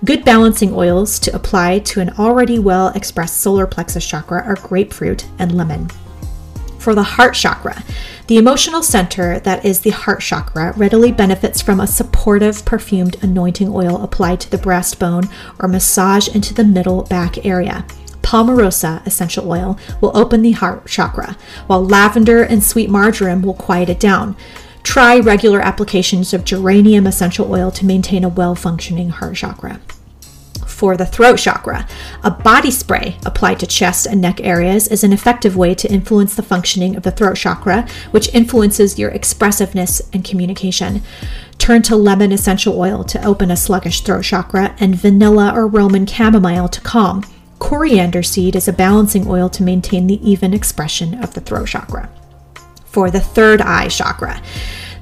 Good 0.03 0.25
balancing 0.25 0.73
oils 0.73 1.17
to 1.19 1.33
apply 1.33 1.79
to 1.79 2.01
an 2.01 2.09
already 2.19 2.59
well 2.59 2.89
expressed 2.89 3.37
solar 3.37 3.65
plexus 3.65 4.05
chakra 4.05 4.43
are 4.43 4.55
grapefruit 4.55 5.25
and 5.39 5.55
lemon. 5.55 5.89
For 6.77 6.93
the 6.93 7.01
heart 7.01 7.33
chakra, 7.33 7.81
the 8.27 8.37
emotional 8.37 8.83
center 8.83 9.39
that 9.39 9.63
is 9.63 9.79
the 9.79 9.91
heart 9.91 10.19
chakra 10.19 10.73
readily 10.75 11.13
benefits 11.13 11.61
from 11.61 11.79
a 11.79 11.87
supportive 11.87 12.65
perfumed 12.65 13.15
anointing 13.23 13.69
oil 13.69 14.03
applied 14.03 14.41
to 14.41 14.51
the 14.51 14.57
breastbone 14.57 15.31
or 15.59 15.69
massage 15.69 16.27
into 16.27 16.53
the 16.53 16.65
middle 16.65 17.03
back 17.03 17.45
area. 17.45 17.85
Palmarosa 18.35 19.01
essential 19.07 19.49
oil 19.49 19.79
will 20.01 20.11
open 20.13 20.41
the 20.41 20.51
heart 20.51 20.87
chakra, 20.87 21.37
while 21.67 21.85
lavender 21.85 22.43
and 22.43 22.61
sweet 22.61 22.89
marjoram 22.89 23.41
will 23.41 23.53
quiet 23.53 23.87
it 23.87 23.97
down. 23.97 24.35
Try 24.83 25.19
regular 25.19 25.61
applications 25.61 26.33
of 26.33 26.43
geranium 26.43 27.07
essential 27.07 27.49
oil 27.49 27.71
to 27.71 27.85
maintain 27.85 28.25
a 28.25 28.29
well 28.29 28.53
functioning 28.53 29.07
heart 29.07 29.37
chakra 29.37 29.79
for 30.65 30.97
the 30.97 31.05
throat 31.05 31.37
chakra. 31.37 31.87
A 32.25 32.29
body 32.29 32.71
spray 32.71 33.15
applied 33.25 33.61
to 33.61 33.67
chest 33.67 34.05
and 34.05 34.19
neck 34.19 34.41
areas 34.41 34.89
is 34.89 35.05
an 35.05 35.13
effective 35.13 35.55
way 35.55 35.73
to 35.73 35.89
influence 35.89 36.35
the 36.35 36.43
functioning 36.43 36.97
of 36.97 37.03
the 37.03 37.11
throat 37.11 37.37
chakra, 37.37 37.87
which 38.11 38.33
influences 38.33 38.99
your 38.99 39.11
expressiveness 39.11 40.01
and 40.11 40.25
communication. 40.25 41.01
Turn 41.57 41.83
to 41.83 41.95
lemon 41.95 42.33
essential 42.33 42.77
oil 42.77 43.05
to 43.05 43.25
open 43.25 43.49
a 43.49 43.55
sluggish 43.55 44.01
throat 44.01 44.25
chakra 44.25 44.75
and 44.77 44.93
vanilla 44.93 45.53
or 45.55 45.67
Roman 45.67 46.05
chamomile 46.05 46.67
to 46.67 46.81
calm. 46.81 47.23
Coriander 47.59 48.23
seed 48.23 48.55
is 48.55 48.67
a 48.67 48.73
balancing 48.73 49.27
oil 49.27 49.49
to 49.49 49.63
maintain 49.63 50.07
the 50.07 50.29
even 50.29 50.53
expression 50.53 51.23
of 51.23 51.33
the 51.33 51.41
throat 51.41 51.67
chakra. 51.67 52.09
For 52.85 53.09
the 53.11 53.19
third 53.19 53.61
eye 53.61 53.87
chakra, 53.87 54.41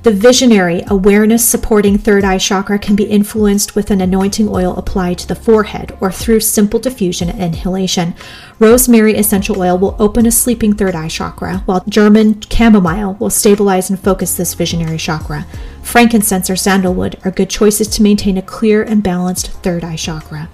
the 0.04 0.12
visionary, 0.12 0.84
awareness 0.88 1.47
supporting 1.47 1.97
third 1.97 2.26
eye 2.26 2.38
chakra 2.38 2.78
can 2.78 2.93
be 2.93 3.06
influenced 3.06 3.74
with 3.74 3.89
an 3.89 4.01
anointing 4.01 4.49
oil 4.49 4.76
applied 4.76 5.18
to 5.20 5.28
the 5.30 5.36
forehead 5.36 5.97
or 6.01 6.12
through 6.12 6.41
simple 6.41 6.78
diffusion 6.78 7.30
and 7.30 7.39
inhalation. 7.41 8.14
Rosemary 8.60 9.16
essential 9.16 9.62
oil 9.62 9.78
will 9.78 9.95
open 9.99 10.26
a 10.26 10.32
sleeping 10.32 10.74
third 10.74 10.93
eye 10.93 11.08
chakra, 11.08 11.60
while 11.68 11.86
German 11.88 12.41
chamomile 12.41 13.14
will 13.14 13.30
stabilize 13.30 13.89
and 13.89 13.97
focus 13.97 14.36
this 14.36 14.54
visionary 14.56 14.97
chakra. 14.97 15.45
Frankincense 15.84 16.49
or 16.49 16.58
sandalwood 16.58 17.18
are 17.24 17.32
good 17.32 17.49
choices 17.49 17.88
to 17.88 18.04
maintain 18.04 18.38
a 18.38 18.41
clear 18.41 18.84
and 18.84 19.04
balanced 19.04 19.51
third 19.64 19.86
eye 19.86 19.95
chakra. 19.95 20.49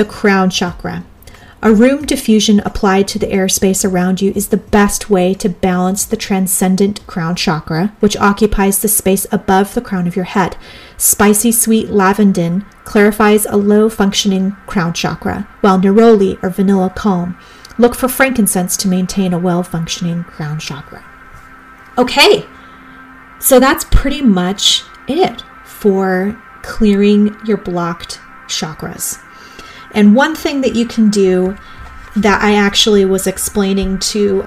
The 0.00 0.06
crown 0.06 0.48
chakra. 0.48 1.04
A 1.60 1.74
room 1.74 2.06
diffusion 2.06 2.60
applied 2.60 3.06
to 3.08 3.18
the 3.18 3.26
airspace 3.26 3.84
around 3.84 4.22
you 4.22 4.32
is 4.34 4.48
the 4.48 4.56
best 4.56 5.10
way 5.10 5.34
to 5.34 5.50
balance 5.50 6.06
the 6.06 6.16
transcendent 6.16 7.06
crown 7.06 7.36
chakra, 7.36 7.94
which 8.00 8.16
occupies 8.16 8.78
the 8.78 8.88
space 8.88 9.26
above 9.30 9.74
the 9.74 9.82
crown 9.82 10.06
of 10.06 10.16
your 10.16 10.24
head. 10.24 10.56
Spicy 10.96 11.52
sweet 11.52 11.88
lavandin 11.88 12.64
clarifies 12.84 13.44
a 13.44 13.58
low 13.58 13.90
functioning 13.90 14.52
crown 14.66 14.94
chakra, 14.94 15.46
while 15.60 15.78
neroli 15.78 16.42
or 16.42 16.48
vanilla 16.48 16.88
calm. 16.96 17.36
Look 17.76 17.94
for 17.94 18.08
frankincense 18.08 18.78
to 18.78 18.88
maintain 18.88 19.34
a 19.34 19.38
well 19.38 19.62
functioning 19.62 20.24
crown 20.24 20.60
chakra. 20.60 21.04
Okay, 21.98 22.46
so 23.38 23.60
that's 23.60 23.84
pretty 23.90 24.22
much 24.22 24.82
it 25.06 25.42
for 25.66 26.40
clearing 26.62 27.36
your 27.44 27.58
blocked 27.58 28.18
chakras. 28.46 29.22
And 29.92 30.14
one 30.14 30.34
thing 30.34 30.60
that 30.60 30.74
you 30.74 30.86
can 30.86 31.10
do 31.10 31.56
that 32.16 32.42
I 32.42 32.54
actually 32.54 33.04
was 33.04 33.26
explaining 33.26 33.98
to 33.98 34.46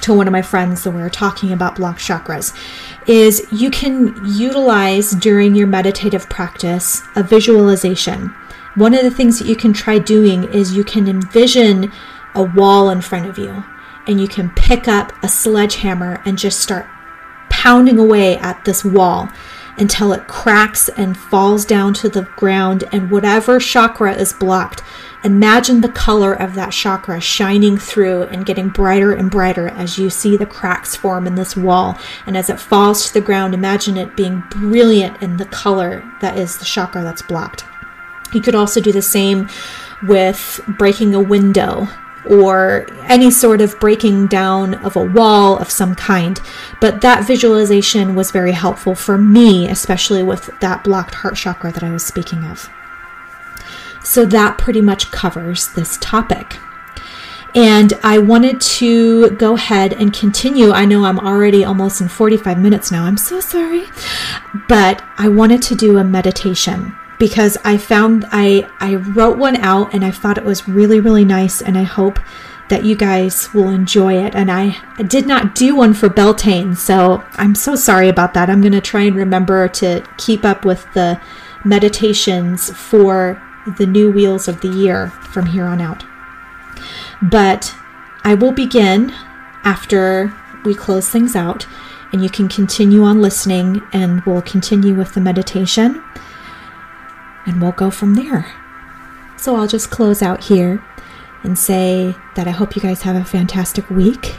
to 0.00 0.12
one 0.12 0.26
of 0.26 0.32
my 0.32 0.42
friends 0.42 0.84
when 0.84 0.96
we 0.96 1.02
were 1.02 1.10
talking 1.10 1.52
about 1.52 1.76
block 1.76 1.98
chakras 1.98 2.52
is 3.06 3.46
you 3.52 3.70
can 3.70 4.12
utilize 4.24 5.12
during 5.12 5.54
your 5.54 5.68
meditative 5.68 6.28
practice 6.28 7.00
a 7.14 7.22
visualization. 7.22 8.34
One 8.74 8.92
of 8.92 9.02
the 9.02 9.10
things 9.10 9.38
that 9.38 9.46
you 9.46 9.54
can 9.54 9.72
try 9.72 10.00
doing 10.00 10.44
is 10.52 10.76
you 10.76 10.82
can 10.82 11.06
envision 11.06 11.92
a 12.34 12.42
wall 12.42 12.90
in 12.90 13.02
front 13.02 13.26
of 13.26 13.38
you 13.38 13.64
and 14.08 14.20
you 14.20 14.26
can 14.26 14.50
pick 14.50 14.88
up 14.88 15.12
a 15.22 15.28
sledgehammer 15.28 16.20
and 16.24 16.36
just 16.36 16.60
start 16.60 16.86
pounding 17.48 17.98
away 17.98 18.36
at 18.38 18.64
this 18.64 18.84
wall 18.84 19.28
until 19.76 20.12
it 20.12 20.26
cracks 20.26 20.88
and 20.90 21.16
falls 21.16 21.64
down 21.64 21.94
to 21.94 22.08
the 22.08 22.22
ground, 22.36 22.84
and 22.92 23.10
whatever 23.10 23.58
chakra 23.58 24.14
is 24.14 24.32
blocked, 24.32 24.82
imagine 25.24 25.80
the 25.80 25.88
color 25.88 26.32
of 26.32 26.54
that 26.54 26.72
chakra 26.72 27.20
shining 27.20 27.78
through 27.78 28.22
and 28.24 28.46
getting 28.46 28.68
brighter 28.68 29.12
and 29.12 29.30
brighter 29.30 29.68
as 29.68 29.98
you 29.98 30.10
see 30.10 30.36
the 30.36 30.46
cracks 30.46 30.94
form 30.94 31.26
in 31.26 31.34
this 31.34 31.56
wall. 31.56 31.98
And 32.26 32.36
as 32.36 32.50
it 32.50 32.60
falls 32.60 33.06
to 33.06 33.14
the 33.14 33.20
ground, 33.20 33.54
imagine 33.54 33.96
it 33.96 34.16
being 34.16 34.44
brilliant 34.50 35.22
in 35.22 35.36
the 35.36 35.46
color 35.46 36.04
that 36.20 36.38
is 36.38 36.58
the 36.58 36.64
chakra 36.64 37.02
that's 37.02 37.22
blocked. 37.22 37.64
You 38.32 38.40
could 38.40 38.54
also 38.54 38.80
do 38.80 38.92
the 38.92 39.02
same 39.02 39.48
with 40.02 40.60
breaking 40.68 41.14
a 41.14 41.20
window 41.20 41.88
or 42.26 42.86
any 43.04 43.30
sort 43.30 43.60
of 43.60 43.78
breaking 43.80 44.26
down 44.26 44.74
of 44.74 44.96
a 44.96 45.04
wall 45.04 45.58
of 45.58 45.70
some 45.70 45.94
kind. 45.94 46.40
But 46.80 47.00
that 47.02 47.26
visualization 47.26 48.14
was 48.14 48.30
very 48.30 48.52
helpful 48.52 48.94
for 48.94 49.18
me, 49.18 49.68
especially 49.68 50.22
with 50.22 50.50
that 50.60 50.84
blocked 50.84 51.16
heart 51.16 51.36
chakra 51.36 51.72
that 51.72 51.82
I 51.82 51.90
was 51.90 52.04
speaking 52.04 52.44
of. 52.44 52.68
So 54.02 54.24
that 54.26 54.58
pretty 54.58 54.80
much 54.80 55.10
covers 55.10 55.68
this 55.68 55.96
topic. 56.00 56.58
And 57.54 57.92
I 58.02 58.18
wanted 58.18 58.60
to 58.60 59.30
go 59.30 59.54
ahead 59.54 59.92
and 59.92 60.12
continue. 60.12 60.72
I 60.72 60.84
know 60.86 61.04
I'm 61.04 61.20
already 61.20 61.64
almost 61.64 62.00
in 62.00 62.08
45 62.08 62.58
minutes 62.58 62.90
now. 62.90 63.04
I'm 63.04 63.16
so 63.16 63.38
sorry. 63.38 63.84
But 64.68 65.04
I 65.16 65.28
wanted 65.28 65.62
to 65.62 65.76
do 65.76 65.98
a 65.98 66.04
meditation 66.04 66.96
because 67.18 67.56
I 67.64 67.76
found 67.76 68.26
I 68.30 68.68
I 68.80 68.96
wrote 68.96 69.38
one 69.38 69.56
out 69.56 69.94
and 69.94 70.04
I 70.04 70.10
thought 70.10 70.38
it 70.38 70.44
was 70.44 70.68
really 70.68 71.00
really 71.00 71.24
nice 71.24 71.62
and 71.62 71.78
I 71.78 71.82
hope 71.84 72.18
that 72.68 72.84
you 72.84 72.96
guys 72.96 73.52
will 73.52 73.68
enjoy 73.68 74.16
it 74.24 74.34
and 74.34 74.50
I, 74.50 74.76
I 74.96 75.02
did 75.02 75.26
not 75.26 75.54
do 75.54 75.76
one 75.76 75.92
for 75.92 76.08
Beltane 76.08 76.74
so 76.74 77.22
I'm 77.34 77.54
so 77.54 77.76
sorry 77.76 78.08
about 78.08 78.34
that. 78.34 78.48
I'm 78.48 78.62
going 78.62 78.72
to 78.72 78.80
try 78.80 79.02
and 79.02 79.14
remember 79.14 79.68
to 79.68 80.02
keep 80.16 80.44
up 80.44 80.64
with 80.64 80.86
the 80.94 81.20
meditations 81.64 82.70
for 82.70 83.40
the 83.78 83.86
new 83.86 84.10
wheels 84.10 84.48
of 84.48 84.60
the 84.60 84.68
year 84.68 85.08
from 85.08 85.46
here 85.46 85.66
on 85.66 85.80
out. 85.80 86.04
But 87.22 87.74
I 88.22 88.34
will 88.34 88.52
begin 88.52 89.14
after 89.64 90.34
we 90.64 90.74
close 90.74 91.08
things 91.08 91.36
out 91.36 91.66
and 92.12 92.22
you 92.22 92.30
can 92.30 92.48
continue 92.48 93.04
on 93.04 93.20
listening 93.20 93.82
and 93.92 94.22
we'll 94.24 94.42
continue 94.42 94.94
with 94.94 95.14
the 95.14 95.20
meditation 95.20 96.02
and 97.46 97.60
we'll 97.60 97.72
go 97.72 97.90
from 97.90 98.14
there. 98.14 98.52
So 99.36 99.56
I'll 99.56 99.66
just 99.66 99.90
close 99.90 100.22
out 100.22 100.44
here 100.44 100.82
and 101.42 101.58
say 101.58 102.16
that 102.34 102.48
I 102.48 102.50
hope 102.50 102.74
you 102.74 102.82
guys 102.82 103.02
have 103.02 103.16
a 103.16 103.24
fantastic 103.24 103.88
week. 103.90 104.36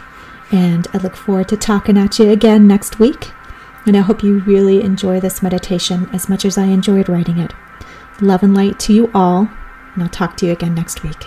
And 0.51 0.87
I 0.93 0.97
look 0.97 1.15
forward 1.15 1.49
to 1.49 1.57
talking 1.57 1.97
at 1.97 2.19
you 2.19 2.29
again 2.31 2.67
next 2.67 2.99
week. 2.99 3.31
And 3.85 3.95
I 3.95 4.01
hope 4.01 4.23
you 4.23 4.39
really 4.39 4.81
enjoy 4.81 5.19
this 5.19 5.43
meditation 5.43 6.09
as 6.11 6.27
much 6.27 6.45
as 6.45 6.57
I 6.57 6.65
enjoyed 6.65 7.07
writing 7.07 7.37
it. 7.37 7.53
Love 8.19 8.41
and 8.41 8.55
light 8.55 8.79
to 8.79 8.93
you 8.93 9.11
all. 9.13 9.49
And 9.93 10.03
I'll 10.03 10.09
talk 10.09 10.37
to 10.37 10.45
you 10.45 10.51
again 10.51 10.73
next 10.73 11.03
week. 11.03 11.25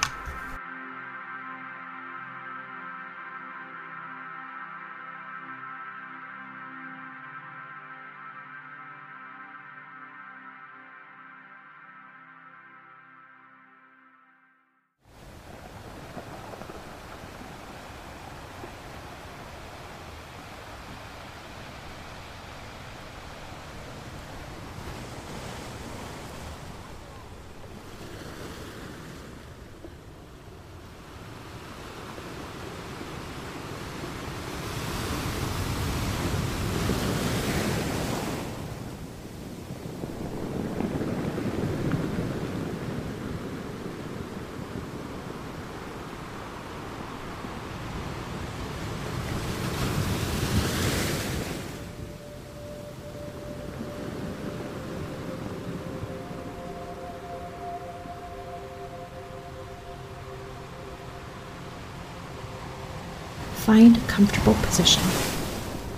Find 63.68 63.98
a 63.98 64.06
comfortable 64.06 64.54
position, 64.62 65.02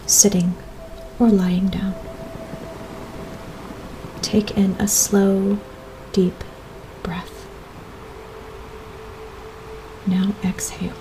sitting 0.05 0.55
or 1.21 1.29
lying 1.29 1.68
down. 1.68 1.95
Take 4.23 4.57
in 4.57 4.73
a 4.81 4.89
slow, 4.89 5.61
deep 6.12 6.43
breath. 7.05 7.47
Now 10.05 10.35
exhale. 10.43 10.97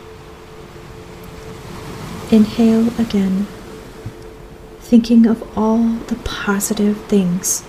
Inhale 2.30 2.90
again, 3.02 3.48
thinking 4.80 5.26
of 5.26 5.42
all 5.58 5.80
the 5.80 6.18
positive 6.18 7.04
things 7.06 7.64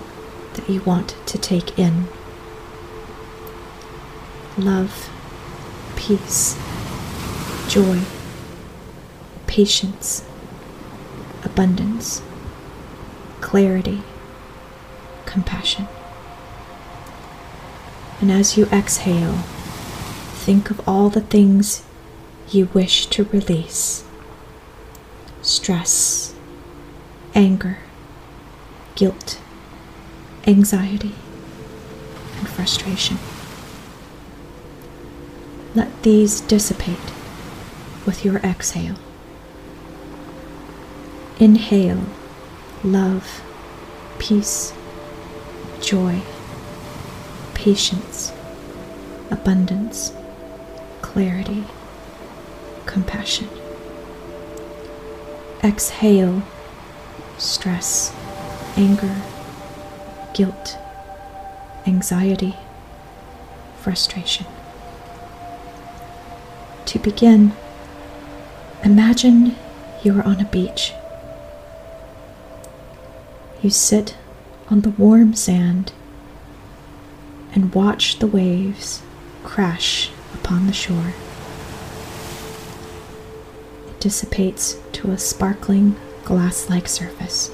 that 0.53 0.68
you 0.68 0.82
want 0.82 1.16
to 1.24 1.38
take 1.38 1.78
in 1.78 2.07
love, 4.59 5.09
peace, 5.96 6.55
joy, 7.66 8.03
patience, 9.51 10.24
abundance, 11.42 12.22
clarity, 13.40 14.01
compassion. 15.26 15.88
And 18.20 18.30
as 18.30 18.57
you 18.57 18.66
exhale, 18.66 19.38
think 20.44 20.70
of 20.70 20.88
all 20.88 21.09
the 21.11 21.20
things 21.20 21.82
you 22.53 22.66
wish 22.66 23.07
to 23.07 23.24
release 23.24 24.05
stress, 25.42 26.32
anger, 27.34 27.78
guilt, 28.94 29.40
anxiety, 30.46 31.16
and 32.38 32.48
frustration. 32.48 33.18
Let 35.74 36.05
these 36.05 36.40
dissipate 36.40 37.12
with 38.07 38.24
your 38.24 38.36
exhale. 38.36 38.94
Inhale 41.41 42.05
love, 42.84 43.41
peace, 44.18 44.74
joy, 45.80 46.20
patience, 47.55 48.30
abundance, 49.30 50.12
clarity, 51.01 51.64
compassion. 52.84 53.49
Exhale 55.64 56.43
stress, 57.38 58.14
anger, 58.76 59.16
guilt, 60.34 60.76
anxiety, 61.86 62.55
frustration. 63.78 64.45
To 66.84 66.99
begin, 66.99 67.53
imagine 68.84 69.57
you 70.03 70.18
are 70.18 70.22
on 70.22 70.38
a 70.38 70.45
beach. 70.45 70.93
You 73.62 73.68
sit 73.68 74.16
on 74.70 74.80
the 74.80 74.90
warm 74.90 75.34
sand 75.34 75.92
and 77.52 77.74
watch 77.74 78.18
the 78.18 78.26
waves 78.26 79.02
crash 79.42 80.11
upon 80.32 80.66
the 80.66 80.72
shore. 80.72 81.12
It 83.86 84.00
dissipates 84.00 84.78
to 84.92 85.11
a 85.11 85.18
sparkling 85.18 85.96
glass 86.24 86.70
like 86.70 86.88
surface. 86.88 87.50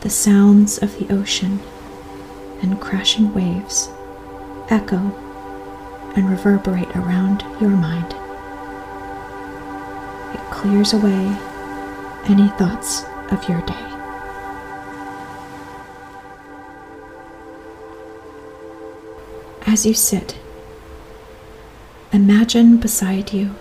The 0.00 0.08
sounds 0.08 0.78
of 0.78 0.98
the 0.98 1.12
ocean 1.12 1.60
and 2.62 2.80
crashing 2.80 3.34
waves 3.34 3.90
echo 4.70 5.14
and 6.16 6.30
reverberate 6.30 6.96
around 6.96 7.42
your 7.60 7.68
mind. 7.68 8.14
It 10.32 10.40
clears 10.50 10.94
away 10.94 11.36
any 12.28 12.48
thoughts 12.48 13.04
of 13.30 13.48
your 13.48 13.60
day. 13.62 13.74
As 19.66 19.86
you 19.86 19.94
sit, 19.94 20.36
imagine 22.12 22.78
beside 22.78 23.32
you 23.32 23.54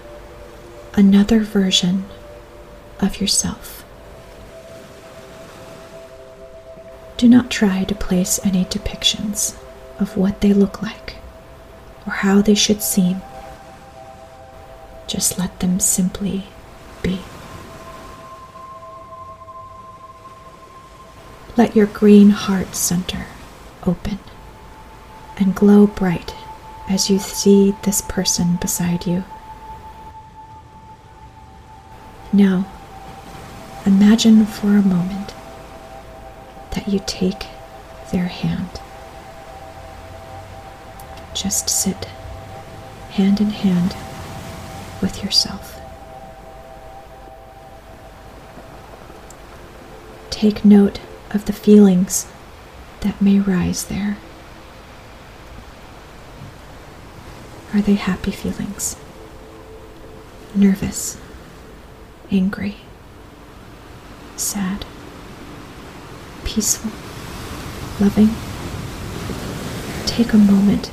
another 0.95 1.39
version 1.41 2.05
of 2.99 3.19
yourself. 3.19 3.83
Do 7.17 7.27
not 7.29 7.49
try 7.49 7.83
to 7.85 7.95
place 7.95 8.39
any 8.43 8.65
depictions 8.65 9.55
of 9.99 10.17
what 10.17 10.41
they 10.41 10.53
look 10.53 10.81
like 10.81 11.15
or 12.05 12.13
how 12.13 12.41
they 12.41 12.55
should 12.55 12.81
seem. 12.81 13.21
Just 15.07 15.37
let 15.37 15.59
them 15.59 15.79
simply 15.79 16.45
be. 17.01 17.19
Let 21.57 21.73
your 21.75 21.85
green 21.85 22.31
heart 22.31 22.75
center 22.75 23.27
open 23.85 24.19
and 25.37 25.55
glow 25.55 25.87
bright 25.87 26.35
as 26.89 27.09
you 27.09 27.17
see 27.17 27.73
this 27.83 28.01
person 28.01 28.57
beside 28.57 29.05
you. 29.07 29.23
Now, 32.33 32.65
imagine 33.85 34.45
for 34.45 34.75
a 34.75 34.81
moment 34.81 35.33
that 36.71 36.89
you 36.89 36.99
take 37.07 37.45
their 38.11 38.27
hand. 38.27 38.81
Just 41.33 41.69
sit 41.69 42.05
hand 43.11 43.39
in 43.39 43.51
hand 43.51 43.95
with 45.01 45.23
yourself. 45.23 45.79
Take 50.29 50.65
note 50.65 50.99
of 51.31 51.45
the 51.45 51.53
feelings 51.53 52.27
that 53.01 53.21
may 53.21 53.39
rise 53.39 53.85
there. 53.85 54.17
Are 57.73 57.81
they 57.81 57.95
happy 57.95 58.31
feelings? 58.31 58.95
Nervous? 60.53 61.17
Angry? 62.31 62.77
Sad? 64.37 64.85
Peaceful? 66.43 66.91
Loving? 67.99 68.29
Take 70.05 70.33
a 70.33 70.37
moment 70.37 70.91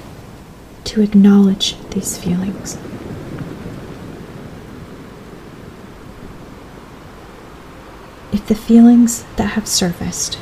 to 0.85 1.01
acknowledge 1.01 1.77
these 1.91 2.19
feelings. 2.19 2.77
If 8.43 8.49
the 8.49 8.55
feelings 8.57 9.23
that 9.37 9.53
have 9.53 9.69
surfaced 9.69 10.37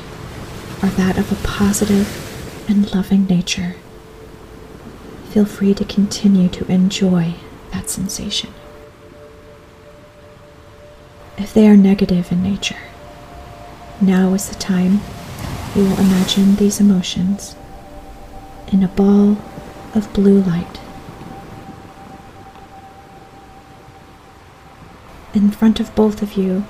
are 0.81 0.89
that 0.89 1.19
of 1.19 1.31
a 1.31 1.47
positive 1.47 2.65
and 2.67 2.91
loving 2.95 3.27
nature, 3.27 3.75
feel 5.29 5.45
free 5.45 5.75
to 5.75 5.85
continue 5.85 6.49
to 6.49 6.65
enjoy 6.65 7.35
that 7.71 7.91
sensation. 7.91 8.49
If 11.37 11.53
they 11.53 11.67
are 11.67 11.77
negative 11.77 12.31
in 12.31 12.41
nature, 12.41 12.79
now 14.01 14.33
is 14.33 14.49
the 14.49 14.55
time 14.55 15.01
you 15.75 15.83
will 15.83 15.99
imagine 15.99 16.55
these 16.55 16.79
emotions 16.79 17.55
in 18.73 18.81
a 18.81 18.87
ball 18.87 19.37
of 19.93 20.11
blue 20.11 20.41
light. 20.41 20.79
In 25.35 25.51
front 25.51 25.79
of 25.79 25.93
both 25.93 26.23
of 26.23 26.33
you 26.33 26.65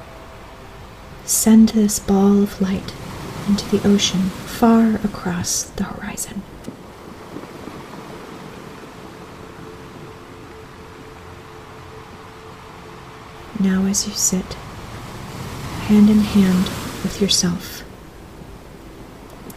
Send 1.25 1.69
this 1.69 1.99
ball 1.99 2.43
of 2.43 2.59
light 2.61 2.93
into 3.47 3.69
the 3.69 3.87
ocean 3.87 4.21
far 4.21 4.95
across 4.95 5.63
the 5.63 5.83
horizon. 5.83 6.41
Now, 13.59 13.85
as 13.85 14.07
you 14.07 14.13
sit 14.13 14.53
hand 15.87 16.09
in 16.09 16.19
hand 16.19 16.65
with 17.03 17.21
yourself, 17.21 17.83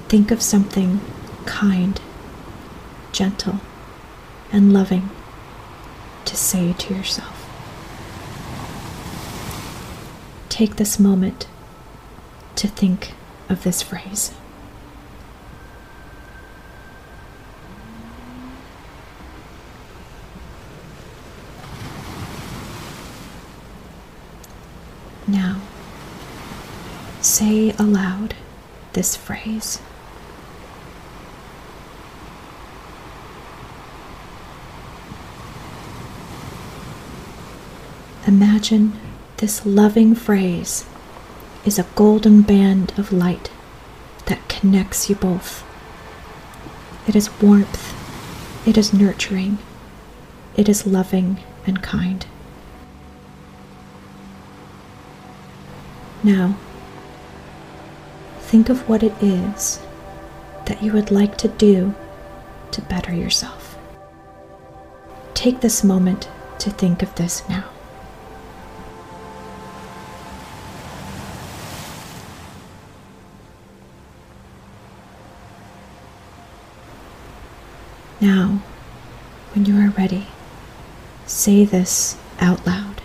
think 0.09 0.31
of 0.31 0.43
something 0.43 1.01
kind, 1.47 2.01
gentle, 3.13 3.61
and 4.53 4.73
loving 4.73 5.11
to 6.25 6.37
say 6.37 6.73
to 6.75 6.95
yourself. 6.95 7.41
Take 10.49 10.77
this 10.77 10.99
moment 10.99 11.47
to 12.65 12.71
think 12.71 13.13
of 13.51 13.63
this 13.63 13.83
phrase. 13.83 14.33
Now, 25.29 25.61
say 27.21 27.73
aloud 27.73 28.35
this 28.95 29.15
phrase. 29.15 29.79
Imagine 38.27 38.99
this 39.37 39.67
loving 39.67 40.15
phrase 40.15 40.87
is 41.65 41.79
a 41.79 41.87
golden 41.95 42.43
band 42.43 42.93
of 42.99 43.13
light 43.13 43.51
that 44.27 44.49
connects 44.49 45.09
you 45.09 45.17
both. 45.17 45.65
It 47.07 47.17
is 47.17 47.31
warmth, 47.41 47.95
it 48.67 48.77
is 48.77 48.93
nurturing, 48.93 49.59
it 50.57 50.69
is 50.69 50.87
loving 50.87 51.39
and 51.67 51.83
kind. 51.83 52.27
Now, 56.23 56.57
think 58.41 58.69
of 58.69 58.89
what 58.89 59.03
it 59.03 59.15
is 59.23 59.81
that 60.67 60.83
you 60.83 60.93
would 60.93 61.11
like 61.11 61.37
to 61.39 61.49
do 61.49 61.95
to 62.71 62.81
better 62.83 63.15
yourself. 63.15 63.79
Take 65.35 65.61
this 65.61 65.85
moment 65.85 66.29
to 66.61 66.71
think 66.71 67.03
of 67.03 67.15
this 67.17 67.47
now 67.49 67.65
when 79.55 79.65
you 79.67 79.79
are 79.79 79.91
ready, 79.91 80.27
say 81.45 81.63
this 81.67 82.17
out 82.41 82.67
loud. 82.67 83.03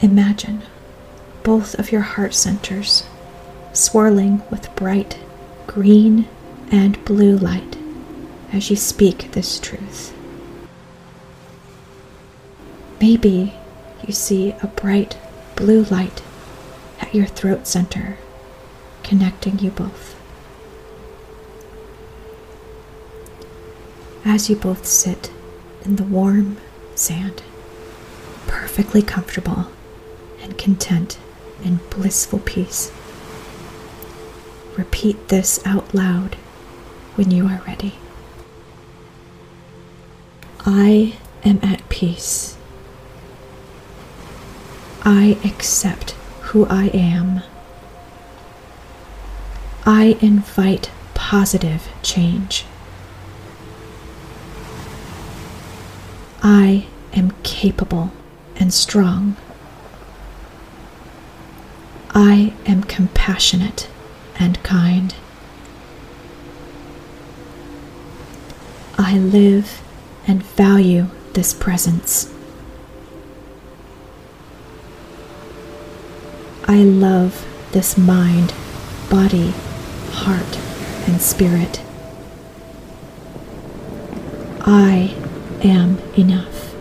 Imagine 0.00 0.62
both 1.42 1.74
of 1.74 1.92
your 1.92 2.00
heart 2.00 2.32
centers 2.32 3.04
swirling 3.74 4.40
with 4.50 4.74
bright 4.74 5.18
green 5.66 6.26
and 6.72 7.04
blue 7.04 7.36
light 7.36 7.76
as 8.54 8.70
you 8.70 8.76
speak 8.76 9.32
this 9.32 9.58
truth. 9.58 10.14
Maybe 13.02 13.52
you 14.06 14.14
see 14.14 14.54
a 14.62 14.68
bright 14.68 15.18
blue 15.56 15.82
light 15.84 16.22
at 17.04 17.14
your 17.14 17.26
throat 17.26 17.66
center, 17.66 18.16
connecting 19.02 19.58
you 19.58 19.70
both. 19.70 20.16
As 24.24 24.48
you 24.48 24.56
both 24.56 24.86
sit 24.86 25.30
in 25.84 25.96
the 25.96 26.02
warm 26.02 26.56
sand, 26.94 27.42
perfectly 28.46 29.02
comfortable 29.02 29.66
and 30.40 30.56
content 30.56 31.18
in 31.62 31.78
blissful 31.90 32.38
peace. 32.38 32.90
Repeat 34.78 35.28
this 35.28 35.60
out 35.66 35.94
loud 35.94 36.36
when 37.16 37.30
you 37.30 37.46
are 37.46 37.62
ready. 37.66 37.96
I 40.60 41.18
am 41.44 41.60
at 41.62 41.86
peace. 41.90 42.56
I 45.02 45.36
accept 45.44 46.14
who 46.54 46.64
I 46.66 46.84
am. 46.94 47.42
I 49.84 50.16
invite 50.20 50.88
positive 51.12 51.88
change. 52.00 52.64
I 56.44 56.86
am 57.12 57.32
capable 57.42 58.12
and 58.54 58.72
strong. 58.72 59.36
I 62.10 62.52
am 62.66 62.84
compassionate 62.84 63.88
and 64.38 64.62
kind. 64.62 65.12
I 68.96 69.18
live 69.18 69.82
and 70.28 70.40
value 70.40 71.08
this 71.32 71.52
presence. 71.52 72.33
I 76.66 76.82
love 76.82 77.46
this 77.72 77.98
mind, 77.98 78.54
body, 79.10 79.52
heart, 80.12 80.58
and 81.06 81.20
spirit. 81.20 81.82
I 84.62 85.14
am 85.62 85.98
enough. 86.18 86.73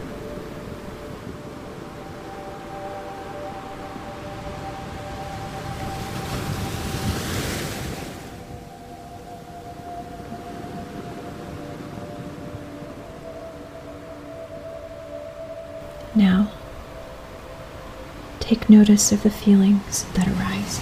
Notice 18.77 19.11
of 19.11 19.21
the 19.21 19.29
feelings 19.29 20.03
that 20.13 20.27
arise. 20.27 20.81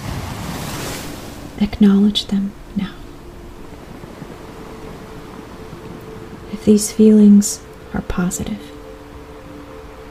Acknowledge 1.60 2.26
them 2.26 2.52
now. 2.74 2.94
If 6.52 6.64
these 6.64 6.90
feelings 6.90 7.62
are 7.92 8.00
positive, 8.02 8.62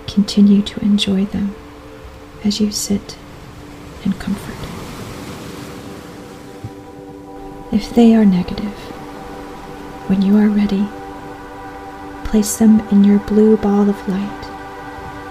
continue 0.08 0.62
to 0.62 0.80
enjoy 0.82 1.26
them 1.26 1.56
as 2.44 2.62
you 2.62 2.72
sit 2.72 3.18
in 4.06 4.14
comfort. 4.14 4.62
If 7.74 7.96
they 7.96 8.14
are 8.14 8.26
negative, 8.26 8.78
when 10.08 10.22
you 10.22 10.38
are 10.38 10.50
ready, 10.50 10.88
place 12.26 12.58
them 12.58 12.82
in 12.90 13.04
your 13.04 13.20
blue 13.20 13.58
ball 13.58 13.90
of 13.90 14.08
light 14.08 14.41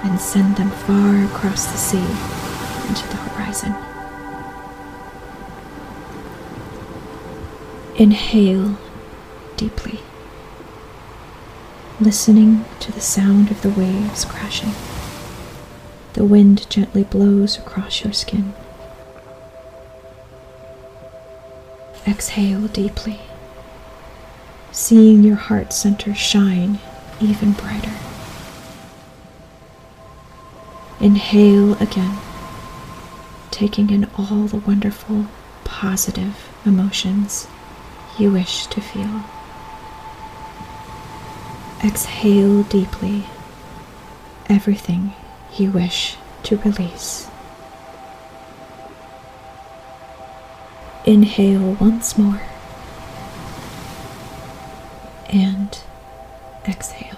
and 0.02 0.20
send 0.20 0.56
them 0.56 0.70
far 0.70 1.24
across 1.24 1.66
the 1.66 1.76
sea 1.76 1.98
into 2.88 3.06
the 3.08 3.16
horizon. 3.16 3.74
Inhale 7.96 8.78
deeply, 9.56 10.00
listening 12.00 12.64
to 12.80 12.92
the 12.92 13.00
sound 13.00 13.50
of 13.50 13.60
the 13.62 13.68
waves 13.70 14.24
crashing. 14.24 14.72
The 16.14 16.24
wind 16.24 16.68
gently 16.70 17.04
blows 17.04 17.58
across 17.58 18.02
your 18.02 18.12
skin. 18.12 18.54
Exhale 22.06 22.68
deeply, 22.68 23.20
seeing 24.72 25.22
your 25.22 25.36
heart 25.36 25.72
center 25.72 26.14
shine 26.14 26.78
even 27.20 27.52
brighter. 27.52 27.92
Inhale 31.00 31.74
again, 31.82 32.18
taking 33.50 33.90
in 33.90 34.04
all 34.18 34.46
the 34.46 34.58
wonderful, 34.58 35.26
positive 35.64 36.48
emotions 36.66 37.46
you 38.18 38.30
wish 38.30 38.66
to 38.66 38.80
feel. 38.80 39.24
Exhale 41.82 42.64
deeply 42.64 43.24
everything 44.50 45.14
you 45.56 45.70
wish 45.70 46.16
to 46.42 46.58
release. 46.58 47.28
Inhale 51.06 51.76
once 51.80 52.18
more 52.18 52.42
and 55.30 55.78
exhale. 56.68 57.09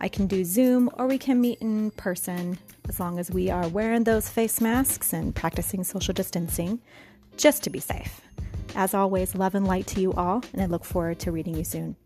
I 0.00 0.08
can 0.08 0.26
do 0.26 0.44
Zoom 0.44 0.90
or 0.94 1.06
we 1.06 1.18
can 1.18 1.40
meet 1.40 1.60
in 1.60 1.92
person 1.92 2.58
as 2.88 2.98
long 2.98 3.20
as 3.20 3.30
we 3.30 3.50
are 3.50 3.68
wearing 3.68 4.02
those 4.02 4.28
face 4.28 4.60
masks 4.60 5.12
and 5.12 5.32
practicing 5.32 5.84
social 5.84 6.12
distancing 6.12 6.80
just 7.36 7.62
to 7.62 7.70
be 7.70 7.78
safe. 7.78 8.20
As 8.76 8.92
always, 8.92 9.34
love 9.34 9.54
and 9.54 9.66
light 9.66 9.86
to 9.86 10.02
you 10.02 10.12
all, 10.12 10.44
and 10.52 10.60
I 10.60 10.66
look 10.66 10.84
forward 10.84 11.18
to 11.20 11.32
reading 11.32 11.56
you 11.56 11.64
soon. 11.64 11.96